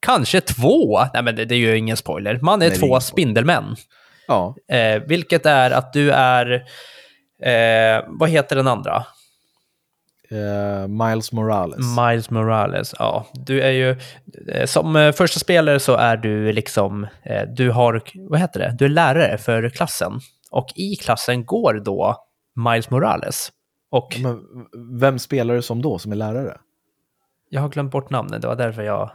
kanske 0.00 0.40
två, 0.40 1.00
nej 1.14 1.22
men 1.22 1.36
det, 1.36 1.44
det 1.44 1.54
är 1.54 1.58
ju 1.58 1.76
ingen 1.76 1.96
spoiler, 1.96 2.38
man 2.42 2.62
är 2.62 2.66
Nej, 2.66 2.76
är 2.76 2.80
två 2.80 2.86
spoiler. 2.86 3.00
Spindelmän. 3.00 3.76
Ja, 4.28 4.56
Eh, 4.72 5.02
vilket 5.06 5.46
är 5.46 5.70
att 5.70 5.92
du 5.92 6.10
är, 6.10 6.52
eh, 7.42 8.04
vad 8.06 8.28
heter 8.28 8.56
den 8.56 8.68
andra? 8.68 9.04
Eh, 10.32 10.88
Miles 10.88 11.32
Morales. 11.32 11.78
Miles 11.96 12.30
Morales, 12.30 12.94
ja. 12.98 13.26
Du 13.32 13.60
är 13.60 13.70
ju, 13.70 13.96
eh, 14.48 14.66
som 14.66 14.96
eh, 14.96 15.12
första 15.12 15.40
spelare 15.40 15.80
så 15.80 15.94
är 15.96 16.16
du 16.16 16.52
liksom, 16.52 17.06
du 17.56 17.70
har, 17.70 18.02
vad 18.30 18.40
heter 18.40 18.60
det, 18.60 18.74
du 18.78 18.84
är 18.84 18.88
lärare 18.88 19.38
för 19.38 19.68
klassen. 19.68 20.12
Och 20.50 20.66
i 20.76 20.96
klassen 20.96 21.44
går 21.44 21.82
då 21.84 22.16
Miles 22.70 22.90
Morales. 22.90 23.48
Och 23.90 24.16
Men 24.22 24.40
vem 25.00 25.18
spelar 25.18 25.54
du 25.54 25.62
som 25.62 25.82
då, 25.82 25.98
som 25.98 26.12
är 26.12 26.16
lärare? 26.16 26.56
jag 27.54 27.60
har 27.60 27.68
glömt 27.68 27.92
bort 27.92 28.10
namnet, 28.10 28.42
det 28.42 28.48
var 28.48 28.56
därför 28.56 28.82
jag... 28.82 29.10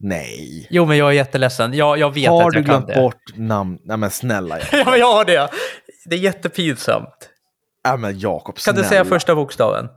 Nej. 0.00 0.66
Jo, 0.70 0.84
men 0.86 0.96
jag 0.96 1.08
är 1.08 1.12
jätteledsen. 1.12 1.74
Jag, 1.74 1.98
jag 1.98 2.14
vet 2.14 2.28
Har 2.28 2.46
att 2.46 2.52
du 2.52 2.58
jag 2.58 2.66
kan 2.66 2.74
glömt 2.74 2.86
det. 2.86 3.00
bort 3.02 3.36
namn? 3.36 3.78
Nej 3.84 3.96
men 3.96 4.10
snälla. 4.10 4.58
ja, 4.72 4.84
men 4.90 4.98
jag 4.98 5.12
har 5.14 5.24
det. 5.24 5.48
Det 6.06 6.16
är 6.16 6.20
jättepinsamt. 6.20 7.30
Ja 7.84 7.96
men 7.96 8.18
Jakob, 8.18 8.54
Kan 8.54 8.60
snälla. 8.62 8.78
du 8.82 8.88
säga 8.88 9.04
första 9.04 9.34
bokstaven? 9.34 9.88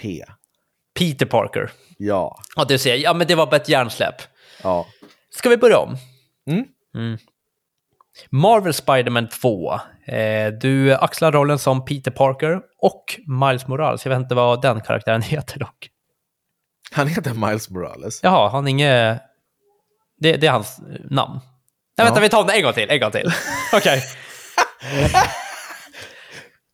P. 0.00 0.24
Peter 0.98 1.26
Parker. 1.26 1.70
Ja. 1.98 2.40
Ja, 2.56 2.64
du 2.64 2.78
ser, 2.78 2.94
ja 2.94 3.14
men 3.14 3.26
det 3.26 3.34
var 3.34 3.46
bara 3.46 3.56
ett 3.56 3.68
hjärnsläpp. 3.68 4.14
Ja. 4.62 4.86
Ska 5.30 5.48
vi 5.48 5.56
börja 5.56 5.78
om? 5.78 5.96
Mm. 6.94 7.18
Marvel 8.30 8.72
Spider-Man 8.74 9.28
2. 9.28 9.74
Eh, 10.06 10.52
du 10.60 10.94
axlar 10.94 11.32
rollen 11.32 11.58
som 11.58 11.84
Peter 11.84 12.10
Parker 12.10 12.60
och 12.78 13.04
Miles 13.26 13.66
Morales. 13.66 14.04
Jag 14.04 14.10
vet 14.10 14.20
inte 14.20 14.34
vad 14.34 14.62
den 14.62 14.80
karaktären 14.80 15.22
heter 15.32 15.58
dock. 15.58 15.88
Han 16.92 17.06
heter 17.08 17.34
Miles 17.34 17.70
Morales. 17.70 18.20
Jaha, 18.22 18.48
han 18.48 18.66
är 18.66 18.70
inget... 18.70 19.22
Det, 20.20 20.32
det 20.36 20.46
är 20.46 20.50
hans 20.50 20.78
namn. 21.10 21.34
Nej, 21.34 21.42
Ja. 21.96 22.04
vänta, 22.04 22.20
vi 22.20 22.28
tar 22.28 22.44
det 22.46 22.52
en 22.52 22.62
gång 22.62 22.72
till. 22.72 22.90
En 22.90 23.00
gång 23.00 23.10
till. 23.10 23.32
Okej. 23.72 24.02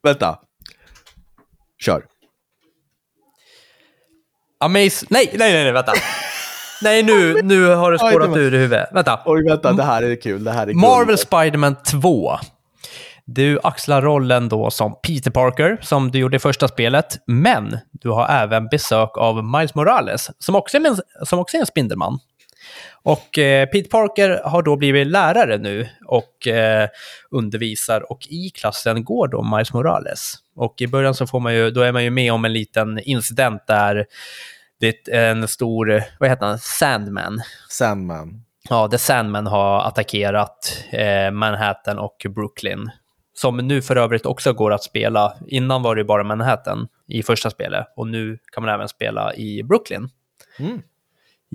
Vänta. 0.02 0.38
Kör. 1.78 2.06
Amaze... 4.60 5.06
Nej, 5.10 5.30
nej, 5.32 5.52
nej, 5.52 5.64
nej, 5.64 5.72
vänta. 5.72 5.92
nej, 6.82 7.02
nu, 7.02 7.42
nu 7.42 7.66
har 7.66 7.92
det 7.92 7.98
spårat 7.98 8.36
ur 8.36 8.54
i 8.54 8.58
huvudet. 8.58 8.88
Vänta. 8.92 9.20
Oj, 9.24 9.44
vänta, 9.48 9.72
det 9.72 9.82
här 9.82 10.02
är 10.02 10.20
kul. 10.20 10.44
Det 10.44 10.52
här 10.52 10.62
är 10.62 10.66
guld. 10.66 10.76
Marvel 10.76 11.18
Spider-Man 11.18 11.76
2. 11.90 12.38
Du 13.26 13.58
axlar 13.62 14.02
rollen 14.02 14.48
då 14.48 14.70
som 14.70 15.00
Peter 15.02 15.30
Parker, 15.30 15.78
som 15.82 16.10
du 16.10 16.18
gjorde 16.18 16.36
i 16.36 16.40
första 16.40 16.68
spelet, 16.68 17.18
men 17.26 17.78
du 17.92 18.08
har 18.10 18.28
även 18.28 18.68
besök 18.68 19.18
av 19.18 19.44
Miles 19.44 19.74
Morales, 19.74 20.30
som 20.38 20.54
också 20.54 20.76
är 20.76 20.86
en, 20.86 20.96
som 21.26 21.38
också 21.38 21.56
är 21.56 21.60
en 21.60 21.66
Spindelman. 21.66 22.18
Och 23.02 23.38
eh, 23.38 23.66
Peter 23.66 23.90
Parker 23.90 24.40
har 24.44 24.62
då 24.62 24.76
blivit 24.76 25.06
lärare 25.06 25.58
nu 25.58 25.88
och 26.06 26.46
eh, 26.46 26.88
undervisar 27.30 28.12
och 28.12 28.26
i 28.30 28.50
klassen 28.50 29.04
går 29.04 29.28
då 29.28 29.56
Miles 29.56 29.72
Morales. 29.72 30.34
Och 30.56 30.74
i 30.78 30.86
början 30.86 31.14
så 31.14 31.26
får 31.26 31.40
man 31.40 31.54
ju, 31.54 31.70
då 31.70 31.80
är 31.80 31.92
man 31.92 32.04
ju 32.04 32.10
med 32.10 32.32
om 32.32 32.44
en 32.44 32.52
liten 32.52 32.98
incident 32.98 33.66
där 33.66 34.06
det 34.80 35.08
är 35.08 35.30
en 35.30 35.48
stor, 35.48 36.02
vad 36.20 36.28
heter 36.28 36.46
han, 36.46 36.58
Sandman, 36.58 37.42
Sandman. 37.68 38.44
Ja, 38.68 38.88
The 38.88 38.98
Sandman 38.98 39.46
har 39.46 39.80
attackerat 39.80 40.84
eh, 40.90 41.30
Manhattan 41.30 41.98
och 41.98 42.26
Brooklyn. 42.28 42.90
Som 43.36 43.56
nu 43.56 43.82
för 43.82 43.96
övrigt 43.96 44.26
också 44.26 44.52
går 44.52 44.72
att 44.72 44.82
spela. 44.82 45.34
Innan 45.46 45.82
var 45.82 45.96
det 45.96 46.04
bara 46.04 46.24
Manhattan 46.24 46.88
i 47.08 47.22
första 47.22 47.50
spelet 47.50 47.86
och 47.96 48.06
nu 48.06 48.38
kan 48.52 48.64
man 48.64 48.74
även 48.74 48.88
spela 48.88 49.34
i 49.34 49.62
Brooklyn. 49.62 50.08
Mm. 50.58 50.82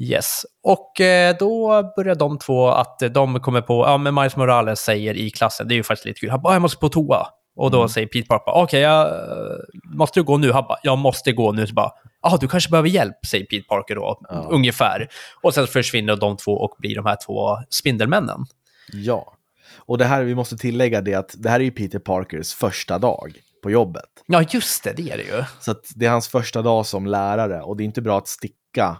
Yes, 0.01 0.45
och 0.63 1.01
eh, 1.01 1.35
då 1.39 1.83
börjar 1.95 2.15
de 2.15 2.39
två 2.39 2.67
att 2.67 2.99
de 3.11 3.39
kommer 3.39 3.61
på, 3.61 3.85
ja 3.87 3.97
men 3.97 4.15
Miles 4.15 4.35
Morales 4.35 4.79
säger 4.79 5.13
i 5.13 5.29
klassen, 5.29 5.67
det 5.67 5.73
är 5.73 5.75
ju 5.75 5.83
faktiskt 5.83 6.05
lite 6.05 6.19
kul, 6.19 6.29
han 6.29 6.41
bara, 6.41 6.53
jag 6.53 6.61
måste 6.61 6.77
på 6.77 6.89
toa. 6.89 7.27
Och 7.60 7.72
då 7.72 7.78
Mm. 7.78 7.89
säger 7.89 8.07
Pete 8.07 8.28
Parker, 8.28 8.51
okej, 8.51 8.62
okay, 8.64 8.80
jag 8.82 9.95
måste 9.95 10.20
du 10.20 10.24
gå 10.24 10.38
nu? 10.38 10.51
Han 10.51 10.64
bara, 10.64 10.78
jag 10.84 10.97
måste 10.97 11.32
gå 11.32 11.51
nu. 11.51 11.68
Så 11.68 11.74
bara, 11.74 11.91
ja, 12.22 12.38
du 12.41 12.47
kanske 12.47 12.70
behöver 12.70 12.89
hjälp, 12.89 13.26
säger 13.28 13.45
Pete 13.45 13.68
Parker 13.68 13.95
då, 13.95 14.22
Ja. 14.30 14.47
ungefär. 14.51 15.07
Och 15.41 15.53
sen 15.53 15.68
försvinner 15.68 16.16
de 16.16 16.38
två 16.38 16.51
och 16.51 16.76
blir 16.80 16.95
de 16.95 17.05
här 17.05 17.18
två 17.26 17.57
Spindelmännen. 17.70 18.45
Ja. 18.93 19.34
Och 19.78 19.97
det 19.97 20.05
här, 20.05 20.24
vi 20.24 20.36
måste 20.36 20.57
tillägga 20.57 21.01
det 21.01 21.14
att 21.16 21.36
det 21.38 21.49
här 21.49 21.60
är 21.60 21.64
ju 21.64 21.72
Peter 21.72 21.99
Parkers 21.99 22.53
första 22.53 22.99
dag 22.99 23.34
på 23.64 23.72
jobbet. 23.72 24.05
Ja, 24.26 24.43
just 24.49 24.84
det, 24.84 24.93
det 24.97 25.12
är 25.12 25.18
det 25.18 25.24
ju. 25.24 25.43
Så 25.60 25.76
det 25.95 26.05
är 26.05 26.10
hans 26.10 26.28
första 26.28 26.62
dag 26.62 26.86
som 26.86 27.05
lärare 27.05 27.62
och 27.62 27.78
det 27.78 27.84
är 27.84 27.86
inte 27.86 28.01
bra 28.01 28.18
att 28.18 28.28
sticka 28.28 28.97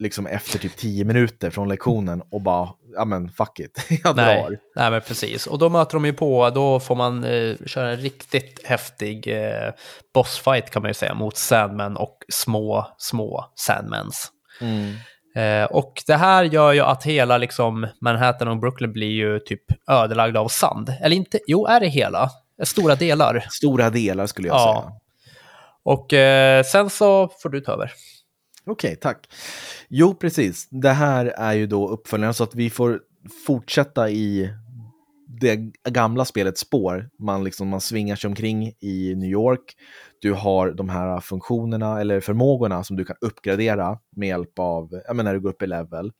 liksom 0.00 0.26
efter 0.26 0.58
typ 0.58 0.76
tio 0.76 1.04
minuter 1.04 1.50
från 1.50 1.68
lektionen 1.68 2.22
och 2.30 2.40
bara, 2.40 2.68
ja 2.94 3.04
men 3.04 3.28
fuck 3.28 3.58
it, 3.60 3.86
jag 4.04 4.16
Nej, 4.16 4.42
drar. 4.42 4.58
nej, 4.76 4.90
men 4.90 5.00
precis. 5.00 5.46
Och 5.46 5.58
då 5.58 5.68
möter 5.68 5.92
de 5.94 6.04
ju 6.04 6.12
på, 6.12 6.50
då 6.50 6.80
får 6.80 6.96
man 6.96 7.24
eh, 7.24 7.56
köra 7.66 7.90
en 7.90 7.96
riktigt 7.96 8.60
häftig 8.64 9.26
eh, 9.28 9.70
bossfight 10.14 10.70
kan 10.70 10.82
man 10.82 10.90
ju 10.90 10.94
säga 10.94 11.14
mot 11.14 11.36
Sandman 11.36 11.96
och 11.96 12.18
små, 12.28 12.86
små 12.98 13.44
Sandmans. 13.54 14.28
Mm. 14.60 14.94
Eh, 15.36 15.64
och 15.70 16.02
det 16.06 16.16
här 16.16 16.44
gör 16.44 16.72
ju 16.72 16.80
att 16.80 17.04
hela 17.04 17.38
liksom, 17.38 17.86
Manhattan 18.00 18.48
och 18.48 18.56
Brooklyn 18.58 18.92
blir 18.92 19.10
ju 19.10 19.38
typ 19.38 19.62
ödelagda 19.90 20.40
av 20.40 20.48
sand. 20.48 20.92
Eller 21.02 21.16
inte, 21.16 21.38
jo, 21.46 21.66
är 21.66 21.80
det 21.80 21.86
hela? 21.88 22.30
Stora 22.62 22.94
delar. 22.94 23.46
Stora 23.50 23.90
delar 23.90 24.26
skulle 24.26 24.48
jag 24.48 24.56
Ja. 24.56 24.82
säga. 24.82 24.92
Och 25.82 26.12
eh, 26.12 26.62
sen 26.64 26.90
så 26.90 27.28
får 27.42 27.48
du 27.48 27.60
ta 27.60 27.72
över. 27.72 27.92
Okej, 28.66 28.96
tack. 28.96 29.28
Jo, 29.88 30.14
precis. 30.14 30.68
Det 30.70 30.90
här 30.90 31.26
är 31.26 31.52
ju 31.52 31.66
då 31.66 31.88
uppföljaren 31.88 32.34
så 32.34 32.44
att 32.44 32.54
vi 32.54 32.70
får 32.70 33.00
fortsätta 33.46 34.10
i 34.10 34.50
det 35.40 35.56
gamla 35.90 36.24
spelets 36.24 36.60
spår. 36.60 37.10
Man, 37.18 37.44
liksom, 37.44 37.68
man 37.68 37.80
svingar 37.80 38.16
sig 38.16 38.28
omkring 38.28 38.72
i 38.80 39.14
New 39.16 39.30
York. 39.30 39.74
Du 40.20 40.32
har 40.32 40.70
de 40.70 40.88
här 40.88 41.20
funktionerna 41.20 42.00
eller 42.00 42.20
förmågorna 42.20 42.84
som 42.84 42.96
du 42.96 43.04
kan 43.04 43.16
uppgradera 43.20 43.98
med 44.16 44.28
hjälp 44.28 44.58
av, 44.58 45.02
ja 45.06 45.14
men 45.14 45.24
när 45.24 45.34
du 45.34 45.40
går 45.40 45.50
upp 45.50 45.62
i 45.62 45.66
level. 45.66 46.12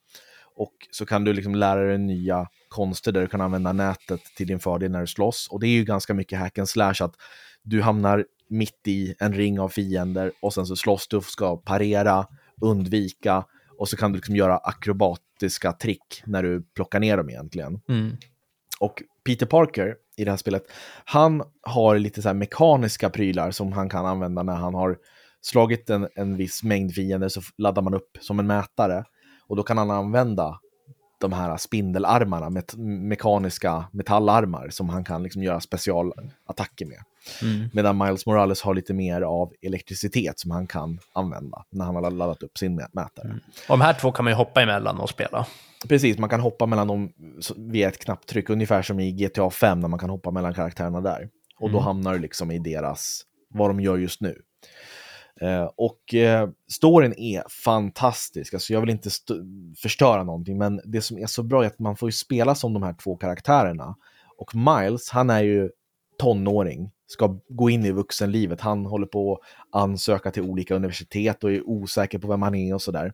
Och 0.57 0.75
så 0.91 1.07
kan 1.07 1.25
du 1.25 1.33
liksom 1.33 1.55
lära 1.55 1.87
dig 1.87 1.99
nya 1.99 2.47
konster 2.69 3.13
där 3.13 3.21
du 3.21 3.27
kan 3.27 3.41
använda 3.41 3.73
nätet 3.73 4.21
till 4.37 4.47
din 4.47 4.61
fördel 4.61 4.91
när 4.91 5.01
du 5.01 5.07
slåss. 5.07 5.49
Och 5.51 5.61
det 5.61 5.67
är 5.67 5.71
ju 5.71 5.85
ganska 5.85 6.15
mycket 6.15 6.39
hack 6.39 6.59
and 6.59 6.69
slash 6.69 6.95
att 7.01 7.15
du 7.63 7.83
hamnar 7.83 8.25
mitt 8.51 8.89
i 8.89 9.15
en 9.19 9.33
ring 9.33 9.61
av 9.61 9.69
fiender 9.69 10.33
och 10.41 10.55
sen 10.55 10.67
så 10.67 10.77
slåss 10.77 11.09
du 11.09 11.17
och 11.17 11.25
ska 11.25 11.57
parera, 11.57 12.27
undvika 12.61 13.45
och 13.79 13.89
så 13.89 13.97
kan 13.97 14.13
du 14.13 14.17
liksom 14.17 14.37
göra 14.37 14.57
akrobatiska 14.57 15.73
trick 15.73 16.23
när 16.27 16.43
du 16.43 16.63
plockar 16.63 17.01
ner 17.01 17.17
dem 17.17 17.31
egentligen. 17.31 17.81
Mm. 17.89 18.17
Och 18.81 19.03
Peter 19.25 19.47
Parker 19.47 19.97
i 20.17 20.25
det 20.25 20.31
här 20.31 20.39
spelet, 20.39 20.63
han 21.05 21.43
har 21.63 21.99
lite 21.99 22.23
så 22.23 22.35
mekaniska 22.35 23.11
prylar 23.11 23.51
som 23.51 23.73
han 23.73 23.89
kan 23.89 24.07
använda 24.07 24.43
när 24.43 24.57
han 24.57 24.75
har 24.75 24.99
slagit 25.41 25.91
en, 25.91 26.09
en 26.15 26.37
viss 26.37 26.63
mängd 26.63 26.95
fiender 26.95 27.29
så 27.29 27.41
laddar 27.59 27.83
man 27.83 27.95
upp 27.95 28.19
som 28.21 28.39
en 28.39 28.47
mätare. 28.47 29.05
Och 29.47 29.57
då 29.57 29.63
kan 29.63 29.79
han 29.79 29.91
använda 29.91 30.61
de 31.21 31.33
här 31.33 31.57
spindelarmarna, 31.57 32.51
met 32.51 32.75
mekaniska 32.77 33.85
metallarmar 33.93 34.69
som 34.69 34.89
han 34.89 35.05
kan 35.05 35.23
liksom 35.23 35.43
göra 35.43 35.61
specialattacker 35.61 36.87
med. 36.87 36.99
Mm. 37.43 37.69
Medan 37.73 37.99
Miles 37.99 38.27
Morales 38.27 38.63
har 38.63 38.75
lite 38.75 38.95
mer 38.95 39.23
av 39.23 39.53
elektricitet 39.63 40.39
som 40.39 40.51
han 40.51 40.67
kan 40.67 40.99
använda 41.13 41.65
när 41.71 41.85
han 41.85 41.95
har 41.95 42.11
laddat 42.11 42.43
upp 42.43 42.59
sin 42.59 42.81
mä- 42.81 42.89
mätare. 42.93 43.29
Och 43.69 43.79
de 43.79 43.81
här 43.81 43.95
två 43.95 44.13
kan 44.13 44.25
man 44.25 44.31
ju 44.33 44.37
hoppa 44.37 44.63
emellan 44.63 44.99
och 45.01 45.11
spela. 45.11 45.47
Precis, 45.89 46.19
man 46.19 46.31
kan 46.31 46.41
hoppa 46.41 46.67
mellan 46.67 46.89
dem 46.89 47.13
via 47.57 47.89
ett 47.89 47.99
knapptryck, 48.05 48.51
ungefär 48.51 48.83
som 48.83 49.01
i 49.01 49.13
GTA 49.13 49.51
5 49.51 49.81
när 49.81 49.89
man 49.89 49.99
kan 49.99 50.11
hoppa 50.11 50.31
mellan 50.31 50.55
karaktärerna 50.55 51.01
där. 51.01 51.29
Och 51.59 51.71
då 51.71 51.77
Mm. 51.79 51.85
hamnar 51.85 52.13
du 52.13 52.19
liksom 52.19 52.51
i 52.51 52.59
deras, 52.59 53.23
vad 53.49 53.71
de 53.71 53.81
gör 53.81 53.97
just 53.99 54.21
nu. 54.21 54.43
Eh, 55.41 55.71
och 55.77 56.15
eh, 56.15 56.49
storyn 56.73 57.15
är 57.17 57.43
fantastisk, 57.65 58.55
alltså 58.55 58.73
jag 58.73 58.81
vill 58.81 58.91
inte 58.91 59.09
st- 59.09 59.35
förstöra 59.83 60.23
någonting, 60.25 60.59
men 60.59 60.81
det 60.85 61.01
som 61.01 61.19
är 61.19 61.27
så 61.27 61.43
bra 61.43 61.63
är 61.63 61.67
att 61.67 61.79
man 61.79 61.97
får 61.97 62.11
spela 62.11 62.55
som 62.55 62.73
de 62.73 62.83
här 62.83 62.95
två 62.95 63.17
karaktärerna. 63.17 63.97
Och 64.39 64.55
Miles, 64.55 65.11
han 65.11 65.31
är 65.31 65.43
ju 65.43 65.71
tonåring, 66.19 66.91
ska 67.11 67.39
gå 67.49 67.71
in 67.71 67.85
i 67.85 67.93
vuxenlivet. 67.93 68.61
Han 68.61 68.87
håller 68.87 69.07
på 69.07 69.35
att 69.35 69.41
ansöka 69.83 70.31
till 70.31 70.43
olika 70.43 70.75
universitet 70.75 71.45
och 71.45 71.53
är 71.53 71.69
osäker 71.69 72.19
på 72.19 72.29
vem 72.29 72.43
han 72.43 72.55
är 72.55 72.75
och 72.75 72.83
sådär. 72.83 73.13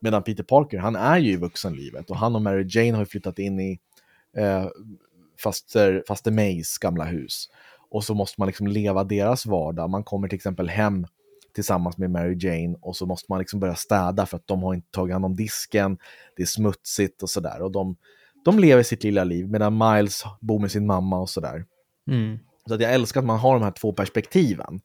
Medan 0.00 0.22
Peter 0.22 0.42
Parker, 0.42 0.78
han 0.78 0.96
är 0.96 1.18
ju 1.18 1.32
i 1.32 1.36
vuxenlivet 1.36 2.10
och 2.10 2.16
han 2.16 2.34
och 2.34 2.42
Mary 2.42 2.66
Jane 2.68 2.92
har 2.92 2.98
ju 2.98 3.06
flyttat 3.06 3.38
in 3.38 3.60
i 3.60 3.78
eh, 4.36 4.66
faster, 5.42 6.04
faster 6.08 6.30
Mays 6.30 6.78
gamla 6.78 7.04
hus. 7.04 7.48
Och 7.90 8.04
så 8.04 8.14
måste 8.14 8.40
man 8.40 8.46
liksom 8.46 8.66
leva 8.66 9.04
deras 9.04 9.46
vardag. 9.46 9.90
Man 9.90 10.04
kommer 10.04 10.28
till 10.28 10.36
exempel 10.36 10.68
hem 10.68 11.06
tillsammans 11.54 11.98
med 11.98 12.10
Mary 12.10 12.36
Jane 12.40 12.76
och 12.80 12.96
så 12.96 13.06
måste 13.06 13.32
man 13.32 13.38
liksom 13.38 13.60
börja 13.60 13.74
städa 13.74 14.26
för 14.26 14.36
att 14.36 14.46
de 14.46 14.62
har 14.62 14.74
inte 14.74 14.90
tagit 14.90 15.12
hand 15.12 15.24
om 15.24 15.36
disken, 15.36 15.98
det 16.36 16.42
är 16.42 16.46
smutsigt 16.46 17.22
och 17.22 17.30
sådär. 17.30 17.62
Och 17.62 17.72
de, 17.72 17.96
de 18.44 18.58
lever 18.58 18.82
sitt 18.82 19.04
lilla 19.04 19.24
liv 19.24 19.50
medan 19.50 19.78
Miles 19.78 20.24
bor 20.40 20.58
med 20.58 20.70
sin 20.70 20.86
mamma 20.86 21.20
och 21.20 21.30
sådär. 21.30 21.64
Mm. 22.10 22.38
Så 22.68 22.74
att 22.74 22.80
jag 22.80 22.94
älskar 22.94 23.20
att 23.20 23.26
man 23.26 23.38
har 23.38 23.54
de 23.54 23.62
här 23.62 23.70
två 23.70 23.92
perspektiven. 23.92 24.80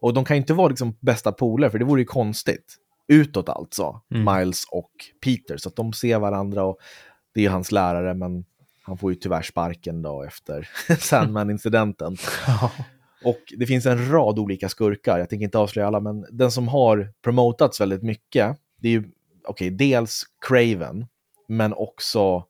Och 0.00 0.14
de 0.14 0.24
kan 0.24 0.36
ju 0.36 0.40
inte 0.40 0.54
vara 0.54 0.68
liksom 0.68 0.96
bästa 1.00 1.32
polare, 1.32 1.70
för 1.70 1.78
det 1.78 1.84
vore 1.84 2.00
ju 2.00 2.06
konstigt. 2.06 2.76
Utåt 3.08 3.48
alltså, 3.48 4.00
Mm. 4.14 4.38
Miles 4.38 4.64
och 4.70 4.90
Peter. 5.24 5.56
Så 5.56 5.68
att 5.68 5.76
de 5.76 5.92
ser 5.92 6.18
varandra 6.18 6.64
och 6.64 6.78
det 7.34 7.44
är 7.46 7.50
hans 7.50 7.72
lärare, 7.72 8.14
men 8.14 8.44
han 8.82 8.98
får 8.98 9.12
ju 9.12 9.16
tyvärr 9.16 9.42
sparken 9.42 10.02
då 10.02 10.22
efter 10.22 10.68
Sandman-incidenten. 10.98 12.16
Och 13.24 13.40
det 13.58 13.66
finns 13.66 13.86
en 13.86 14.10
rad 14.10 14.38
olika 14.38 14.68
skurkar, 14.68 15.18
jag 15.18 15.30
tänker 15.30 15.44
inte 15.44 15.58
avslöja 15.58 15.86
alla, 15.86 16.00
men 16.00 16.26
den 16.30 16.50
som 16.50 16.68
har 16.68 17.12
promotats 17.22 17.80
väldigt 17.80 18.02
mycket, 18.02 18.56
det 18.80 18.88
är 18.88 18.92
ju, 18.92 19.04
okej, 19.48 19.70
dels 19.70 20.22
Craven, 20.48 21.06
men 21.48 21.72
också 21.72 22.44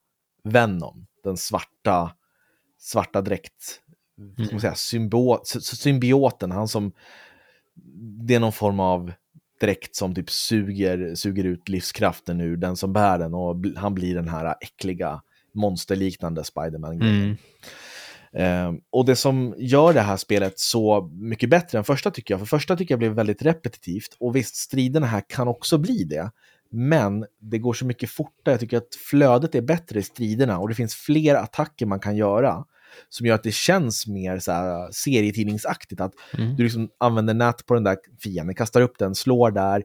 Venom, 0.45 1.07
den 1.25 1.37
svarta, 1.37 2.13
svarta 2.79 3.23
dräkt, 3.23 3.81
ska 4.45 4.55
man 4.55 4.61
säga, 4.61 4.75
symbiot, 4.75 5.47
sy- 5.47 5.61
symbioten, 5.61 6.51
han 6.51 6.69
som, 6.69 6.93
det 8.27 8.35
är 8.35 8.41
någon 8.41 8.53
form 8.53 8.81
av 8.81 9.13
dräkt 9.61 9.97
som 9.97 10.15
typ 10.15 10.31
suger, 10.31 11.15
suger 11.15 11.45
ut 11.45 11.69
livskraften 11.69 12.41
ur 12.41 12.57
den 12.57 12.77
som 12.77 12.93
bär 12.93 13.19
den 13.19 13.35
och 13.35 13.57
han 13.77 13.95
blir 13.95 14.15
den 14.15 14.29
här 14.29 14.55
äckliga, 14.61 15.23
monsterliknande 15.53 16.45
Spiderman-grejen. 16.45 17.23
Mm. 17.23 17.37
Ehm, 18.33 18.81
och 18.91 19.05
det 19.05 19.17
som 19.17 19.55
gör 19.59 19.93
det 19.93 20.01
här 20.01 20.17
spelet 20.17 20.59
så 20.59 21.11
mycket 21.13 21.51
bättre 21.51 21.79
än 21.79 21.85
första 21.85 22.11
tycker 22.11 22.35
jag, 22.35 22.39
för 22.39 22.47
första 22.47 22.77
tycker 22.77 22.93
jag 22.93 22.99
blev 22.99 23.13
väldigt 23.13 23.43
repetitivt 23.43 24.17
och 24.21 24.37
visst, 24.37 24.57
striderna 24.57 25.07
här 25.07 25.23
kan 25.29 25.49
också 25.49 25.79
bli 25.79 26.05
det. 26.05 26.31
Men 26.71 27.27
det 27.41 27.59
går 27.59 27.73
så 27.73 27.87
mycket 27.87 28.11
fortare, 28.11 28.53
jag 28.53 28.61
tycker 28.61 28.77
att 28.77 28.95
flödet 29.11 29.55
är 29.55 29.63
bättre 29.63 29.99
i 29.99 30.03
striderna 30.03 30.59
och 30.59 30.69
det 30.69 30.75
finns 30.75 30.95
fler 30.95 31.35
attacker 31.35 31.87
man 31.87 32.01
kan 32.01 32.17
göra 32.17 32.65
som 33.09 33.27
gör 33.27 33.35
att 33.35 33.43
det 33.43 33.55
känns 33.55 34.07
mer 34.07 34.39
så 34.39 34.53
här 34.53 34.89
serietidningsaktigt, 34.93 36.01
att 36.01 36.13
Mm. 36.39 36.57
du 36.57 36.63
liksom 36.63 36.89
använder 36.99 37.35
nät 37.35 37.67
på 37.67 37.75
den 37.75 37.85
där 37.85 37.97
fienden, 38.23 38.55
kastar 38.55 38.81
upp 38.81 38.99
den, 38.99 39.15
slår 39.15 39.51
där, 39.51 39.83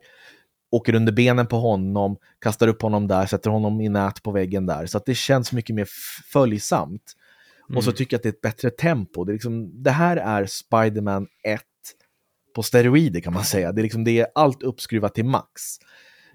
åker 0.72 0.96
under 0.96 1.12
benen 1.12 1.48
på 1.48 1.56
honom, 1.56 2.18
kastar 2.40 2.68
upp 2.68 2.82
honom 2.82 3.08
där, 3.08 3.26
sätter 3.26 3.50
honom 3.50 3.82
i 3.82 3.90
nät 3.90 4.24
på 4.24 4.32
väggen 4.32 4.66
där. 4.66 4.86
Så 4.86 4.98
att 4.98 5.06
det 5.06 5.16
känns 5.16 5.52
mycket 5.52 5.76
mer 5.76 5.88
följsamt. 6.32 7.14
Och 7.76 7.84
så 7.84 7.90
Mm. 7.90 7.98
tycker 7.98 8.14
jag 8.14 8.20
att 8.20 8.24
det 8.24 8.30
är 8.30 8.34
ett 8.34 8.42
bättre 8.42 8.70
tempo. 8.70 9.24
Det, 9.24 9.32
är 9.32 9.34
liksom, 9.34 9.84
det 9.84 9.92
här 9.92 10.18
är 10.18 10.46
Spider-Man 10.46 11.28
1 11.44 11.62
på 12.56 12.64
steroider 12.64 13.20
kan 13.20 13.34
man 13.34 13.44
säga. 13.44 13.72
Det 13.72 13.82
är, 13.82 13.84
liksom, 13.84 14.04
det 14.04 14.20
är 14.20 14.28
allt 14.36 14.64
uppskruvat 14.64 15.16
till 15.16 15.26
max. 15.26 15.62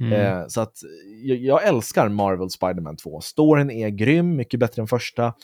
Mm. 0.01 0.13
Eh, 0.13 0.45
så 0.49 0.61
att 0.61 0.77
jag, 1.23 1.39
jag 1.39 1.67
älskar 1.67 2.09
Marvel 2.09 2.51
Spider-Man 2.51 2.97
2. 2.97 3.21
Storyn 3.21 3.71
är 3.71 3.89
grym, 3.89 4.37
mycket 4.37 4.61
bättre 4.61 4.83
än 4.83 4.89
första. 4.89 5.35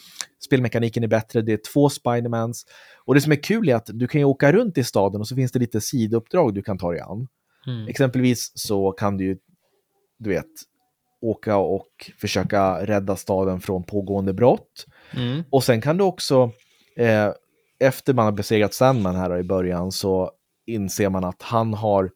Spelmekaniken 0.47 1.05
är 1.05 1.09
bättre, 1.09 1.43
det 1.43 1.53
är 1.53 1.61
två 1.73 1.89
Spider-Mans. 1.89 2.67
Och 3.05 3.15
det 3.15 3.21
som 3.21 3.33
är 3.33 3.43
kul 3.43 3.69
är 3.69 3.75
att 3.75 3.91
du 3.93 4.09
kan 4.09 4.21
ju 4.21 4.25
åka 4.25 4.53
runt 4.53 4.79
i 4.79 4.85
staden 4.85 5.21
och 5.21 5.29
så 5.29 5.37
finns 5.37 5.53
det 5.53 5.59
lite 5.59 5.81
sidouppdrag 5.81 6.55
du 6.55 6.63
kan 6.63 6.79
ta 6.79 6.91
dig 6.93 7.01
an. 7.01 7.29
Mm. 7.67 7.89
Exempelvis 7.89 8.53
så 8.55 8.93
kan 8.93 9.17
du 9.17 9.25
ju, 9.25 9.37
du 10.19 10.31
vet, 10.31 10.47
åka 11.23 11.57
och 11.57 12.11
försöka 12.21 12.87
rädda 12.87 13.17
staden 13.17 13.61
från 13.61 13.85
pågående 13.85 14.33
brott. 14.33 14.87
Mm. 15.17 15.43
Och 15.51 15.65
sen 15.65 15.81
kan 15.81 15.97
du 15.97 16.05
också, 16.05 16.51
eh, 16.97 17.31
efter 17.81 18.15
man 18.15 18.25
har 18.25 18.33
besegrat 18.33 18.75
Sandman 18.75 19.17
här 19.17 19.39
i 19.39 19.43
början, 19.43 19.93
så 19.93 20.31
inser 20.67 21.09
man 21.09 21.25
att 21.25 21.43
han 21.43 21.75
har, 21.75 22.11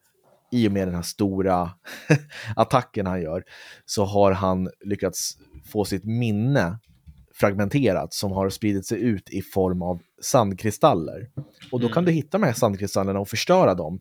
i 0.53 0.69
och 0.69 0.73
med 0.73 0.89
den 0.89 0.95
här 0.95 1.03
stora 1.03 1.71
attacken 2.57 3.07
han 3.07 3.23
gör, 3.23 3.45
så 3.85 4.05
har 4.05 4.33
han 4.33 4.69
lyckats 4.85 5.33
få 5.73 5.85
sitt 5.85 6.05
minne 6.05 6.79
fragmenterat 7.35 8.15
som 8.15 8.33
har 8.33 8.51
spridit 8.51 8.87
sig 8.87 9.01
ut 9.01 9.31
i 9.31 9.43
form 9.43 9.83
av 9.83 10.01
sandkristaller. 10.23 11.31
Och 11.73 11.81
då 11.81 11.89
kan 11.89 12.05
du 12.05 12.13
hitta 12.13 12.39
de 12.39 12.45
här 12.45 12.53
sandkristallerna 12.53 13.21
och 13.21 13.29
förstöra 13.29 13.75
dem 13.75 14.01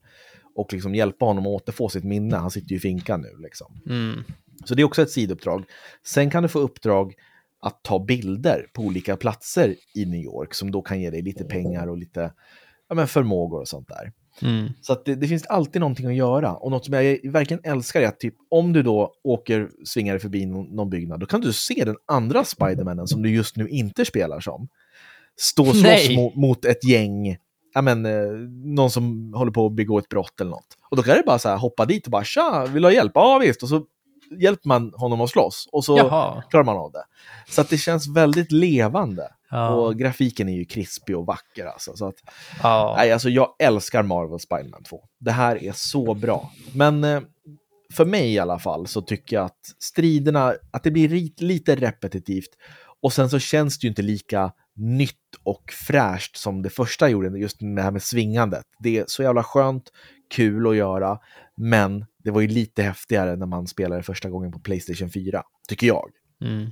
och 0.55 0.73
liksom 0.73 0.95
hjälpa 0.95 1.25
honom 1.25 1.43
att 1.43 1.61
återfå 1.61 1.89
sitt 1.89 2.03
minne. 2.03 2.35
Han 2.35 2.51
sitter 2.51 2.69
ju 2.69 2.75
i 2.75 2.79
finkan 2.79 3.21
nu 3.21 3.43
liksom. 3.43 3.81
Mm. 3.89 4.23
Så 4.65 4.75
det 4.75 4.81
är 4.81 4.83
också 4.83 5.01
ett 5.01 5.11
sidouppdrag. 5.11 5.63
Sen 6.07 6.29
kan 6.29 6.43
du 6.43 6.49
få 6.49 6.59
uppdrag 6.59 7.13
att 7.61 7.83
ta 7.83 8.05
bilder 8.05 8.67
på 8.73 8.81
olika 8.81 9.17
platser 9.17 9.75
i 9.95 10.05
New 10.05 10.19
York 10.19 10.53
som 10.53 10.71
då 10.71 10.81
kan 10.81 11.01
ge 11.01 11.09
dig 11.09 11.21
lite 11.21 11.43
pengar 11.43 11.87
och 11.87 11.97
lite 11.97 12.33
ja, 12.89 12.95
men 12.95 13.07
förmågor 13.07 13.59
och 13.59 13.67
sånt 13.67 13.87
där. 13.87 14.11
Mm. 14.41 14.69
Så 14.81 14.93
att 14.93 15.05
det, 15.05 15.15
det 15.15 15.27
finns 15.27 15.45
alltid 15.45 15.79
någonting 15.79 16.05
att 16.05 16.15
göra. 16.15 16.53
Och 16.53 16.71
något 16.71 16.85
som 16.85 16.93
jag 16.93 17.31
verkligen 17.31 17.61
älskar 17.63 18.01
är 18.01 18.07
att 18.07 18.19
typ, 18.19 18.35
om 18.49 18.73
du 18.73 18.83
då 18.83 19.13
åker, 19.23 19.69
svingar 19.85 20.17
förbi 20.17 20.45
någon, 20.45 20.65
någon 20.65 20.89
byggnad, 20.89 21.19
då 21.19 21.25
kan 21.25 21.41
du 21.41 21.53
se 21.53 21.83
den 21.85 21.95
andra 22.05 22.43
Spidermanen 22.43 23.07
som 23.07 23.21
du 23.21 23.29
just 23.29 23.57
nu 23.57 23.69
inte 23.69 24.05
spelar 24.05 24.39
som. 24.39 24.67
Stå 25.37 25.69
och 25.69 25.75
slåss 25.75 26.09
mot, 26.15 26.35
mot 26.35 26.65
ett 26.65 26.83
gäng, 26.83 27.37
ja 27.73 27.81
men, 27.81 28.05
eh, 28.05 28.31
någon 28.63 28.91
som 28.91 29.33
håller 29.33 29.51
på 29.51 29.65
att 29.65 29.73
begå 29.73 29.97
ett 29.97 30.09
brott 30.09 30.41
eller 30.41 30.51
något. 30.51 30.77
Och 30.89 30.97
då 30.97 31.03
kan 31.03 31.17
det 31.17 31.23
bara 31.25 31.39
så 31.39 31.49
här 31.49 31.57
hoppa 31.57 31.85
dit 31.85 32.05
och 32.05 32.11
bara 32.11 32.23
tja, 32.23 32.65
vill 32.73 32.81
du 32.81 32.87
ha 32.87 32.93
hjälp? 32.93 33.11
Ja 33.15 33.39
visst. 33.41 33.63
Och 33.63 33.69
så 33.69 33.85
hjälper 34.39 34.67
man 34.67 34.93
honom 34.95 35.21
att 35.21 35.29
slåss. 35.29 35.69
Och 35.71 35.85
så 35.85 35.97
Jaha. 35.97 36.43
klarar 36.49 36.63
man 36.63 36.77
av 36.77 36.91
det. 36.91 37.03
Så 37.49 37.61
att 37.61 37.69
det 37.69 37.77
känns 37.77 38.07
väldigt 38.07 38.51
levande. 38.51 39.27
Ja. 39.49 39.69
Och 39.69 39.99
grafiken 39.99 40.49
är 40.49 40.55
ju 40.55 40.65
krispig 40.65 41.17
och 41.17 41.25
vacker 41.25 41.65
alltså. 41.65 41.95
Så 41.95 42.07
att, 42.07 42.15
Ja. 42.63 42.93
Nej, 42.97 43.11
alltså 43.11 43.29
jag 43.29 43.55
älskar 43.59 44.03
Marvel 44.03 44.39
Spider-Man 44.39 44.83
2. 44.83 45.03
Det 45.19 45.31
här 45.31 45.63
är 45.63 45.71
så 45.71 46.13
bra. 46.13 46.51
Men 46.73 47.03
eh, 47.03 47.21
för 47.93 48.05
mig 48.05 48.33
i 48.33 48.39
alla 48.39 48.59
fall 48.59 48.87
så 48.87 49.01
tycker 49.01 49.35
jag 49.35 49.45
att 49.45 49.75
striderna, 49.79 50.53
att 50.71 50.83
det 50.83 50.91
blir 50.91 51.41
lite 51.43 51.75
repetitivt. 51.75 52.49
Och 53.01 53.13
sen 53.13 53.29
så 53.29 53.39
känns 53.39 53.79
det 53.79 53.85
ju 53.85 53.89
inte 53.89 54.01
lika 54.01 54.51
nytt 54.75 55.15
och 55.43 55.71
fräscht 55.87 56.37
som 56.37 56.61
det 56.61 56.69
första 56.69 57.09
gjorde, 57.09 57.39
just 57.39 57.57
det 57.59 57.81
här 57.81 57.91
med 57.91 58.03
svingandet. 58.03 58.65
Det 58.79 58.97
är 58.97 59.05
så 59.07 59.23
jävla 59.23 59.43
skönt, 59.43 59.91
kul 60.29 60.67
att 60.67 60.75
göra, 60.75 61.19
men 61.57 62.05
det 62.23 62.31
var 62.31 62.41
ju 62.41 62.47
lite 62.47 62.83
häftigare 62.83 63.35
när 63.35 63.45
man 63.45 63.67
spelade 63.67 64.03
första 64.03 64.29
gången 64.29 64.51
på 64.51 64.59
Playstation 64.59 65.09
4, 65.09 65.43
tycker 65.67 65.87
jag. 65.87 66.09
Mm. 66.41 66.69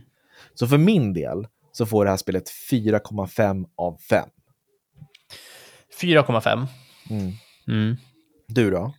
Så 0.54 0.68
för 0.68 0.78
min 0.78 1.14
del 1.14 1.48
så 1.78 1.86
får 1.86 2.06
det 2.06 2.10
här 2.12 2.18
spelet 2.18 2.44
4,5 2.72 3.66
av 3.78 3.98
5. 4.10 4.30
4,5. 6.02 6.68
Mm. 7.10 7.32
Mm. 7.68 7.98
Du 8.48 8.72
då? 8.72 8.94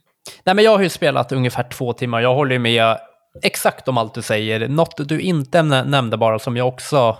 Nej, 0.44 0.54
men 0.54 0.64
jag 0.64 0.76
har 0.76 0.82
ju 0.82 0.88
spelat 0.88 1.32
ungefär 1.32 1.62
två 1.70 1.92
timmar. 1.92 2.20
Jag 2.20 2.34
håller 2.34 2.58
med 2.58 2.98
exakt 3.42 3.88
om 3.88 3.98
allt 3.98 4.14
du 4.14 4.22
säger. 4.22 4.68
Något 4.68 5.08
du 5.08 5.20
inte 5.20 5.62
nä- 5.62 5.84
nämnde 5.84 6.16
bara 6.16 6.38
som 6.38 6.56
jag 6.56 6.68
också 6.68 7.18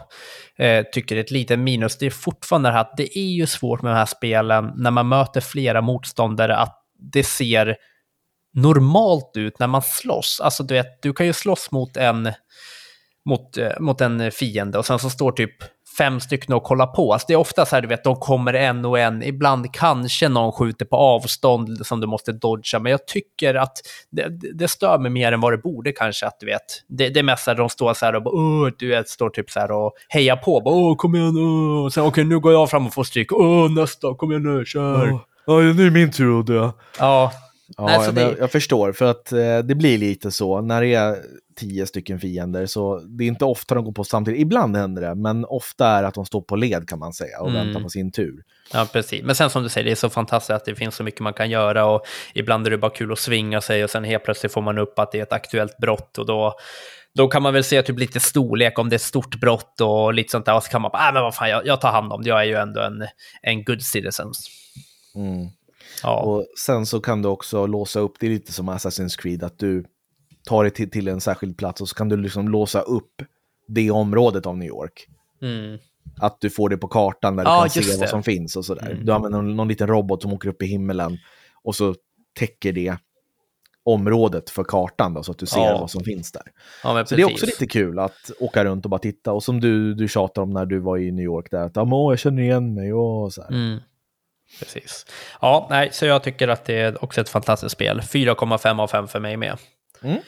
eh, 0.59 0.85
tycker 0.93 1.17
är 1.17 1.21
ett 1.21 1.31
litet 1.31 1.59
minus, 1.59 1.99
det 1.99 2.07
är 2.07 2.11
fortfarande 2.11 2.69
det 2.69 2.73
här 2.73 2.81
att 2.81 2.97
det 2.97 3.19
är 3.19 3.33
ju 3.33 3.47
svårt 3.47 3.83
med 3.83 3.93
de 3.93 3.97
här 3.97 4.07
spelen 4.07 4.73
när 4.77 4.91
man 4.91 5.09
möter 5.09 5.41
flera 5.41 5.81
motståndare 5.81 6.57
att 6.57 6.81
det 6.99 7.25
ser 7.25 7.77
normalt 8.55 9.33
ut 9.35 9.59
när 9.59 9.67
man 9.67 9.83
slåss. 9.83 10.41
Alltså 10.41 10.63
du 10.63 10.75
vet, 10.75 11.03
du 11.03 11.13
kan 11.13 11.27
ju 11.27 11.33
slåss 11.33 11.71
mot 11.71 11.97
en, 11.97 12.33
mot, 13.25 13.59
eh, 13.59 13.69
mot 13.81 14.01
en 14.01 14.31
fiende 14.31 14.79
och 14.79 14.87
sen 14.87 14.99
så 14.99 15.11
står 15.11 15.33
typ 15.33 15.51
fem 15.99 16.21
stycken 16.21 16.55
och 16.55 16.63
kollar 16.63 16.87
på. 16.87 17.13
Alltså 17.13 17.27
det 17.29 17.35
är 17.35 17.39
ofta 17.39 17.67
så 17.67 17.75
här, 17.77 17.83
du 17.83 17.89
vet, 17.89 18.05
de 18.05 18.17
kommer 18.17 18.55
en 18.55 18.85
och 18.85 18.99
en. 18.99 19.23
Ibland 19.23 19.73
kanske 19.75 20.29
någon 20.29 20.53
skjuter 20.53 20.85
på 20.85 20.97
avstånd 20.97 21.87
som 21.87 22.01
du 22.01 22.07
måste 22.07 22.33
dodga, 22.33 22.79
men 22.81 22.91
jag 22.93 23.07
tycker 23.07 23.55
att 23.55 23.73
det, 24.11 24.29
det 24.55 24.69
stör 24.69 24.99
mig 24.99 25.11
mer 25.11 25.33
än 25.33 25.41
vad 25.41 25.53
det 25.53 25.59
borde 25.59 25.93
kanske, 25.93 26.27
att 26.27 26.41
du 26.41 26.47
vet. 26.47 26.63
Det, 26.89 27.09
det 27.09 27.21
är 27.21 27.25
mest 27.25 27.49
att 27.49 27.57
de 27.57 27.69
står 27.69 27.95
så 27.95 28.07
här 28.07 28.15
och 28.17 28.23
bara, 28.23 28.35
Åh, 28.35 28.69
du 28.79 28.89
vet, 28.89 29.09
står 29.09 29.31
typ 29.31 29.51
så 29.51 29.61
här 29.61 29.71
och 29.71 29.93
hejar 30.09 30.37
på. 30.37 30.61
Bara, 30.61 30.75
Åh, 30.75 30.97
kom 30.97 31.15
igen, 31.15 31.37
åh. 31.37 31.89
Sen, 31.89 32.05
okej, 32.05 32.25
nu 32.25 32.39
går 32.41 32.53
jag 32.53 32.71
fram 32.71 32.87
och 32.87 32.95
får 32.95 33.05
stryk. 33.05 33.33
Åh, 33.33 33.71
nästa, 33.73 34.15
kom 34.15 34.31
igen 34.31 34.43
nu, 34.43 34.65
kör. 34.65 35.19
Ja, 35.47 35.59
nu 35.61 35.87
är 35.87 35.91
min 35.91 36.13
tur 36.13 36.41
att 36.41 36.47
dö. 36.47 36.71
Ja, 36.99 37.33
Ja, 37.77 37.87
Nej, 37.87 38.05
så 38.07 38.11
det- 38.13 38.21
jag, 38.23 38.39
jag 38.39 38.53
förstår, 38.53 38.93
för 38.93 39.05
att 39.05 39.33
eh, 39.33 39.59
det 39.59 39.75
blir 39.75 39.99
lite 39.99 40.31
så 40.31 40.61
när 40.61 40.81
det 40.81 40.95
är 40.95 41.17
tio 41.57 41.87
stycken 41.87 42.21
fiender, 42.21 42.67
så 42.67 42.99
det 42.99 43.25
är 43.25 43.29
inte 43.29 43.45
ofta 43.45 43.75
de 43.75 43.85
går 43.85 43.93
på 43.93 44.05
samtidigt. 44.05 44.41
Ibland 44.41 44.77
händer 44.77 45.03
det, 45.03 45.15
men 45.15 45.45
ofta 45.45 45.87
är 45.89 46.03
att 46.03 46.15
de 46.15 46.27
står 46.27 46.41
på 46.41 46.57
led 46.57 46.89
kan 46.89 46.99
man 46.99 47.13
säga 47.13 47.41
och 47.41 47.49
Mm. 47.51 47.67
väntar 47.67 47.81
på 47.81 47.89
sin 47.89 48.13
tur. 48.13 48.43
Ja, 48.73 48.87
precis. 48.93 49.23
Men 49.23 49.35
sen 49.35 49.51
som 49.51 49.63
du 49.63 49.69
säger, 49.69 49.85
det 49.85 49.91
är 49.91 49.95
så 49.95 50.11
fantastiskt 50.11 50.51
att 50.51 50.65
det 50.65 50.75
finns 50.75 50.95
så 50.95 51.03
mycket 51.05 51.21
man 51.21 51.33
kan 51.33 51.51
göra 51.51 51.87
och 51.87 52.03
ibland 52.35 52.67
är 52.67 52.71
det 52.71 52.79
bara 52.79 52.91
kul 52.91 53.13
att 53.13 53.19
svinga 53.19 53.61
sig 53.61 53.85
och 53.85 53.91
sen 53.91 54.05
helt 54.05 54.25
plötsligt 54.25 54.53
får 54.53 54.63
man 54.63 54.79
upp 54.79 54.99
att 54.99 55.13
det 55.13 55.19
är 55.19 55.23
ett 55.23 55.33
aktuellt 55.33 55.77
brott 55.79 56.19
och 56.19 56.27
då, 56.27 56.55
då 57.15 57.29
kan 57.29 57.43
man 57.43 57.53
väl 57.53 57.65
se 57.65 57.83
typ 57.83 57.99
lite 57.99 58.21
storlek 58.21 58.79
om 58.79 58.89
det 58.89 58.95
är 58.95 58.99
ett 58.99 59.03
stort 59.03 59.41
brott 59.41 59.81
och 59.81 60.15
lite 60.15 60.31
sånt 60.31 60.47
där 60.47 60.57
och 60.57 60.63
så 60.63 60.71
kan 60.71 60.83
man 60.83 60.91
bara, 60.91 61.09
äh, 61.09 61.15
men 61.15 61.23
vad 61.23 61.35
fan, 61.35 61.49
jag, 61.51 61.67
jag 61.67 61.81
tar 61.81 61.93
hand 61.93 62.13
om 62.13 62.23
det, 62.23 62.29
jag 62.29 62.41
är 62.41 62.45
ju 62.45 62.55
ändå 62.55 62.81
en, 62.81 63.07
en 63.43 63.65
good 63.65 63.83
citizen. 63.83 64.33
Mm. 65.15 65.49
Ja, 66.03 66.21
Och 66.21 66.47
sen 66.67 66.87
så 66.87 67.01
kan 67.01 67.23
du 67.23 67.29
också 67.29 67.67
låsa 67.67 68.01
upp, 68.01 68.13
det 68.21 68.29
lite 68.29 68.53
som 68.53 68.71
Assassin's 68.71 69.19
Creed, 69.21 69.43
att 69.45 69.59
du 69.59 69.85
tar 70.45 70.63
dig 70.65 70.71
till, 70.71 70.91
till 70.91 71.09
en 71.09 71.21
särskild 71.21 71.57
plats 71.59 71.81
och 71.81 71.89
så 71.89 71.95
kan 71.95 72.09
du 72.09 72.17
liksom 72.17 72.49
låsa 72.49 72.81
upp 72.81 73.23
det 73.69 73.91
området 73.91 74.47
av 74.47 74.57
New 74.59 74.69
York. 74.69 75.07
mm. 75.43 75.79
Att 76.21 76.41
du 76.41 76.51
får 76.51 76.69
det 76.69 76.77
på 76.77 76.89
kartan 76.89 77.37
där 77.37 77.45
du 77.45 77.49
kan 77.49 77.63
just 77.65 77.75
se 77.91 77.95
det. 77.95 78.01
vad 78.01 78.09
som 78.09 78.23
finns 78.23 78.57
och 78.57 78.65
sådär. 78.65 78.91
Mm. 78.91 79.07
Du 79.07 79.13
använder 79.13 79.39
någon, 79.43 79.57
någon 79.57 79.69
liten 79.69 79.87
robot 79.89 80.23
som 80.23 80.33
åker 80.33 80.49
upp 80.49 80.63
i 80.63 80.67
himmelen 80.67 81.19
och 81.63 81.75
så 81.77 81.95
täcker 82.39 82.73
det 82.73 82.97
området 83.85 84.51
för 84.51 84.65
kartan 84.65 85.15
då, 85.15 85.23
så 85.23 85.33
att 85.33 85.39
du 85.39 85.47
ser 85.47 85.61
Ja. 85.61 85.79
vad 85.81 85.91
som 85.91 86.05
finns 86.05 86.33
där. 86.33 86.43
ja 86.83 87.07
Så 87.07 87.17
det 87.17 87.23
är 87.23 87.27
också 87.33 87.47
lite 87.47 87.67
kul 87.67 87.99
att 87.99 88.31
åka 88.41 88.65
runt 88.65 88.85
och 88.85 88.91
bara 88.91 88.99
titta. 88.99 89.33
Och 89.33 89.43
som 89.43 89.61
du, 89.61 89.95
du 89.95 90.09
tjatar 90.09 90.43
om 90.43 90.51
när 90.51 90.67
du 90.67 90.79
var 90.79 90.99
i 90.99 91.11
New 91.13 91.25
York 91.25 91.51
där, 91.51 91.59
att 91.63 91.77
"Ja, 91.77 91.85
men, 91.85 91.93
åh, 91.93 92.13
jag 92.13 92.19
känner 92.19 92.43
igen 92.43 92.75
mig 92.75 92.93
och 92.93 93.33
så. 93.33 93.43
Mm. 93.43 93.79
Precis. 94.59 95.07
Ja, 95.41 95.67
nej, 95.71 95.89
så 95.93 96.07
jag 96.07 96.23
tycker 96.23 96.49
att 96.49 96.65
det 96.65 96.75
är 96.81 97.05
också 97.05 97.21
ett 97.21 97.29
fantastiskt 97.29 97.73
spel. 97.73 98.01
4,5 98.01 98.81
av 98.81 98.89
5 98.89 99.09
för 99.09 99.21
mig 99.21 99.37
med. 99.37 99.59
Mm. 100.05 100.19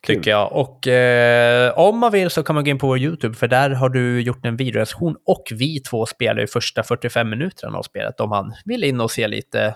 Kul. 0.00 0.16
Tycker 0.16 0.30
jag. 0.30 0.52
Och 0.52 0.86
eh, 0.86 1.78
om 1.78 1.98
man 1.98 2.12
vill 2.12 2.30
så 2.30 2.42
kan 2.42 2.54
man 2.54 2.64
gå 2.64 2.70
in 2.70 2.78
på 2.78 2.86
vår 2.86 2.98
YouTube, 2.98 3.34
för 3.34 3.48
där 3.48 3.70
har 3.70 3.88
du 3.88 4.20
gjort 4.20 4.46
en 4.46 4.56
videorecension 4.56 5.16
och 5.26 5.44
vi 5.50 5.80
två 5.80 6.06
spelar 6.06 6.40
ju 6.40 6.46
första 6.46 6.82
45 6.82 7.30
minuterna 7.30 7.78
av 7.78 7.82
spelet 7.82 8.20
om 8.20 8.28
man 8.28 8.54
vill 8.64 8.84
in 8.84 9.00
och 9.00 9.10
se 9.10 9.28
lite 9.28 9.74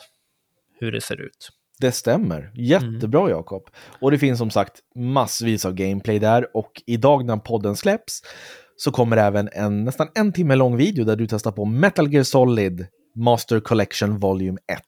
hur 0.80 0.92
det 0.92 1.00
ser 1.00 1.20
ut. 1.20 1.50
Det 1.80 1.92
stämmer. 1.92 2.50
Jättebra 2.54 3.20
Mm. 3.20 3.30
Jakob. 3.30 3.62
Och 4.00 4.10
det 4.10 4.18
finns 4.18 4.38
som 4.38 4.50
sagt 4.50 4.72
massvis 4.94 5.64
av 5.64 5.74
gameplay 5.74 6.18
där 6.18 6.56
och 6.56 6.82
idag 6.86 7.24
när 7.24 7.36
podden 7.36 7.76
släpps 7.76 8.22
så 8.76 8.90
kommer 8.90 9.16
även 9.16 9.48
en 9.52 9.84
nästan 9.84 10.08
en 10.14 10.32
timme 10.32 10.54
lång 10.54 10.76
video 10.76 11.04
där 11.04 11.16
du 11.16 11.26
testar 11.26 11.52
på 11.52 11.64
Metal 11.64 12.12
Gear 12.12 12.24
Solid 12.24 12.86
Master 13.14 13.60
Collection 13.60 14.18
Volume 14.18 14.58
1. 14.72 14.80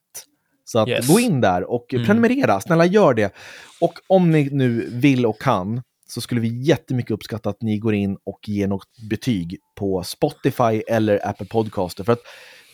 Så 0.65 0.79
att 0.79 0.89
Yes. 0.89 1.07
gå 1.07 1.19
in 1.19 1.41
där 1.41 1.71
och 1.71 1.93
Mm. 1.93 2.05
prenumerera, 2.05 2.59
snälla 2.61 2.85
gör 2.85 3.13
det. 3.13 3.33
Och 3.81 3.93
om 4.07 4.31
ni 4.31 4.49
nu 4.51 4.89
vill 4.91 5.25
och 5.25 5.41
kan 5.41 5.81
så 6.07 6.21
skulle 6.21 6.41
vi 6.41 6.61
jättemycket 6.63 7.11
uppskatta 7.11 7.49
att 7.49 7.61
ni 7.61 7.77
går 7.77 7.93
in 7.93 8.17
och 8.23 8.39
ger 8.49 8.67
något 8.67 8.89
betyg 9.09 9.57
på 9.75 10.03
Spotify 10.03 10.81
eller 10.87 11.27
Apple 11.27 11.45
Podcaster. 11.45 12.03
För 12.03 12.13
att 12.13 12.19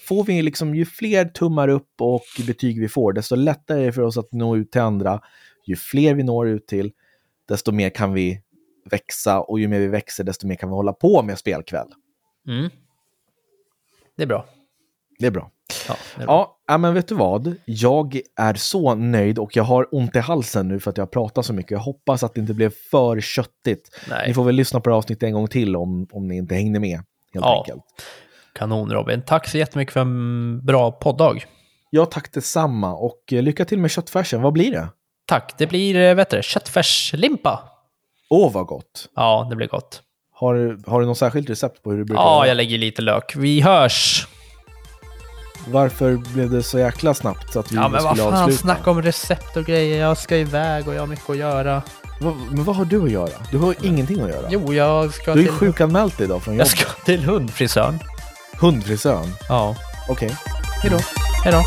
får 0.07 0.23
vi 0.23 0.41
liksom, 0.41 0.75
ju 0.75 0.85
fler 0.85 1.25
tummar 1.25 1.67
upp 1.67 1.93
och 2.01 2.23
betyg 2.47 2.79
vi 2.79 2.87
får, 2.89 3.13
desto 3.13 3.35
lättare 3.35 3.81
är 3.81 3.85
det 3.85 3.93
för 3.93 4.01
oss 4.01 4.17
att 4.17 4.31
nå 4.31 4.57
ut 4.57 4.71
till 4.71 4.81
andra. 4.81 5.21
Ju 5.65 5.75
fler 5.75 6.13
vi 6.13 6.23
når 6.23 6.47
ut 6.47 6.67
till, 6.67 6.91
desto 7.47 7.71
mer 7.71 7.89
kan 7.89 8.13
vi 8.13 8.41
växa 8.91 9.39
och 9.41 9.59
ju 9.59 9.67
mer 9.67 9.79
vi 9.79 9.87
växer, 9.87 10.23
desto 10.23 10.47
mer 10.47 10.55
kan 10.55 10.69
vi 10.69 10.75
hålla 10.75 10.93
på 10.93 11.21
med 11.23 11.39
spelkväll. 11.39 11.87
Mm. 12.47 12.69
Det 14.17 14.23
är 14.23 14.27
bra. 14.27 14.45
Det 15.19 15.25
är 15.25 15.31
bra. 15.31 15.51
Ja. 15.87 15.95
Ja, 16.27 16.57
ja, 16.67 16.77
men 16.77 16.93
vet 16.93 17.07
du 17.07 17.15
vad? 17.15 17.55
Jag 17.65 18.19
är 18.39 18.53
så 18.53 18.95
nöjd 18.95 19.39
och 19.39 19.55
jag 19.55 19.63
har 19.63 19.87
ont 19.95 20.15
i 20.15 20.19
halsen 20.19 20.67
nu 20.67 20.79
för 20.79 20.89
att 20.91 20.97
jag 20.97 21.11
pratar 21.11 21.41
så 21.41 21.53
mycket. 21.53 21.71
Jag 21.71 21.79
hoppas 21.79 22.23
att 22.23 22.33
det 22.33 22.41
inte 22.41 22.53
blev 22.53 22.73
för 22.91 23.21
köttigt. 23.21 23.89
Nej. 24.09 24.27
Ni 24.27 24.33
får 24.33 24.43
väl 24.43 24.55
lyssna 24.55 24.79
på 24.79 24.89
det 24.89 24.95
avsnittet 24.95 25.23
en 25.23 25.33
gång 25.33 25.47
till 25.47 25.75
om, 25.75 26.07
om 26.11 26.27
ni 26.27 26.37
inte 26.37 26.55
hängde 26.55 26.79
med. 26.79 26.95
Helt 27.33 27.45
Ja. 27.45 27.57
enkelt. 27.57 27.83
Kanon 28.53 28.91
Robin. 28.91 29.21
Tack 29.21 29.47
så 29.47 29.57
jättemycket 29.57 29.93
för 29.93 29.99
en 30.01 30.65
bra 30.65 30.91
poddag. 30.91 31.35
Ja, 31.89 32.05
tack 32.05 32.33
detsamma 32.33 32.95
och 32.95 33.33
eh, 33.33 33.41
lycka 33.43 33.65
till 33.65 33.79
med 33.79 33.91
köttfärsen. 33.91 34.41
Vad 34.41 34.53
blir 34.53 34.71
det? 34.71 34.87
Tack. 35.27 35.53
Det 35.57 35.67
blir 35.67 35.95
eh, 35.95 36.15
vet 36.15 36.29
du, 36.29 36.39
köttfärslimpa. 36.43 37.59
Åh, 38.29 38.51
vad 38.53 38.65
gott! 38.65 39.09
Ja, 39.15 39.47
det 39.49 39.55
blir 39.55 39.67
gott. 39.67 40.01
Har, 40.33 40.77
har 40.89 40.99
du 41.01 41.05
något 41.05 41.17
särskilt 41.17 41.49
recept 41.49 41.83
på 41.83 41.91
hur 41.91 41.97
du 41.97 42.05
brukar 42.05 42.23
Ja, 42.23 42.35
göra? 42.37 42.47
jag 42.47 42.57
lägger 42.57 42.77
lite 42.77 43.01
lök. 43.01 43.35
Vi 43.35 43.61
hörs! 43.61 44.27
Varför 45.67 46.15
blev 46.15 46.49
det 46.49 46.63
så 46.63 46.79
jäkla 46.79 47.13
snabbt 47.13 47.55
att 47.55 47.71
vi 47.71 47.75
Ja, 47.75 47.87
men 47.87 48.03
vad 48.03 48.17
skulle 48.17 48.31
fan, 48.31 48.43
avsluta? 48.43 48.61
snacka 48.61 48.91
om 48.91 49.01
recept 49.01 49.57
och 49.57 49.65
grejer. 49.65 49.99
Jag 50.01 50.17
ska 50.17 50.37
iväg 50.37 50.87
och 50.87 50.93
jag 50.95 50.99
har 51.01 51.07
mycket 51.07 51.29
att 51.29 51.37
göra. 51.37 51.81
Va, 52.21 52.33
men 52.51 52.63
vad 52.63 52.75
har 52.75 52.85
du 52.85 53.03
att 53.03 53.11
göra? 53.11 53.29
Du 53.51 53.57
har 53.57 53.75
ingenting 53.81 54.21
att 54.21 54.29
göra. 54.29 54.47
Jo, 54.49 54.73
jag 54.73 55.13
ska 55.13 55.33
du 55.33 55.39
är 55.41 55.43
till... 55.43 55.53
sjukanmäld 55.53 56.13
idag 56.21 56.41
från 56.43 56.53
Jag 56.55 56.67
jobbet. 56.67 56.79
ska 56.79 56.89
till 57.05 57.23
hundfrisören. 57.23 57.99
Hundfrisören. 58.59 59.33
Ja. 59.49 59.75
Okej. 60.09 60.35
Hej 60.83 60.91
då. 60.91 60.97
Hej 61.43 61.53
då. 61.53 61.61